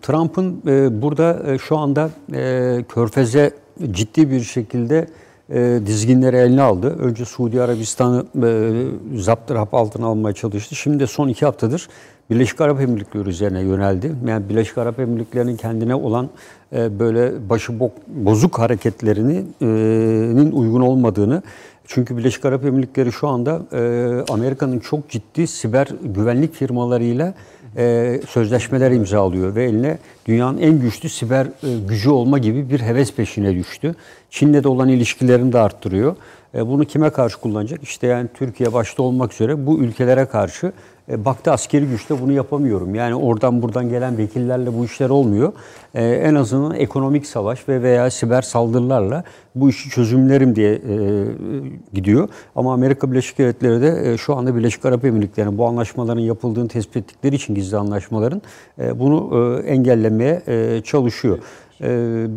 [0.01, 3.51] Trump'ın e, burada e, şu anda e, Körfez'e
[3.91, 5.07] ciddi bir şekilde
[5.49, 6.95] e, dizginleri eline aldı.
[6.99, 10.75] Önce Suudi Arabistan'ı e, zaptırap altına almaya çalıştı.
[10.75, 11.87] Şimdi de son iki haftadır
[12.29, 14.11] Birleşik Arap Emirlikleri üzerine yöneldi.
[14.27, 16.29] Yani Birleşik Arap Emirlikleri'nin kendine olan
[16.73, 21.41] e, böyle başı bok, bozuk hareketlerinin uygun olmadığını
[21.87, 27.33] çünkü Birleşik Arap Emirlikleri şu anda e, Amerika'nın çok ciddi siber güvenlik firmalarıyla
[27.77, 33.13] e, sözleşmeler imzalıyor ve eline dünyanın en güçlü siber e, gücü olma gibi bir heves
[33.13, 33.95] peşine düştü.
[34.29, 36.15] Çin'le de olan ilişkilerini de arttırıyor.
[36.55, 37.83] E, bunu kime karşı kullanacak?
[37.83, 40.71] İşte yani Türkiye başta olmak üzere bu ülkelere karşı
[41.09, 42.95] e, baktı askeri güçle bunu yapamıyorum.
[42.95, 45.53] Yani oradan buradan gelen vekillerle bu işler olmuyor.
[45.93, 49.23] E, en azından ekonomik savaş ve veya siber saldırılarla
[49.55, 51.25] bu işi çözümlerim diye e,
[51.93, 52.29] gidiyor.
[52.55, 56.97] Ama Amerika Birleşik Devletleri de e, şu anda Birleşik Arap Emirlikleri'nin bu anlaşmaların yapıldığını tespit
[56.97, 58.41] ettikleri için gizli anlaşmaların
[58.79, 61.39] e, bunu e, engellemeye e, çalışıyor.
[61.81, 61.87] E,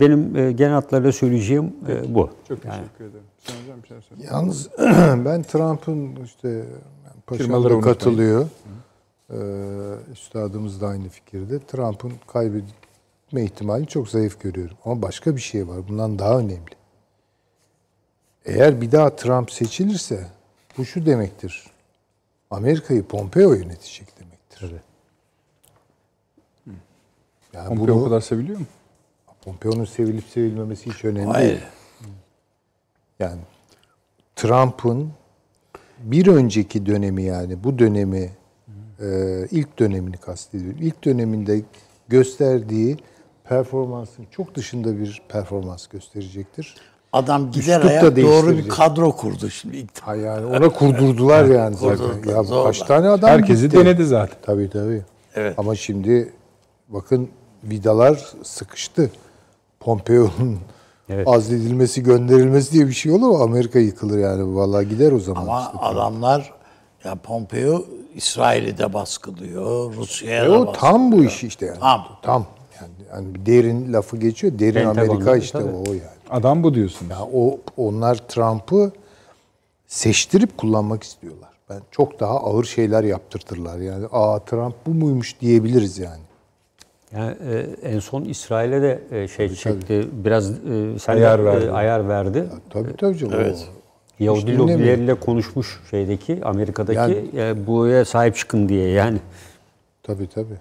[0.00, 2.30] benim e, genel hatlarıyla söyleyeceğim e, bu.
[2.48, 3.24] Çok teşekkür ederim.
[3.38, 4.26] Sen hocam bir şey.
[4.32, 4.70] Yalnız
[5.24, 6.64] ben Trump'ın işte
[7.26, 8.48] paşam da katılıyor.
[9.30, 9.36] Ee,
[10.12, 11.58] üstadımız da aynı fikirde.
[11.58, 14.76] Trump'ın kaybetme ihtimalini çok zayıf görüyorum.
[14.84, 15.88] Ama başka bir şey var.
[15.88, 16.76] Bundan daha önemli.
[18.44, 20.26] Eğer bir daha Trump seçilirse
[20.78, 21.64] bu şu demektir.
[22.50, 24.72] Amerika'yı Pompeo yönetecek demektir.
[27.52, 28.66] Yani Pompeo o bunu, kadar seviliyor mu?
[29.44, 31.48] Pompeo'nun sevilip sevilmemesi hiç önemli Hayır.
[31.48, 31.60] değil.
[33.18, 33.40] Yani
[34.36, 35.12] Trump'ın
[36.02, 38.30] bir önceki dönemi yani bu dönemi
[39.00, 39.06] e,
[39.50, 40.78] ilk dönemini kastediyorum.
[40.82, 41.60] İlk döneminde
[42.08, 42.96] gösterdiği
[43.44, 46.74] performansın çok dışında bir performans gösterecektir.
[47.12, 49.76] Adam gider ayak doğru bir kadro kurdu şimdi.
[49.76, 52.30] ilk Ha yani ona kurdurdular yani zaten.
[52.32, 52.64] Ya zorla.
[52.64, 53.76] kaç tane adam Herkesi gitti.
[53.76, 54.36] denedi zaten.
[54.42, 55.02] Tabii tabii.
[55.34, 55.54] Evet.
[55.58, 56.32] Ama şimdi
[56.88, 57.28] bakın
[57.64, 59.10] vidalar sıkıştı.
[59.80, 60.58] Pompeo'nun
[61.08, 61.28] Evet.
[61.28, 63.42] azledilmesi, gönderilmesi diye bir şey olur mu?
[63.42, 64.56] Amerika yıkılır yani.
[64.56, 65.42] Vallahi gider o zaman.
[65.42, 65.86] Ama işte.
[65.86, 66.52] adamlar
[67.04, 67.84] ya Pompeo
[68.14, 70.74] İsrail'i de baskılıyor, Rusya'ya E da o baskılıyor.
[70.74, 71.78] tam bu iş işte yani.
[71.80, 72.06] Tam.
[72.22, 72.46] Tam.
[72.80, 74.58] Yani, yani derin lafı geçiyor.
[74.58, 75.72] Derin Pentagon'da, Amerika işte tabii.
[75.88, 76.00] o yani.
[76.30, 77.10] Adam bu diyorsunuz.
[77.10, 78.92] Ya o onlar Trump'ı
[79.86, 81.50] seçtirip kullanmak istiyorlar.
[81.70, 83.78] Ben çok daha ağır şeyler yaptırtırlar.
[83.78, 86.20] Yani aa Trump bu muymuş diyebiliriz yani.
[87.14, 90.08] Yani e, en son İsrail'e de e, şey çekti.
[90.12, 91.70] Biraz e, sen Ayar de, e, verdi.
[91.70, 92.44] ayar verdi.
[92.70, 93.34] Tabii tabii canım.
[93.36, 93.68] Evet.
[94.20, 99.18] O- Yahudi lobileriyle konuşmuş şeydeki Amerika'daki Yani- e, buya sahip çıkın diye yani.
[100.02, 100.56] Tabii tabii.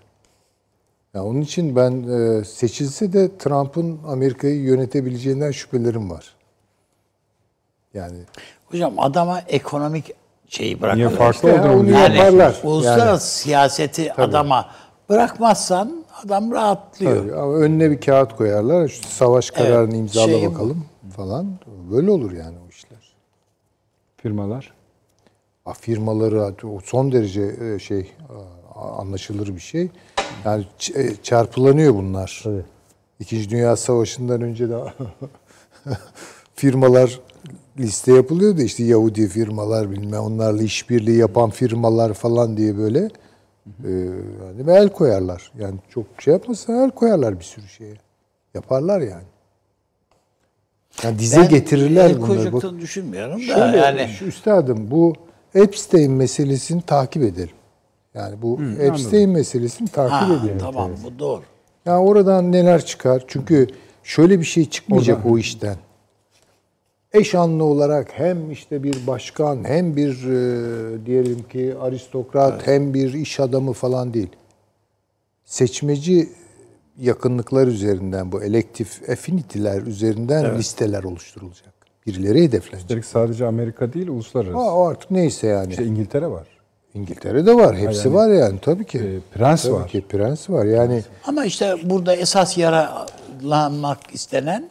[1.13, 6.35] Ya onun için ben e, seçilse de Trump'ın Amerika'yı yönetebileceğinden şüphelerim var.
[7.93, 8.17] Yani
[8.65, 10.11] Hocam adama ekonomik
[10.47, 11.09] şeyi Niye bırakın.
[11.09, 11.91] farklı İşte olduğunu.
[11.91, 12.55] Yani yaparlar.
[12.63, 13.19] uluslararası Yani.
[13.22, 14.65] siyaseti adama
[15.09, 17.18] bırakmazsan adam rahatlıyor.
[17.24, 18.88] Tabii, ama önüne bir kağıt koyarlar.
[18.88, 20.54] Şu savaş kararını imzala şey bu.
[20.54, 20.86] bakalım
[21.16, 21.48] falan.
[21.92, 23.16] Böyle olur yani o işler.
[24.18, 24.74] Firmalar.
[25.66, 28.12] Ha, Firmaları son derece e, şey
[28.76, 29.90] a- anlaşılır bir şey.
[30.46, 30.66] Yani
[30.96, 32.44] e, çarpılanıyor bunlar.
[33.20, 34.78] İkinci Dünya Savaşı'ndan önce de
[36.56, 37.20] firmalar
[37.80, 43.10] liste yapılıyordu işte Yahudi firmalar bilmem onlarla işbirliği yapan firmalar falan diye böyle
[43.84, 45.52] e, yani ve el koyarlar.
[45.60, 47.96] Yani çok şey yapmasa el koyarlar bir sürü şeye.
[48.54, 49.24] Yaparlar yani.
[51.04, 52.28] Yani dize Ben getirirler el bunları.
[52.28, 55.14] Koyacaklarını düşünmüyorum da Şöyle, yani şu üstadım bu
[55.56, 57.56] Epstein meselesini takip edelim.
[58.14, 60.58] Yani bu Epstein meselesini takip ha, edelim.
[60.60, 61.42] tamam bu doğru.
[61.86, 63.24] Ya oradan neler çıkar?
[63.28, 63.68] Çünkü
[64.04, 65.76] şöyle bir şey çıkmayacak o işten.
[67.16, 73.14] Eş anlı olarak hem işte bir başkan hem bir e, diyelim ki aristokrat hem bir
[73.14, 74.30] iş adamı falan değil.
[75.46, 76.30] Seçmeci
[77.00, 81.74] yakınlıklar üzerinden bu elektif affinity'ler üzerinden listeler oluşturulacak.
[82.08, 82.82] Birileri hedeflenecek.
[82.82, 84.58] Üstelik sadece Amerika değil, uluslararası.
[84.58, 85.70] Ha, o artık neyse yani.
[85.70, 86.48] İşte İngiltere var.
[86.94, 87.78] İngiltere'de var.
[87.78, 88.98] Hepsi var yani tabii ki.
[88.98, 89.88] E, prens tabii var.
[89.88, 90.66] ki prens var.
[90.66, 94.70] Yani Ama işte burada esas yaralanmak istenen,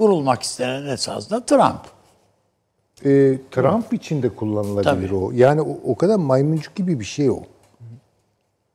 [0.00, 1.80] vurulmak istenen esasında Trump.
[3.04, 5.14] e, Trump için de kullanılabilir Tabii.
[5.14, 5.30] o.
[5.34, 7.42] Yani o, o kadar maymuncuk gibi bir şey o.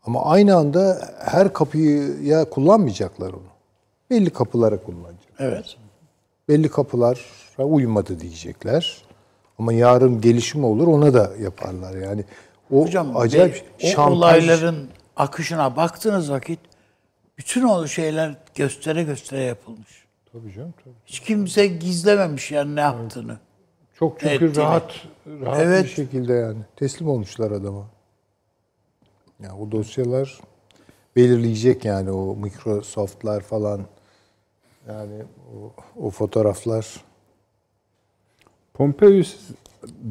[0.06, 3.42] Ama aynı anda her kapıya kullanmayacaklar onu.
[4.10, 5.34] Belli kapılara kullanacak.
[5.40, 5.76] Evet.
[6.50, 7.18] Belli kapılara
[7.60, 9.02] uymadı diyecekler.
[9.60, 11.96] Ama yarın gelişme olur ona da yaparlar.
[11.98, 12.24] Yani
[12.72, 14.18] o Hocam acayip ve o şantaj.
[14.18, 14.88] olayların
[15.18, 16.60] akışına baktığınız vakit
[17.38, 20.05] bütün o şeyler göstere göstere yapılmış.
[20.36, 20.94] Tabii canım tabii.
[21.06, 23.38] Hiç kimse gizlememiş yani ne yaptığını.
[23.94, 24.56] Çok çünkü Ettiğini.
[24.58, 25.08] rahat
[25.42, 25.88] rahat bir Evet.
[25.90, 27.86] şekilde yani teslim olmuşlar adama.
[29.40, 30.40] Ya o dosyalar
[31.16, 33.82] belirleyecek yani o Microsoft'lar falan
[34.88, 35.24] yani
[35.56, 35.74] o,
[36.06, 37.04] o fotoğraflar
[38.74, 39.50] Pompeo'yu siz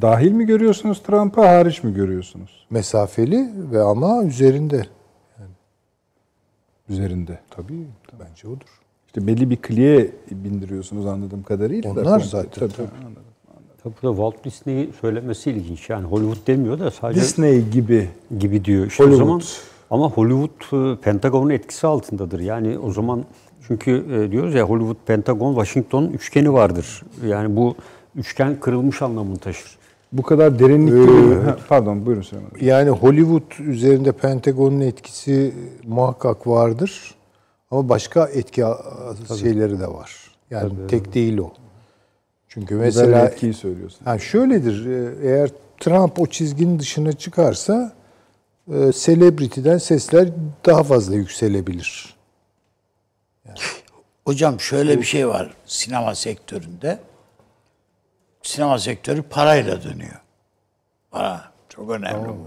[0.02, 2.66] dahil mi görüyorsunuz Trump'a, hariç mi görüyorsunuz?
[2.70, 4.86] mesafeli ve ama üzerinde.
[6.88, 7.40] Üzerinde.
[7.50, 7.86] Tabii
[8.20, 8.80] bence odur.
[9.16, 11.96] İşte belli bir kliye bindiriyorsunuz anladığım kadarıyla.
[11.96, 12.00] da.
[12.00, 12.86] Onlar Pompe- zaten, Tabii, tabii.
[13.06, 13.22] anladım.
[13.82, 15.90] Tabii burada Walt Disney'i söylemesi ilginç.
[15.90, 18.08] Yani Hollywood demiyor da sadece Disney gibi
[18.38, 18.86] gibi diyor.
[18.86, 19.26] İşte o Hollywood.
[19.28, 19.42] zaman
[19.90, 22.40] ama Hollywood e, Pentagon'un etkisi altındadır.
[22.40, 23.24] Yani o zaman
[23.68, 27.02] çünkü e, diyoruz ya Hollywood, Pentagon, Washington üçgeni vardır.
[27.26, 27.74] Yani bu
[28.16, 29.78] üçgen kırılmış anlamını taşır.
[30.12, 31.36] bu kadar derinlikli bir...
[31.36, 32.50] Ha, Pardon buyurun Süleyman.
[32.60, 35.54] Yani Hollywood üzerinde Pentagon'un etkisi
[35.86, 37.14] muhakkak vardır.
[37.74, 38.64] Ama başka etki
[39.40, 40.30] şeyleri de var.
[40.50, 41.52] Yani tek değil o.
[42.48, 44.04] Çünkü Mesela etkiyi söylüyorsun.
[44.04, 44.86] Ha şöyledir.
[44.86, 47.92] e, Eğer Trump o çizginin dışına çıkarsa
[48.68, 50.28] e, celebrity'den sesler
[50.66, 52.14] daha fazla yükselebilir.
[54.24, 56.98] Hocam şöyle bir şey var sinema sektöründe.
[58.42, 60.20] Sinema sektörü parayla dönüyor.
[61.10, 62.46] Para çok önemli bu.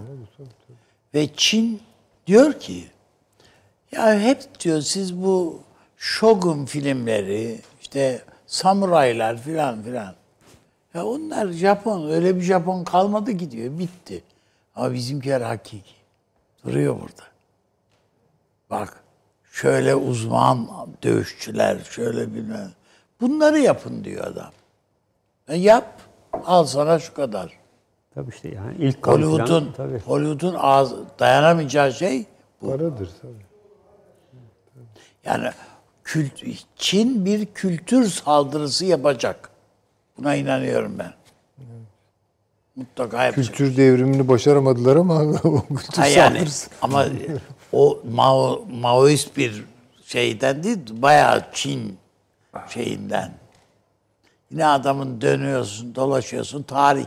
[1.14, 1.82] Ve Çin
[2.28, 2.84] diyor ki
[3.92, 5.60] ya hep diyor siz bu
[5.98, 10.16] Shogun filmleri işte samuraylar filan filan.
[10.94, 14.24] Ya onlar Japon öyle bir Japon kalmadı ki diyor bitti.
[14.76, 15.96] Ama bizimkiler hakiki.
[16.66, 17.24] Duruyor burada.
[18.70, 19.04] Bak
[19.52, 20.70] şöyle uzman
[21.04, 22.72] dövüşçüler şöyle bilmem.
[23.22, 24.52] Bunları yapın diyor adam.
[25.48, 26.02] E yap
[26.46, 27.54] al sana şu kadar.
[28.16, 29.74] Tabii işte yani ilk Hollywood'un.
[30.06, 32.26] Hollywood'un ağız, dayanamayacağı şey
[32.62, 33.47] Paradır tabii.
[35.28, 35.50] Yani
[36.04, 36.32] kült,
[36.76, 39.50] Çin bir kültür saldırısı yapacak.
[40.18, 41.14] Buna inanıyorum ben.
[42.76, 43.56] Mutlaka yapacak.
[43.56, 46.70] Kültür devrimini başaramadılar ama o kültür Ha yani saldırısı.
[46.82, 47.06] ama
[47.72, 49.64] o Mao, Maoist bir
[50.06, 51.98] şeyden değil, bayağı Çin
[52.70, 53.32] şeyinden.
[54.52, 57.06] Yine adamın dönüyorsun, dolaşıyorsun, tarih.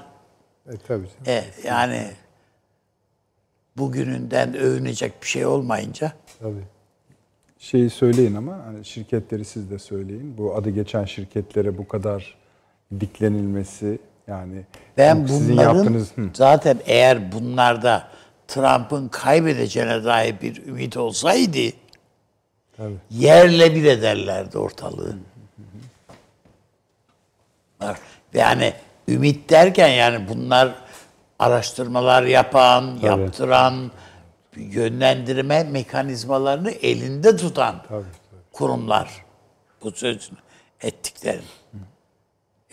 [0.68, 1.08] E, tabii.
[1.26, 2.10] E, yani
[3.76, 6.64] bugününden övünecek bir şey olmayınca tabii.
[7.60, 10.38] Şeyi söyleyin ama hani şirketleri siz de söyleyin.
[10.38, 12.34] Bu adı geçen şirketlere bu kadar
[13.00, 14.62] diklenilmesi Yani
[14.96, 16.30] Ben sizin yaptığınız Hı.
[16.34, 18.08] zaten eğer bunlarda
[18.48, 21.58] Trump'ın kaybedeceğine dair bir ümit olsaydı
[23.10, 25.16] yerle bir ederlerdi ortalığı.
[28.34, 28.72] Yani
[29.08, 30.74] ümit derken yani bunlar
[31.38, 33.90] araştırmalar yapan, yaptıran,
[34.56, 37.82] yönlendirme mekanizmalarını elinde tutan
[38.52, 39.24] kurumlar.
[39.82, 40.38] Bu sözünü
[40.80, 41.44] ettiklerin.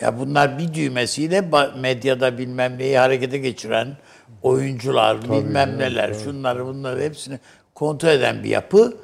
[0.02, 3.98] Ya bunlar bir düğmesiyle medyada bilmem neyi harekete geçiren
[4.42, 7.40] oyuncular, bilmem neler, şunları bunları hepsini
[7.76, 8.98] kontrol eden bir yapı.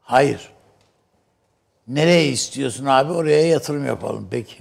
[0.00, 0.50] Hayır.
[1.88, 3.12] Nereye istiyorsun abi?
[3.12, 4.28] Oraya yatırım yapalım.
[4.30, 4.56] Peki.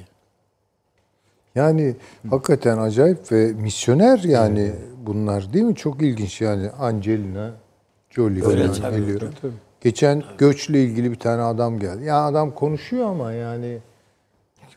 [1.55, 1.95] Yani
[2.29, 4.73] hakikaten acayip ve misyoner yani
[5.09, 5.75] bunlar değil mi?
[5.75, 7.51] Çok ilginç yani Angelina
[8.09, 9.21] Jolie Öyle falan tabii, geliyor.
[9.81, 12.03] Geçen göçle ilgili bir tane adam geldi.
[12.03, 13.77] Ya adam konuşuyor ama yani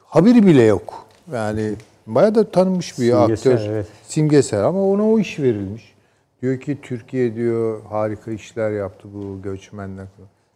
[0.04, 1.06] haberi bile yok.
[1.32, 1.72] Yani
[2.06, 3.70] bayağı da tanınmış bir Simgesel, aktör.
[3.70, 3.86] evet.
[4.02, 5.94] Simgesel ama ona o iş verilmiş.
[6.42, 10.06] Diyor ki Türkiye diyor harika işler yaptı bu göçmenler.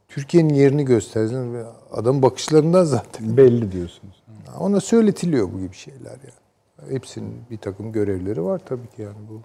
[0.09, 4.23] Türkiye'nin yerini göstersin ve adamın bakışlarından zaten belli diyorsunuz.
[4.59, 6.91] ona söyletiliyor bu gibi şeyler yani.
[6.91, 9.41] Hepsinin bir takım görevleri var tabii ki yani bu.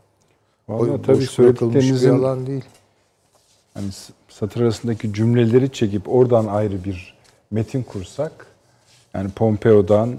[0.74, 2.66] Vallahi tabii bırakılmış bir söylediklerinizin alan değil.
[3.74, 3.88] hani
[4.30, 7.18] satır arasındaki cümleleri çekip oradan ayrı bir
[7.52, 8.48] metin kursak
[9.14, 10.16] yani Pompeo'dan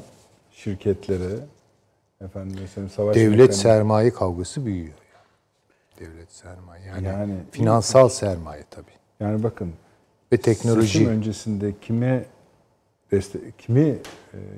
[0.52, 1.34] şirketlere
[2.24, 4.92] efendim mesela savaş Devlet mekaniz- sermaye kavgası büyüyor.
[6.00, 8.90] Devlet sermaye yani, Yani- finansal sermaye tabii.
[9.20, 9.72] yani bakın
[10.32, 10.86] Ve teknoloji.
[10.88, 12.24] seçim öncesinde kime
[13.12, 13.98] deste kimi e,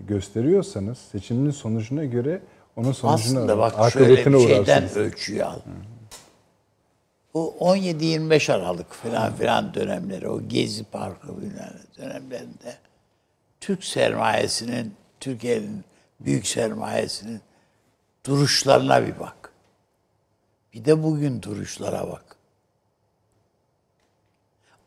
[0.08, 2.40] gösteriyorsanız seçimin sonucuna göre
[2.76, 4.96] onun sonucuna Aslında bak şöyle bir şeyden uğrarsınız.
[4.96, 5.58] ölçüyü al.
[7.34, 11.28] Bu 17-25 Aralık falan filan dönemleri, o Gezi Parkı
[11.98, 12.78] dönemlerinde
[13.60, 15.84] Türk sermayesinin, Türkiye'nin
[16.20, 17.40] büyük sermayesinin
[18.26, 19.52] duruşlarına bir bak.
[20.74, 22.36] Bir de bugün duruşlara bak.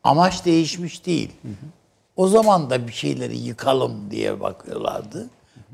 [0.04, 1.32] Amaç değişmiş değil.
[2.16, 5.30] O zaman da bir şeyleri yıkalım diye bakıyorlardı.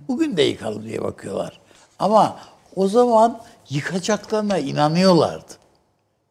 [0.08, 1.60] Bugün de yıkalım diye bakıyorlar.
[1.98, 2.36] Ama
[2.76, 5.52] o zaman yıkacaklarına inanıyorlardı.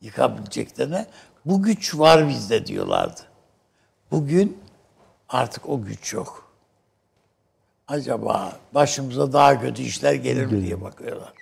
[0.02, 1.06] Yıkabileceklerine.
[1.46, 3.22] Bu güç var bizde diyorlardı.
[4.12, 4.58] Bugün
[5.30, 6.52] artık o güç yok.
[7.88, 11.34] Acaba başımıza daha kötü işler gelir mi diye bakıyorlar.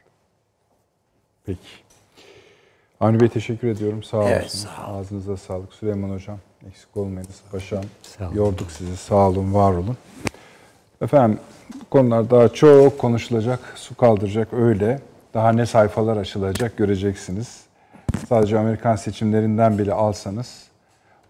[1.46, 1.60] Peki.
[3.00, 4.04] Avni Bey teşekkür ediyorum.
[4.04, 4.60] Sağ Evet, olsun.
[4.60, 5.74] sağ Ağzınıza sağlık.
[5.74, 7.42] Süleyman Hocam eksik olmayınız.
[7.52, 7.84] Paşam
[8.18, 8.36] Sağ olun.
[8.36, 8.98] yorduk sizi.
[8.98, 9.98] Sağ olun, var olun.
[11.02, 11.40] Efendim
[11.90, 15.00] konular daha çok konuşulacak, su kaldıracak öyle.
[15.34, 17.62] Daha ne sayfalar açılacak göreceksiniz.
[18.30, 20.68] Sadece Amerikan seçimlerinden bile alsanız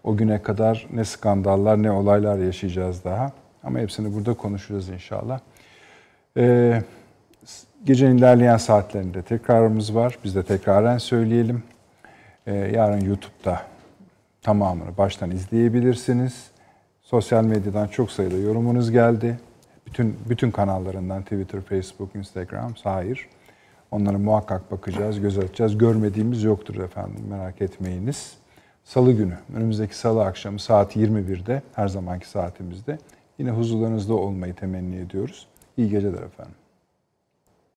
[0.04, 3.32] o güne kadar ne skandallar ne olaylar yaşayacağız daha.
[3.64, 5.40] Ama hepsini burada konuşuruz inşallah.
[6.36, 6.82] Ee,
[7.84, 10.18] Gecenin ilerleyen saatlerinde tekrarımız var.
[10.24, 11.62] Biz de tekraren söyleyelim.
[12.46, 13.62] Ee, yarın YouTube'da
[14.42, 16.50] tamamını baştan izleyebilirsiniz.
[17.02, 19.38] Sosyal medyadan çok sayıda yorumunuz geldi.
[19.92, 23.28] Bütün bütün kanallarından Twitter, Facebook, Instagram, Sahir.
[23.90, 25.78] Onlara muhakkak bakacağız, göz atacağız.
[25.78, 28.34] Görmediğimiz yoktur efendim merak etmeyiniz.
[28.84, 32.98] Salı günü, önümüzdeki salı akşamı saat 21'de her zamanki saatimizde
[33.38, 35.46] yine huzurlarınızda olmayı temenni ediyoruz.
[35.76, 36.54] İyi geceler efendim.